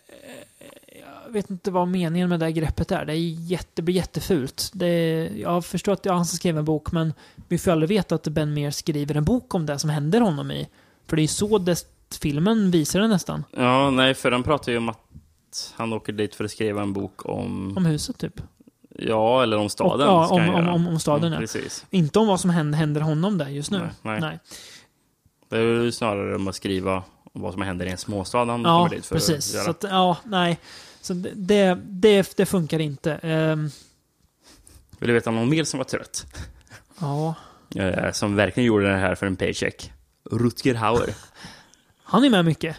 [1.24, 3.05] Jag vet inte vad meningen med det här greppet är.
[3.05, 4.70] Det, är jätte, blir jättefult.
[4.74, 7.12] Det, jag förstår att det är han som skrev en bok, men
[7.49, 10.51] vi får aldrig veta att Ben Mer skriver en bok om det som händer honom
[10.51, 10.68] i.
[11.07, 11.84] För det är så det,
[12.15, 13.45] filmen visar det nästan.
[13.51, 14.99] Ja, nej, för den pratar ju om att
[15.77, 17.77] han åker dit för att skriva en bok om...
[17.77, 18.41] Om huset typ.
[18.99, 20.09] Ja, eller om staden.
[20.09, 21.39] Och, ja, om, om, om, om staden Mm, ja.
[21.41, 21.87] Precis.
[21.91, 23.89] Inte om vad som händer, händer honom där just nu.
[24.03, 24.39] Nej, nej.
[25.49, 27.03] Det är ju snarare om att skriva
[27.33, 29.49] om vad som händer i en småstad han Ja, kommer dit för precis.
[29.49, 29.65] att göra.
[29.65, 30.59] Så att, ja, nej.
[31.01, 33.13] Så det, det, det, det funkar inte.
[33.15, 33.71] Ehm,
[34.99, 36.27] Vill du veta någon mer som var trött?
[37.01, 37.35] ja.
[37.75, 39.93] Eh, som verkligen gjorde det här för en paycheck.
[40.31, 41.15] Rutger Hauer.
[42.11, 42.77] Han är med mycket.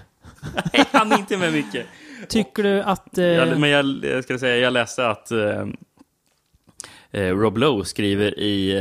[0.74, 1.86] Nej, han är inte med mycket.
[2.30, 3.18] Tycker du att...
[3.18, 5.66] eh, Jag, men jag, jag ska säga, jag läste att eh,
[7.12, 8.72] eh, Rob Lowe skriver i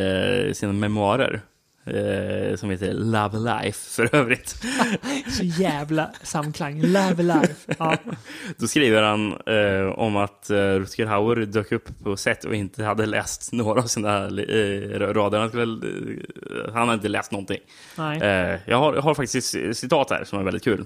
[0.49, 1.41] eh, sina memoarer
[1.85, 4.49] eh, som heter Love Life för övrigt.
[5.29, 6.83] Så jävla samklang.
[6.83, 7.75] Love life.
[7.79, 7.97] Ja.
[8.57, 12.85] Då skriver han eh, om att eh, Rutger Hauer dök upp på set och inte
[12.85, 15.39] hade läst några av sina eh, rader.
[15.39, 17.61] Han, skulle, eh, han hade inte läst någonting.
[17.97, 18.21] Nej.
[18.21, 20.85] Eh, jag, har, jag har faktiskt citat här som är väldigt kul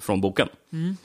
[0.00, 0.48] från boken.
[0.72, 0.96] Mm.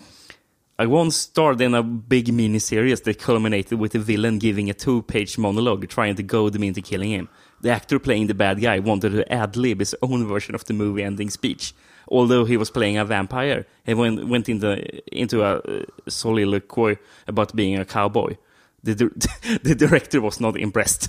[0.81, 5.37] I once starred in a big miniseries that culminated with the villain giving a two-page
[5.37, 7.27] monologue trying to goad me into killing him.
[7.63, 11.01] The actor playing the bad guy wanted to ad-lib his own version of the movie
[11.01, 11.73] ending speech.
[12.09, 14.71] Although he was playing a vampire, he went, went into,
[15.17, 18.35] into a uh, soliloquy about being a cowboy.
[18.83, 21.07] The, di- the director was not impressed.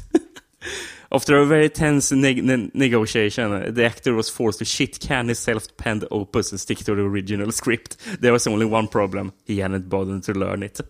[1.12, 6.06] After a very tense neg- ne- negotiation, the actor was forced to shit-can his self-penned
[6.12, 7.96] opus and stick to the original script.
[8.20, 9.32] There was only one problem.
[9.44, 10.80] He hadn't bothered to learn it.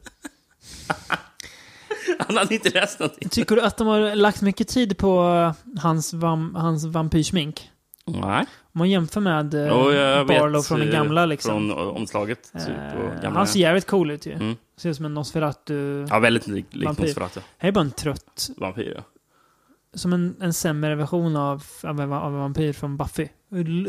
[2.28, 3.28] Han hade inte läst någonting.
[3.28, 7.70] Tycker du att de har lagt mycket tid på hans, vam, hans vampyrsmink?
[8.06, 8.46] Nej.
[8.62, 11.50] Om man jämför med eh, Jo, jag vet, Barlow från den eh, gamla liksom.
[11.50, 12.52] Från eh, omslaget.
[12.52, 13.38] Typ, Eh, och gamla.
[13.38, 14.32] han ser jävligt cool ut ju.
[14.32, 14.56] Mm.
[14.76, 16.06] Ser ut som en Nosferatu.
[16.10, 16.66] Ja, väldigt lik.
[16.72, 17.40] Nosferatu.
[17.58, 19.02] Här är bara en trött, Vampyr, ja.
[19.94, 23.28] som en, en sämre version av, av, av en vampyr från Buffy.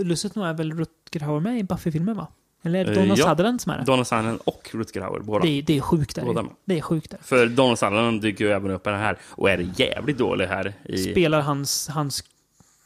[0.04, 2.28] Lustigt nog är väl Rutger Hauer med i Buffy-filmen va?
[2.66, 3.30] Eller är det Eh, Donald ja.
[3.30, 3.84] Sutherland som är det?
[3.84, 5.46] Donald Sutherland och Rutger Hauer, båda.
[5.46, 6.46] Det är, det är sjukt där Båda.
[6.66, 7.20] Det är sjukt där.
[7.24, 10.74] För Donald Sutherland dyker ju även upp i den här och är jävligt dålig här.
[10.84, 10.98] I...
[10.98, 12.24] Spelar hans, hans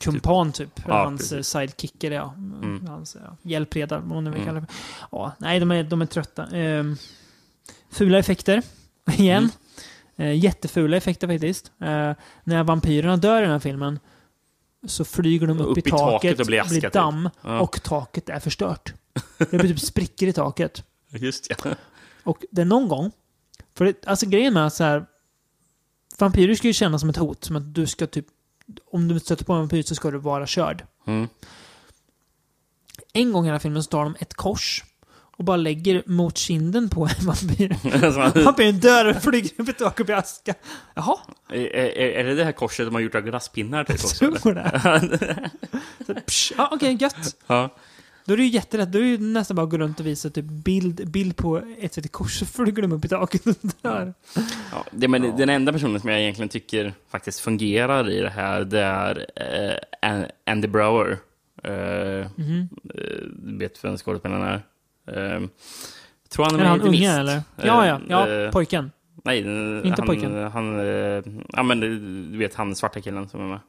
[0.03, 0.81] kumpan typ.
[0.88, 1.56] Ja, hans precis.
[1.56, 2.34] eh, sidekicker, ja.
[2.38, 2.88] Mm.
[2.88, 4.47] Hans ja, hjälpreda, vad man nu vill Mm.
[4.47, 4.68] kalla det.
[5.11, 6.45] Ja, nej, de är, de är trötta.
[6.47, 6.95] Ehm,
[7.91, 8.61] fula effekter,
[9.18, 9.49] igen.
[10.18, 10.31] Mm.
[10.31, 11.72] Eh, jättefula effekter faktiskt.
[11.81, 12.11] Eh,
[12.43, 13.99] när vampyrerna dör i den här filmen
[14.88, 16.93] så flyger de upp, Upp i, i taket taket, och blir aska, typ.
[16.93, 17.60] damm Ja.
[17.60, 18.93] och taket är förstört.
[19.38, 20.84] Det blir typ sprickor i taket.
[21.10, 21.76] Just ja.
[22.23, 23.11] Och det är någon gång,
[23.76, 25.06] för det, alltså grejen med att så här,
[26.18, 28.26] vampyrer ska ju kännas som ett hot, som att du ska typ
[28.91, 30.86] om du stöter på en vampyr så ska du vara körd.
[31.07, 31.27] Mm.
[33.14, 34.84] En gång i den här filmen så tar de ett kors
[35.40, 37.76] och bara lägger mot kinden på en vampyr.
[38.06, 40.53] Alltså, Vampyren dör och flyger upp tak upp i aska.
[40.94, 41.18] Jaha,
[41.49, 44.26] är, är, är det det här korset de har gjort av glasspinnar också?
[44.26, 45.49] jag tror det.
[46.72, 47.36] Okej, gött.
[47.48, 47.76] ja.
[48.30, 48.91] Då är det ju jättelätt.
[48.91, 51.61] Då är det ju nästan bara att gå runt och visa typ bild, bild på
[51.80, 54.14] ett sätt i kors så flyger de upp i taket och dör.
[54.72, 58.64] Ja, det, men Den enda personen som jag egentligen tycker faktiskt fungerar i det här,
[58.64, 61.18] det är eh, An- Andy Brower.
[61.64, 62.69] Eh, Mhm.
[62.95, 63.01] eh,
[63.34, 64.56] Du vet vem skådespelaren är?
[65.35, 65.41] Eh,
[66.30, 66.88] tror han är Är han Mist.
[66.88, 67.41] unge eller?
[67.64, 67.99] Ja, ja.
[68.10, 68.91] Ja, Eh, pojken.
[69.23, 70.35] Nej, Inte han, pojken.
[70.51, 71.80] Han, eh, ja men
[72.31, 73.60] du vet han svarta killen som är med.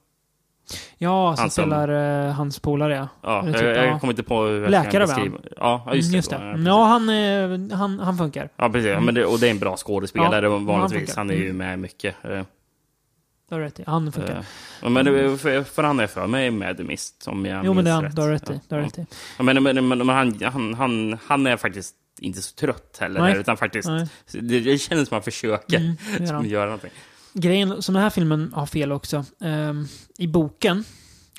[0.98, 1.90] Ja, som han spelar
[2.26, 3.08] uh, hans polare ja.
[3.22, 3.98] Ja, Eller jag, typ, jag ja.
[3.98, 5.14] kommer inte på hur jag Läkare va?
[5.14, 6.16] beskriva- Ja, just Mm, det.
[6.16, 6.36] Just det.
[6.36, 8.48] Ja, Ja, han, är- han, han funkar.
[8.56, 8.90] Ja, precis.
[8.90, 11.00] Ja, men det, och det är en bra skådespelare Ja, han vanligtvis.
[11.00, 11.16] funkar.
[11.16, 11.56] Han är ju Mm.
[11.56, 12.14] med mycket.
[12.24, 13.84] eh, Det har du rätt i.
[13.86, 14.36] Han funkar.
[14.36, 14.42] eh,
[14.82, 17.74] ja, men det, för, för han är för mig med The Mist, om jag Jo,
[17.74, 18.10] men det är han.
[18.14, 18.60] Du har rätt i.
[18.68, 18.76] Ja.
[18.96, 19.04] Du.
[19.38, 23.20] Ja, men, men, men, men han, han, han, han är faktiskt inte så trött heller,
[23.20, 23.36] Nej.
[23.36, 23.88] utan faktiskt...
[24.32, 26.48] Det, det känns som att han försöker Mm, gör han.
[26.48, 26.90] göra någonting.
[27.32, 29.24] Grejen som den här filmen har fel också.
[29.40, 29.86] ehm,
[30.18, 30.84] I boken,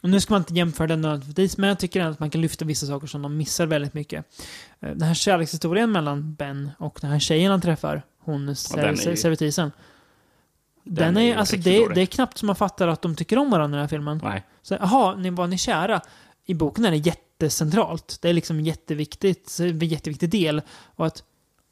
[0.04, 2.42] och nu ska man inte jämföra den nödvändigtvis, men jag tycker ändå att man kan
[2.42, 4.26] lyfta vissa saker som de missar väldigt mycket.
[4.80, 8.96] Eh, Den här kärlekshistorien mellan Ben och den här tjejen han träffar, hon den är
[8.96, 9.72] ser- ju- servitrisen.
[10.84, 13.76] Den, är, alltså det, det är knappt som man fattar att de tycker om varandra
[13.76, 14.20] i den här filmen.
[14.24, 14.44] Nej.
[14.62, 16.02] Så, ni var ni kära?
[16.46, 18.18] I boken är det jättecentralt.
[18.22, 20.62] Det är liksom jätteviktigt, en jätteviktig del.
[20.96, 21.24] Och att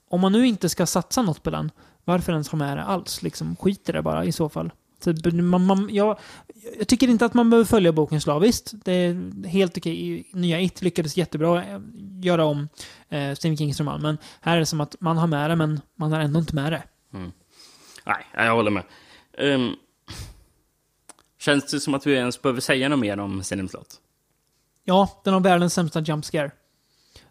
[0.10, 1.72] om man nu inte ska satsa något på den,
[2.10, 3.22] varför ens ha med det alls?
[3.24, 4.72] Liksom, skit i det bara i så fall.
[5.04, 6.20] Så, man, man, jag,
[6.78, 8.72] jag tycker inte att man behöver följa boken slaviskt.
[8.86, 10.28] Det är helt okej.
[10.34, 11.80] Nya It lyckades jättebra eh,
[12.22, 12.70] göra om
[13.10, 14.02] eh, Stephen Kings roman.
[14.02, 16.56] Men här är det som att man har med det, men man har ändå inte
[16.56, 16.84] med det.
[18.06, 18.84] Nej, jag håller med.
[19.38, 19.76] Um,
[21.40, 23.96] känns det som att vi ens behöver säga något mer om Cinemslott?
[24.84, 26.52] Ja, den har världens sämsta jump scare.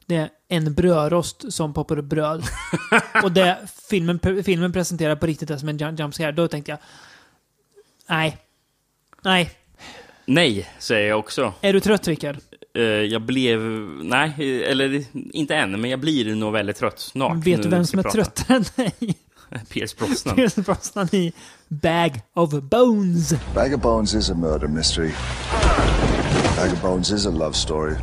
[0.09, 2.44] Det är en brödrost som poppar upp bröd.
[3.22, 3.59] och det
[3.90, 6.32] filmen, filmen presenterar på riktigt det som en jump scare.
[6.32, 6.78] Då tänkte jag...
[8.09, 8.39] Nej.
[9.22, 9.51] Nej.
[10.26, 11.52] Nej, säger jag också.
[11.60, 12.36] Är du trött, Rickard?
[12.74, 13.60] Eh, jag blev...
[14.02, 17.36] Nej, eller inte än, men jag blir nog väldigt trött snart.
[17.36, 18.14] Vet du vem som är prata.
[18.16, 19.14] tröttare än dig?
[19.68, 20.36] Pierce Brosnan.
[20.36, 21.32] Pierce Brosnan i
[21.68, 23.35] Bag of Bones.
[23.55, 25.10] Bag of Bones is a murder mystery.
[26.56, 27.97] Bag of Bones is a love story.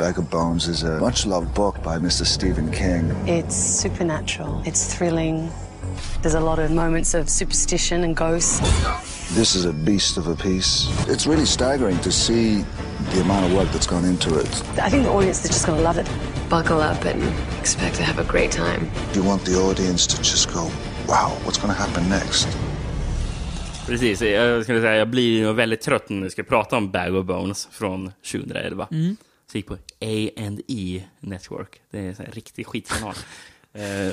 [0.00, 2.24] Bag of Bones is a much loved book by Mr.
[2.24, 3.10] Stephen King.
[3.28, 4.62] It's supernatural.
[4.64, 5.52] It's thrilling.
[6.22, 8.60] There's a lot of moments of superstition and ghosts.
[9.34, 10.88] This is a beast of a piece.
[11.06, 12.64] It's really staggering to see
[13.12, 14.48] the amount of work that's gone into it.
[14.78, 16.08] I think the audience is just going to love it.
[16.48, 17.22] Buckle up and
[17.60, 18.90] expect to have a great time.
[19.12, 20.70] You want the audience to just go,
[21.08, 22.48] wow, what's going to happen next?
[23.86, 27.14] Precis, jag skulle säga jag blir nog väldigt trött när vi ska prata om Bag
[27.14, 28.88] of Bones från 2011.
[28.90, 29.16] Mm.
[29.52, 31.80] Så gick på A&E Network.
[31.90, 33.14] Det är en sån här riktig skitkanal.
[33.72, 34.12] Eh,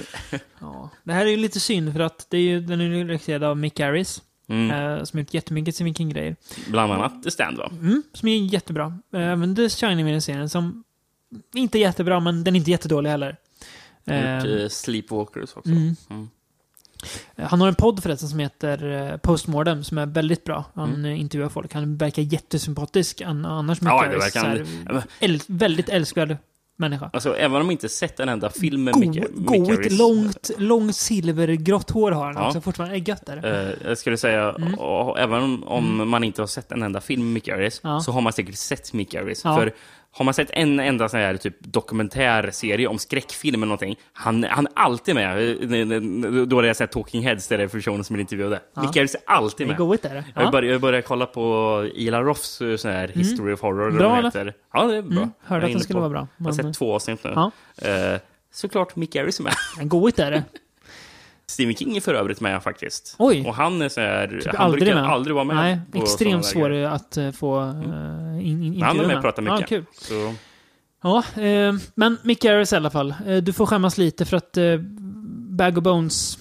[0.60, 0.90] Ja.
[1.04, 3.44] Det här är ju lite synd för att det är ju, den är ju regisserad
[3.44, 4.22] av Mick Harris.
[4.48, 4.72] Mm.
[4.98, 6.36] Eh, som gjort jättemycket Stephen King-grejer.
[6.70, 7.72] Bland annat The Stand, va?
[7.82, 9.00] Mm, som är jättebra.
[9.14, 10.84] Eh, Även The Shining-serien som
[11.56, 13.30] inte är jättebra, men den är inte jättedålig heller.
[14.06, 15.70] Gjort Eh, eh, Sleepwalkers också.
[15.72, 15.96] mm.
[16.10, 16.30] Mm.
[17.38, 20.64] Han har en podd förresten som heter eh, Postmortem som är väldigt bra.
[20.74, 21.06] Han Mm.
[21.06, 21.74] eh, intervjuar folk.
[21.74, 23.22] Han verkar jättesympatisk.
[23.26, 26.38] Han, annars Ja, Harris, det verkar så här, äl, väldigt älskvärd
[26.80, 27.10] människa.
[27.14, 32.12] Alltså, även om inte sett en enda film med Mick, Goigt, långt, långt silvergrått hår
[32.12, 32.48] har han Ja.
[32.48, 32.62] också.
[32.62, 33.68] Fortfarande är gött där.
[33.68, 34.74] Eh, jag skulle säga, Mm.
[34.74, 38.00] och, även om, om man inte har sett en enda film med Mick Harris, Ja.
[38.00, 39.42] så har man säkert sett Mick Harris.
[39.44, 39.56] Ja.
[39.58, 39.74] För
[40.12, 44.68] har man sett en enda sån här typ dokumentärserie om skräckfilm eller någonting, han, han
[44.68, 45.50] är alltid med.
[45.50, 48.60] Eh, Då har jag sett Talking Heads, det är personen som blir intervjuade.
[48.76, 48.82] Ja.
[48.82, 49.78] Mick Harris är alltid Det är med.
[49.78, 50.16] goigt är.
[50.16, 50.52] Jag Ja.
[50.52, 52.22] började, jag började kolla på Ila
[52.62, 53.92] eh, sån här History of Horror.
[53.92, 54.54] Bra, eller?
[54.74, 55.18] Ja, det är bra.
[55.18, 57.24] Mm, hörde är att den skulle på- vara bra, Jag har men- sett två avsnitt
[57.24, 57.32] nu.
[57.36, 57.52] Ja.
[57.88, 58.20] Eh,
[58.54, 59.54] såklart Mick Harris är med.
[59.78, 60.44] Men goigt är det.
[61.52, 63.16] Stephen King är för övrigt med faktiskt.
[63.20, 63.44] Oj.
[63.48, 65.12] Och han är så här, Typ han aldrig brukar med.
[65.12, 65.56] aldrig vara med.
[65.56, 69.42] Nej, på extremt svår att eh, få uh, in, in, han är med och pratar
[69.42, 69.60] mycket.
[69.62, 69.86] Ja, kul.
[69.94, 70.34] Så,
[71.04, 73.14] Ja, eh, men Mick Harris i alla fall.
[73.28, 74.78] Eh, du får skämmas lite för att eh,
[75.50, 76.38] Bag of Bones...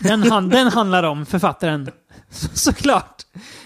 [0.00, 1.90] Den, han, den handlar om författaren.
[2.30, 3.22] Så, såklart.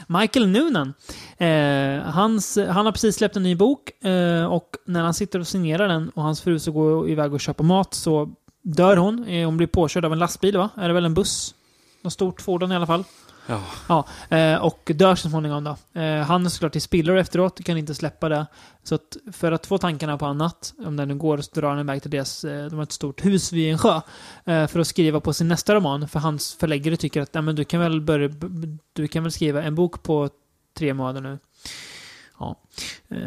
[0.06, 0.94] Michael Noonan.
[1.38, 5.46] Eh, hans, han har precis släppt en ny bok eh, och när han sitter och
[5.46, 9.28] signerar den och hans fru så går iväg och köper mat så dör hon.
[9.28, 10.70] Eh, hon blir påkörd av en lastbil, va?
[10.76, 11.54] Är det väl en buss?
[12.02, 13.04] Något stort fordon i alla fall.
[13.46, 13.62] Ja.
[13.88, 16.00] Ja, eh, och dör så småningom då.
[16.00, 18.46] Eh, han är såklart till spillror efteråt, kan inte släppa det.
[18.82, 21.80] Så att för att få tankarna på annat, om det nu går, så drar han
[21.80, 24.00] iväg till deras, de har ett stort hus vid en sjö,
[24.44, 26.08] för att skriva på sin nästa roman.
[26.08, 28.28] För hans förläggare tycker att, men du kan väl börja,
[28.92, 30.28] du kan väl skriva en bok på
[30.78, 31.38] tre månader nu.
[32.38, 32.60] Ja,
[33.08, 33.18] eh,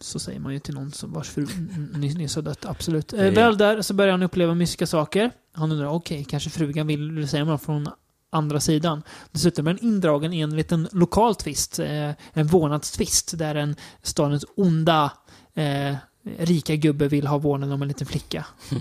[0.00, 1.46] så säger man ju till någon som vars fru
[1.94, 3.12] nyss har dött, absolut.
[3.12, 5.30] Eh, väl där så börjar han uppleva mystiska saker.
[5.52, 7.88] Han undrar, okej, kanske frugan vill, vill säga något från
[8.30, 9.02] andra sidan.
[9.32, 14.44] Dessutom är han indragen i en liten lokal tvist, eh, en vårdnadstvist, där en stadens
[14.56, 15.12] onda
[15.54, 15.94] eh,
[16.38, 18.46] rika gubbe vill ha vårdnaden om en liten flicka.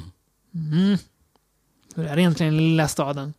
[0.53, 0.97] Mm.
[1.95, 3.34] Hur är det egentligen i den lilla staden?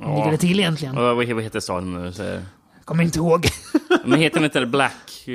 [0.00, 0.94] Hur ligger det till egentligen?
[0.94, 2.42] Vad, heter staden nu?
[2.84, 3.46] Kommer inte ihåg.
[4.04, 5.28] Men heter den inte Black...
[5.28, 5.34] Uh,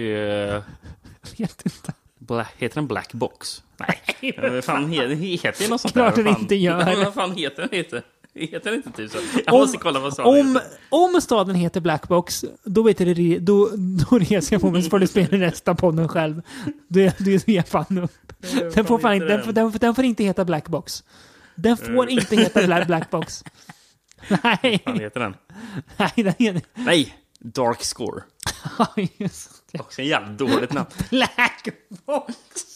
[1.38, 1.94] vet inte.
[2.20, 3.64] Black, heter den Black Box?
[3.78, 4.34] Nej.
[4.52, 6.24] Vad fan heter, heter det något sånt Klart där?
[6.24, 7.04] den Vad fan- inte gör.
[7.04, 7.70] Vad fan heter den?
[7.72, 8.02] Heter,
[8.36, 9.18] heter den inte typ så?
[9.46, 10.68] Jag Om- måste kolla vad staden Om, heter.
[10.90, 13.70] om staden heter Blackbox, då vet du det, då,
[14.10, 16.42] då reser jag på mig så får du spela resten av podden själv.
[16.88, 18.12] Det, det ger jag fan upp.
[18.74, 21.04] Den får, fan inte, den, den, den får inte heta Blackbox.
[21.56, 23.44] Den får inte heta Black, Blackbox.
[24.44, 24.82] Nej.
[24.86, 25.36] Vad heter den?
[25.98, 26.62] Nej, den heter...
[26.74, 27.16] Nej!
[27.54, 28.24] Dark Score.
[29.18, 29.80] Just det.
[29.80, 30.88] Också en jävla dåligt namn.
[31.10, 32.36] Blackbox!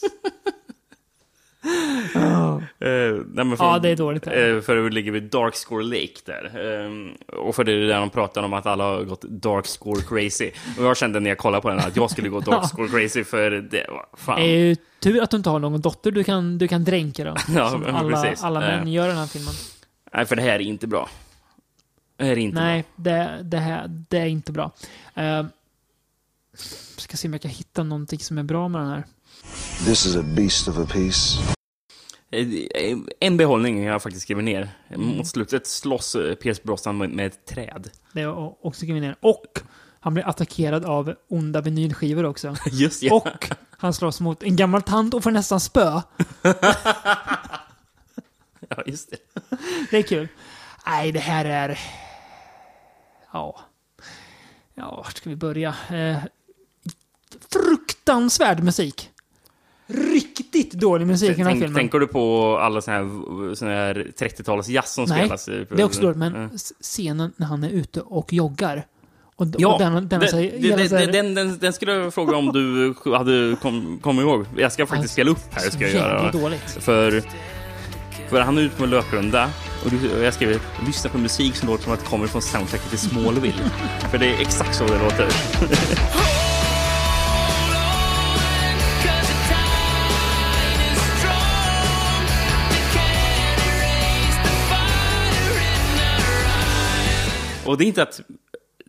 [2.78, 2.88] Eh,
[3.32, 4.26] nej, men Ja, det är dåligt.
[4.26, 6.44] Uh, för det ligger vid Dark Score Lake där.
[6.84, 10.00] Ehm, och för det är där de pratar om att alla har gått Dark Score
[10.02, 10.50] crazy.
[10.78, 12.68] Och jag kände när jag kollade på den att jag skulle gå Dark.
[12.68, 14.40] Score crazy för det var fan.
[14.40, 17.24] Det är ju tur att du inte har någon dotter du kan, du kan dränka
[17.24, 17.34] då.
[17.56, 18.44] Ja, som alla, precis.
[18.44, 18.92] alla män Eh.
[18.92, 19.54] gör i den här filmen.
[20.14, 21.08] Nej, för det här är inte bra.
[22.20, 24.72] Det är inte Nej, det, det, här, det är inte bra.
[25.18, 25.46] Uh,
[26.96, 29.04] ska se om jag kan hitta någonting som är bra med den här.
[29.84, 31.38] This is a beast of a piece.
[32.30, 34.70] Eh, En behållning jag faktiskt skriver ner.
[34.96, 37.90] Mot slutet slåss eh, Pierce Brosnan med, ett träd.
[38.12, 39.16] Det är också skrivit ner.
[39.20, 39.60] Och
[40.00, 42.56] han blir attackerad av onda vinylskivor också.
[42.70, 43.14] Just ja.
[43.14, 46.00] Och han slåss mot en gammal tant och får nästan spö.
[48.76, 49.16] Ja, just det.
[49.90, 50.28] Det är kul.
[50.86, 51.78] Nej, det här är...
[53.32, 53.60] Ja.
[54.74, 55.74] Ja, vart ska vi börja?
[55.90, 56.16] Eh,
[57.52, 59.10] fruktansvärd musik.
[59.86, 61.76] Riktigt dålig musik i den här Tänk, filmen.
[61.80, 65.48] tänker du på alla såna här, såna här 30-tals jazz som Nej, spelas?
[65.48, 66.16] i- det är också dåligt.
[66.18, 66.50] Men Mm.
[66.80, 68.86] scenen när han är ute och joggar.
[69.36, 70.20] Och, Ja, och den, den,
[71.12, 74.46] den, den, den, skulle jag fråga om du hade kommit kom ihåg.
[74.56, 75.60] Jag ska faktiskt spela upp här.
[75.70, 76.30] Ska jag göra.
[76.32, 76.60] Dåligt.
[76.70, 77.22] För,
[78.28, 79.50] för han är ute på en löprunda
[79.84, 79.92] och
[80.24, 83.70] jag skriver lyssna på musik som låter som att det kommer från soundtracket till Smallville.
[84.10, 85.28] för det är exakt så det låter.
[97.66, 98.20] Och det är inte att,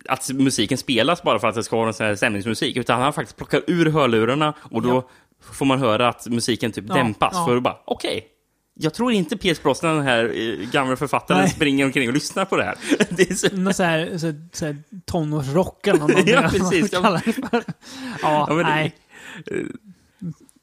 [0.09, 3.13] att musiken spelas bara för att det ska vara en sån här stämningsmusik, utan han
[3.13, 5.09] faktiskt plockar ur hörlurarna och då
[5.51, 7.31] får man höra att musiken typ Ja, dämpas.
[7.33, 7.45] ja.
[7.45, 8.27] För att bara, okej.
[8.81, 11.49] Jag tror inte Pierce Brosnan, den här eh, gamla författaren, Nej.
[11.49, 12.75] springer omkring och lyssnar på det här.
[13.09, 13.55] Det är så...
[13.55, 16.11] Någon så här, så, så här tonårsrock eller något.
[16.27, 16.89] Ja, precis.
[16.93, 17.21] Ja.
[17.51, 17.61] Ja,
[18.21, 18.95] Ja, men det- nej.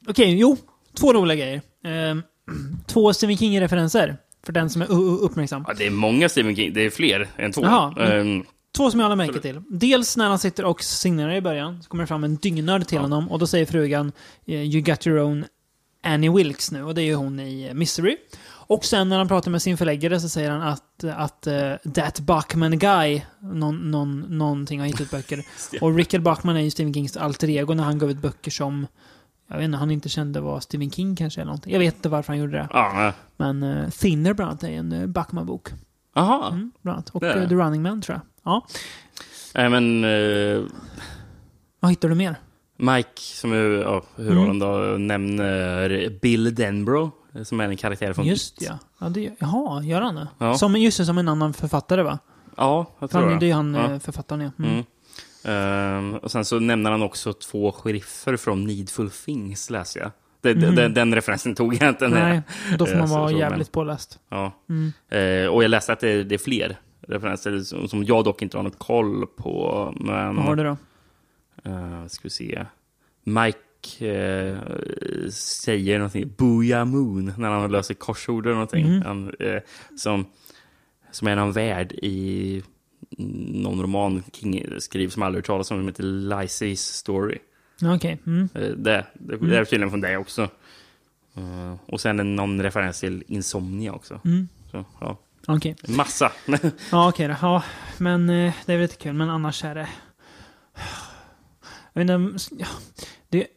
[0.07, 0.57] Okej, jo.
[0.99, 1.61] Två roliga grejer.
[1.85, 2.23] Ehm,
[2.87, 4.17] två Stephen King-referenser.
[4.45, 4.91] För den som är
[5.23, 5.65] uppmärksam.
[5.67, 7.61] Ja, det är många Stephen King, det är fler än två.
[7.63, 8.43] Jaha, Ehm,
[8.77, 9.61] Två som jag håller märke till.
[9.69, 12.97] Dels när han sitter och signerar i början, så kommer det fram en dygnörd till
[12.97, 14.11] honom och då säger frugan
[14.47, 15.45] eh, You got your own
[16.03, 18.17] Annie Wilkes nu och det är ju hon i eh, Misery.
[18.51, 22.19] Och sen när han pratar med sin förläggare så säger han att, att eh, That
[22.19, 25.45] Bachman Guy, någon, någon, någonting har hittat ut böcker.
[25.81, 28.87] Och Richard Bachman är ju Stephen Kings alter ego när han gav ut böcker som
[29.51, 31.73] jag vet inte, han inte kände var Stephen King kanske eller någonting.
[31.73, 32.67] Jag vet inte varför han gjorde det.
[32.73, 35.69] ja, Men uh, Thinner bland annat är en uh, Bachman-bok.
[36.15, 36.47] Aha.
[36.47, 37.09] Mm, bland annat.
[37.09, 37.49] Och eh, det.
[37.49, 38.53] The Running Man tror jag.
[38.53, 38.67] Ja.
[39.55, 40.63] Nej, men eh,
[41.79, 42.35] Vad hittar du mer?
[42.81, 48.25] Mike, som är ja, huvudrollen då, nämner Bill Denbrough, eh, som är en karaktär från
[48.25, 48.67] Just It.
[48.67, 48.79] ja.
[48.99, 50.27] ja det, jaha, gör han det?
[50.37, 50.53] Ja.
[50.57, 52.19] Som, just det, som en annan författare va?
[52.57, 53.39] Ja, jag tror Fan, det.
[53.39, 53.91] det är han Ja.
[53.93, 54.51] eh, författaren ja.
[54.65, 54.71] Mm.
[54.71, 54.85] Mm.
[55.43, 60.11] Ehm, och sen så nämner han också två sheriffer från Needful Things, läser jag.
[60.41, 60.75] Det, Mhm.
[60.75, 62.07] den, den referensen tog jag inte.
[62.07, 62.41] Nej,
[62.77, 64.19] då får Eh, man så- vara så, men- jävligt påläst.
[64.29, 64.51] Ja.
[64.69, 64.91] Mm.
[65.09, 68.63] Eh, och jag läste att det, det är fler referenser som, jag dock inte har
[68.63, 69.93] någon koll på.
[69.99, 70.77] Men, Vad har du då?
[71.67, 72.65] Uh, ska vi se.
[73.23, 73.59] Mike
[73.99, 74.57] eh,
[75.31, 78.87] säger någonting, Booyah Moon, när han löser korsord eller någonting.
[78.87, 79.01] Mhm.
[79.01, 79.61] Han, eh,
[79.97, 80.25] som,
[81.11, 82.63] som är någon värld i
[83.17, 87.37] någon roman King skriver som aldrig hört talas om, som heter Lysis Story.
[87.83, 88.19] Okej.
[88.25, 88.49] Mm.
[88.53, 90.49] Eh, det, det, det är tydligen från det också.
[91.85, 94.21] Och sen någon referens till Insomnia också.
[94.25, 94.47] Mm.
[94.71, 95.17] Så, ja.
[95.47, 95.75] Okej.
[95.87, 96.31] Massa.
[96.91, 97.35] Ja, okej då.
[97.41, 97.63] Ja,
[97.97, 98.33] men det
[98.65, 99.13] är väl lite kul.
[99.13, 99.89] Men annars är det...
[101.99, 102.67] Jag vet inte, ja,
[103.29, 103.47] det...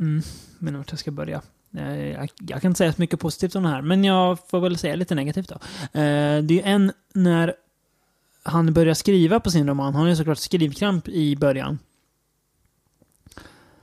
[0.00, 0.22] Mm,
[0.58, 1.42] jag vet inte vart jag ska börja.
[1.76, 4.60] Eh, jag, jag kan inte säga så mycket positivt om det här, men jag får
[4.60, 5.54] väl säga lite negativt då.
[6.00, 7.54] Eh, Det är en när
[8.42, 9.94] han börjar skriva på sin roman.
[9.94, 11.78] Han har ju såklart skrivkramp i början.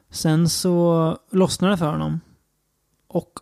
[0.10, 2.20] Sen så lossnar det för honom.
[3.08, 3.40] Och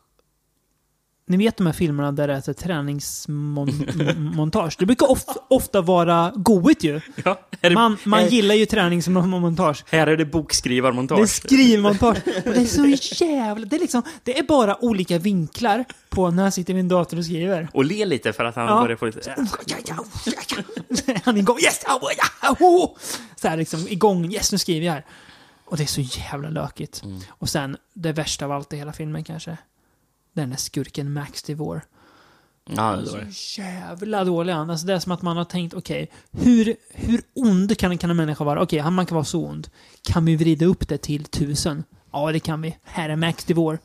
[1.30, 4.76] ni vet de här filmerna där det är träningsmontage.
[4.80, 7.02] Det brukar of, ofta vara goigt ju.
[7.26, 9.84] Ja, det- Man, man är- gillar ju träningsmontage.
[9.91, 11.20] Här är det bokskrivarmontage.
[11.20, 12.18] Det är skrivmontage.
[12.45, 12.86] Och det är så
[13.26, 13.66] jävla...
[13.66, 14.04] Det är liksom...
[14.24, 17.68] Det är bara olika vinklar på när han sitter vid en dator och skriver.
[17.74, 18.82] Och le lite för att han Ja.
[18.82, 19.32] börjar få lite...
[21.24, 21.58] Han är igång.
[21.64, 21.82] Yes!
[22.60, 22.95] ja.
[23.36, 24.32] Så här liksom igång.
[24.34, 25.06] Yes, nu skriver jag här.
[25.66, 27.04] Och det är så jävla lökigt.
[27.04, 27.20] Mm.
[27.30, 29.58] Och sen, det värsta av allt i hela filmen kanske.
[30.38, 31.81] Den är skurken Max Devore.
[32.69, 33.31] Ja, det var det.
[33.34, 34.69] Så jävla dålig han.
[34.69, 38.18] Alltså det är som att man har tänkt, okej, hur, hur ond kan, kan en
[38.18, 38.61] människa vara?
[38.61, 39.68] Okej, han man kan vara så ond.
[40.03, 41.84] Kan vi vrida upp det till tusen?
[42.11, 42.77] Ja, det kan vi.
[42.84, 43.77] Här är Max Devore.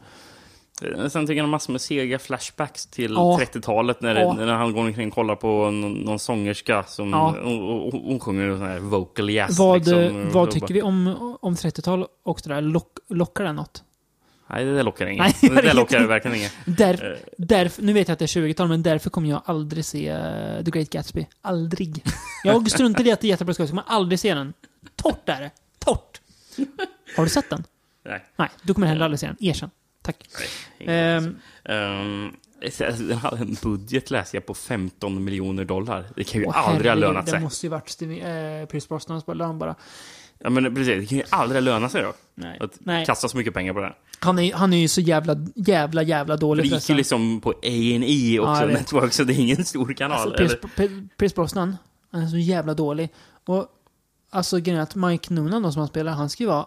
[1.08, 3.38] Sen tycker jag massor med sega flashbacks till Ja.
[3.40, 4.32] 30-talet när, Ja.
[4.32, 7.28] när han går omkring och kollar på någon, någon sångerska som Ja.
[7.40, 9.58] och, hon sjunger sån här vocal jazz.
[9.58, 12.60] vad liksom, eh, vad tycker vi om, om 30-tal och det där?
[12.60, 13.84] Lock, lockar det något?
[14.52, 15.20] Nej, det där lockar inget.
[15.20, 16.52] Nej, det jag där lockar verkligen inget.
[16.64, 19.84] Där, Eh, därför, nu vet jag att det är 20-tal, men därför kommer jag aldrig
[19.84, 21.26] se eh, The Great Gatsby.
[21.42, 22.04] Aldrig.
[22.44, 24.52] Jag struntar i att det är jättebra skådespel, men aldrig se den.
[24.96, 25.50] Torrt är det.
[25.78, 26.20] Torrt.
[27.16, 27.64] Har du sett den?
[28.04, 28.24] Nej.
[28.36, 29.36] Nej, du kommer heller aldrig se den.
[29.40, 29.70] Erkänn.
[30.02, 30.16] Tack.
[30.78, 32.32] Ehm, Ehm,
[32.78, 36.04] den hade en budget läser jag på 15 miljoner dollar.
[36.16, 37.38] Det kan ju aldrig ha herregud, lönat sig.
[37.38, 38.14] Det måste ju varit Steve,
[38.60, 39.74] eh, Pierce Brosnans lön bara.
[40.44, 41.00] Ja, men precis.
[41.00, 42.12] Det kan ju aldrig löna sig då.
[42.34, 42.58] Nej.
[42.60, 43.06] Att Nej.
[43.06, 43.94] kasta så mycket pengar på det.
[44.18, 47.40] Han är, han är ju så jävla, jävla, jävla För dålig det gick ju liksom
[47.40, 48.66] på A&E också, Ja.
[48.66, 50.36] Network, så det är ingen stor kanal.
[50.40, 50.68] Alltså,
[51.16, 51.76] Pierce Brosnan,
[52.10, 53.08] han är så jävla dålig.
[53.44, 53.66] Och
[54.30, 56.66] alltså grejen är att Mike Noonan då som han spelar, han ska ju vara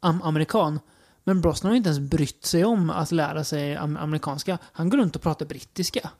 [0.00, 0.80] am amerikan.
[1.24, 4.58] Men Brosnan har ju inte ens brytt sig om att lära sig am amerikanska.
[4.72, 6.10] Han går runt och pratar brittiska.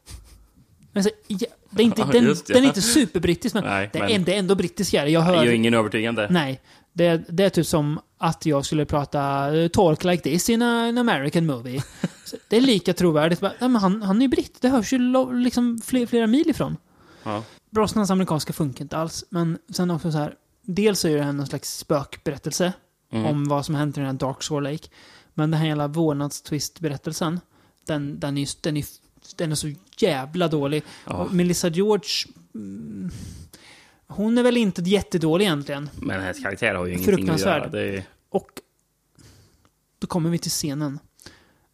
[0.92, 1.38] Men så, ja,
[1.70, 2.52] det är inte, den, just det.
[2.52, 5.10] den är inte superbrittisk, men, Nej, det, är, men- det är ändå brittiskare.
[5.10, 5.36] Jag Det hör...
[5.36, 6.26] är ju ingen övertygande.
[6.30, 6.60] Nej.
[6.92, 10.88] Det, det är typ som att jag skulle prata eh, talk like this in a,
[10.88, 11.82] an American movie.
[12.24, 13.40] Så det är lika trovärdigt.
[13.42, 14.58] Nej, men han, han är ju britt.
[14.60, 16.76] Det hörs ju lo, liksom flera, flera mil ifrån.
[17.22, 17.42] Ja.
[17.70, 19.24] Brosnans amerikanska funkar inte alls.
[19.28, 20.34] Men sen också så här.
[20.64, 22.72] Dels är det här någon slags spökberättelse.
[23.12, 23.26] Mm.
[23.26, 24.88] Om vad som hänt i den här Dark Shore Lake.
[25.34, 27.40] Men den här hela vårdnadstvist-berättelsen.
[27.86, 28.84] Den, den, är, ju- den, är,
[29.36, 30.82] den är så jävla dålig.
[31.06, 31.28] Ja.
[31.32, 32.08] Melissa George...
[32.54, 33.10] Mm,
[34.06, 35.90] hon är väl inte jättedålig egentligen.
[36.00, 37.68] Men hennes karaktär har ju ingenting att göra.
[37.68, 38.04] Det är...
[38.28, 38.50] Och
[39.98, 40.98] då kommer vi till scenen.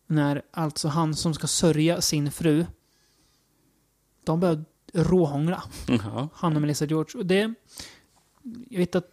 [0.07, 2.67] När alltså han som ska sörja sin fru.
[4.25, 5.63] De börjar råhångla.
[5.89, 6.29] Ja.
[6.35, 7.19] Han och Melissa George.
[7.19, 7.55] Och det...
[8.69, 9.11] Jag vet att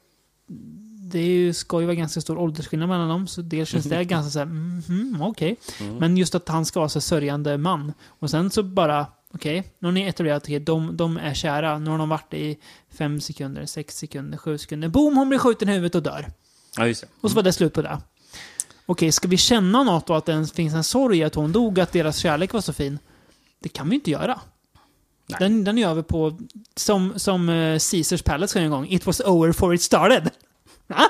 [1.15, 3.27] det ju- ska ju vara ganska stor åldersskillnad mellan dem.
[3.27, 5.55] Så dels känns det ganska så här, mhm, okej.
[5.79, 5.95] Mm.
[5.97, 7.93] Men just att han ska vara så sörjande man.
[8.07, 11.79] Och sen så bara, okej, nu har ni etablerat att de, de är kära.
[11.79, 12.57] Nu har de varit i
[12.97, 14.87] fem sekunder, sex sekunder, sju sekunder.
[14.87, 16.27] Boom, hon blir skjuten i huvudet och dör.
[16.77, 17.07] ja, just det.
[17.21, 17.97] Och så var det slut på det.
[18.85, 21.91] Okej, ska vi känna något och att det finns en sorg att hon dog, att
[21.91, 22.99] deras kärlek var så fin?
[23.59, 24.39] Det kan vi inte göra.
[25.39, 26.39] Den, den är över på,
[26.75, 30.29] som, som uh, Caesars Palace en gång, It was over for it started.
[30.87, 31.07] Ja,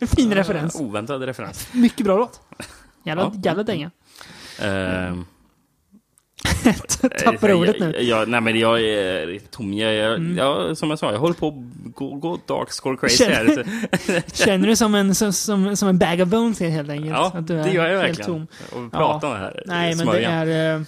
[0.00, 0.74] en fin referens.
[0.80, 1.68] Oväntad referens.
[1.72, 2.40] Mycket bra låt.
[3.04, 3.32] Jävla, Ja.
[3.44, 3.90] jävla dänga.
[4.62, 5.24] Ehm,
[7.24, 7.92] Tappar ordet nu.
[7.94, 9.74] Jag, jag, nej men jag är tom.
[9.74, 10.36] Jag, jag, Mm.
[10.38, 11.54] jag, som jag sa, jag håller på att
[11.94, 13.46] gå, gå dark score crazy här.
[13.46, 17.10] Känner, känner du som en, som, som, som en bag of bones helt enkelt?
[17.10, 18.46] Ja, Att du är det gör jag helt verkligen.
[18.46, 18.84] tom.
[18.86, 20.46] Och prata om det här, Nej, men smörjan.
[20.46, 20.84] det är...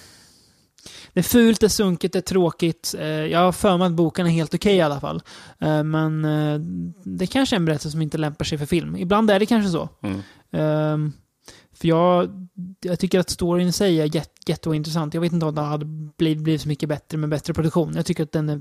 [1.16, 2.94] Det är fult, det är sunkigt, det är tråkigt.
[2.98, 5.22] Eh, Jag har för mig att boken är helt okej i alla fall.
[5.60, 6.60] Eh, Men eh,
[7.05, 8.97] det kanske är en berättelse som inte lämpar sig för film.
[8.97, 9.88] Ibland är det kanske så.
[10.02, 10.20] Mm.
[10.52, 11.12] Ehm,
[11.80, 12.28] För jag,
[12.80, 15.14] jag tycker att storyn i sig är jätte, jätteointressant.
[15.14, 15.84] Jag vet inte om det hade
[16.18, 17.93] blivit, blivit så mycket bättre med bättre produktion.
[17.97, 18.60] Jag tycker att den är,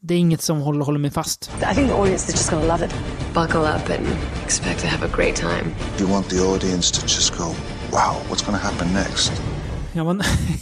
[0.00, 1.50] det är inget som håller, håller mig fast.
[1.72, 2.94] I think the audience is just gonna love it.
[3.34, 4.06] Buckle up and
[4.44, 5.66] expect to have a great time.
[6.00, 7.44] You want the audience to just go,
[7.92, 9.32] wow, what's to happen next?
[9.92, 10.14] Jag var,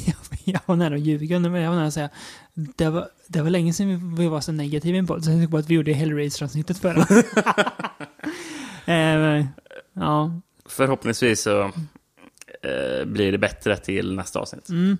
[0.07, 0.24] jag
[0.67, 2.11] var nära att ljuga, men jag var nära att säga
[2.55, 5.39] det var, det var länge sedan vi var så negativa i en podd, så jag
[5.39, 7.07] tänkte på att vi gjorde Hellraiser-avsnittet förra.
[8.95, 9.47] eh,
[9.93, 10.41] ja.
[10.67, 11.63] Förhoppningsvis så
[12.63, 14.69] eh, blir det bättre till nästa avsnitt.
[14.69, 14.99] Mm.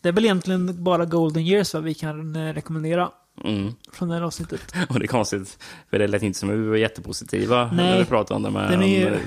[0.00, 3.10] Det är väl egentligen bara Golden Years vad vi kan eh, rekommendera
[3.44, 3.74] Mm.
[3.92, 4.74] från det här avsnittet.
[4.88, 5.58] Och det är konstigt,
[5.90, 7.76] för det lät inte som att vi var jättepositiva Nej.
[7.76, 8.50] när vi pratade om det.
[8.50, 9.18] Men, Den är ju-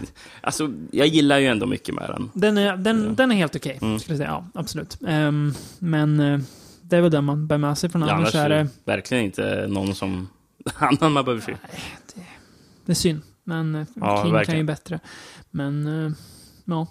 [0.41, 2.29] Alltså, jag gillar ju ändå mycket med den.
[2.33, 3.99] Den är, den, den är helt okej, Mm.
[3.99, 4.29] skulle jag säga.
[4.53, 4.97] Ja, absolut.
[5.07, 6.39] Ehm, men eh,
[6.81, 8.55] Det är väl den man bär med sig från Ja, annars är det...
[8.55, 10.29] det verkligen inte någon som
[10.75, 11.55] annan man behöver se.
[12.85, 13.21] Det är synd.
[13.43, 14.57] Men eh, Ja, King kan verkligen.
[14.59, 14.99] ju bättre.
[15.51, 16.11] Men, eh,
[16.65, 16.87] ja.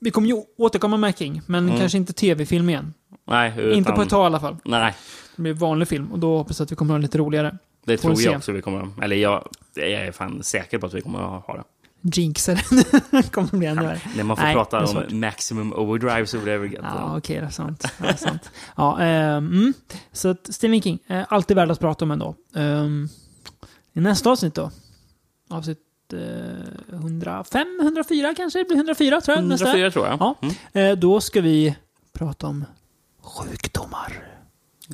[0.00, 1.78] Vi kommer ju återkomma med King, men Mm.
[1.80, 2.94] kanske inte tv-film igen.
[3.26, 3.72] Nej, utan...
[3.78, 4.56] Inte på ett tag i alla fall.
[4.64, 4.94] Nej,
[5.29, 7.58] Det blir vanlig film och då hoppas jag att vi kommer att ha lite roligare.
[7.84, 8.36] det Får tror jag se.
[8.36, 11.56] också vi kommer Eller jag, jag är fan säker på att vi kommer att ha
[11.56, 11.64] det.
[12.02, 12.60] Jinxar
[13.30, 14.00] kommer bli ännu värre.
[14.16, 16.78] När man får Nej, prata om maximum overdrive så blir det väl.
[16.82, 17.84] Ja, okej, det är sant.
[17.98, 18.50] Det är sant.
[18.76, 19.74] Ja, ehm, mm.
[20.12, 22.34] Så att Stephen King, eh, alltid värd att prata om ändå.
[22.54, 23.08] Um,
[23.92, 24.70] I nästa avsnitt då?
[25.50, 25.78] Avsnitt
[26.12, 28.58] eh, 105, 104 kanske?
[28.58, 29.44] Det blir 104 tror jag.
[29.46, 29.66] nästa.
[29.66, 30.16] 104 tror jag.
[30.20, 30.34] Ja.
[30.42, 30.90] Mm.
[30.92, 31.76] Eh, då ska vi
[32.12, 32.64] prata om
[33.22, 34.39] sjukdomar.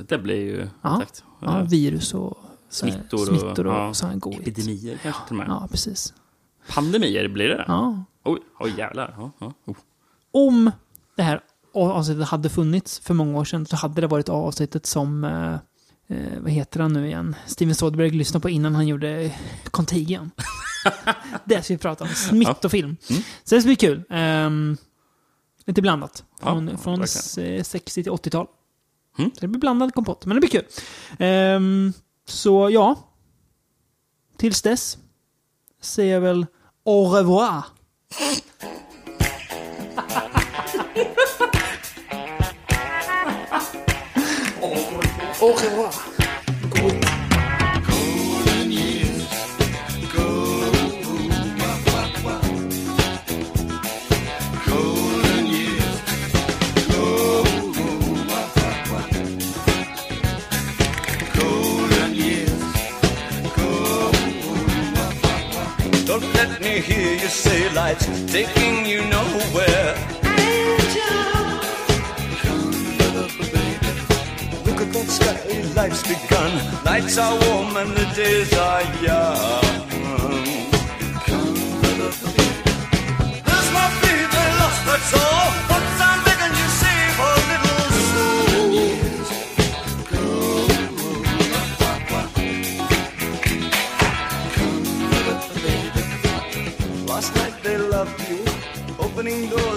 [0.08, 1.24] Det blir ju Ja, exakt.
[1.40, 2.36] ja virus och
[2.68, 4.40] Smittor eh, och, smittor och ja, sån godhet.
[4.48, 5.48] epidemier kanske till och med.
[5.48, 6.14] Ja, precis.
[6.74, 7.64] Pandemier, blir det det?
[7.68, 8.04] Ja.
[8.24, 9.14] Oj, oj jävlar.
[9.18, 9.52] Ja, ja.
[9.66, 9.76] Oh.
[10.30, 10.70] Om
[11.16, 11.40] det här
[11.74, 15.54] avsnittet hade funnits för många år sedan så hade det varit avsnittet som, eh,
[16.16, 19.32] eh, vad heter han nu igen, Steven Soderbergh lyssnade på innan han gjorde
[19.70, 20.30] Contagion.
[21.44, 22.96] det ska vi prata om, smittofilm.
[23.10, 23.22] Mm.
[23.44, 24.02] Så det ska bli kul.
[24.10, 24.76] Ehm,
[25.66, 26.24] lite blandat.
[26.40, 27.60] Ja, Från, ja, från verkligen.
[27.60, 28.46] s- 60 till 80-tal.
[29.18, 29.30] Mm.
[29.34, 30.64] Så det blir blandad kompott, men det blir kul.
[31.18, 31.92] Ehm,
[32.28, 32.94] så ja,
[34.36, 34.98] tills dess
[35.80, 36.46] säger jag väl
[36.84, 37.62] au revoir.
[45.40, 46.05] Au revoir.
[67.26, 69.96] your lights taking you nowhere.
[70.22, 71.24] Angel,
[72.42, 73.90] come lover, baby.
[74.64, 76.52] Look at that sky, life's begun.
[76.84, 79.60] Nights are warm and the days are young.
[81.26, 83.42] Come, lover, baby.
[83.44, 85.95] This must be the lost that's all.
[99.26, 99.75] lindo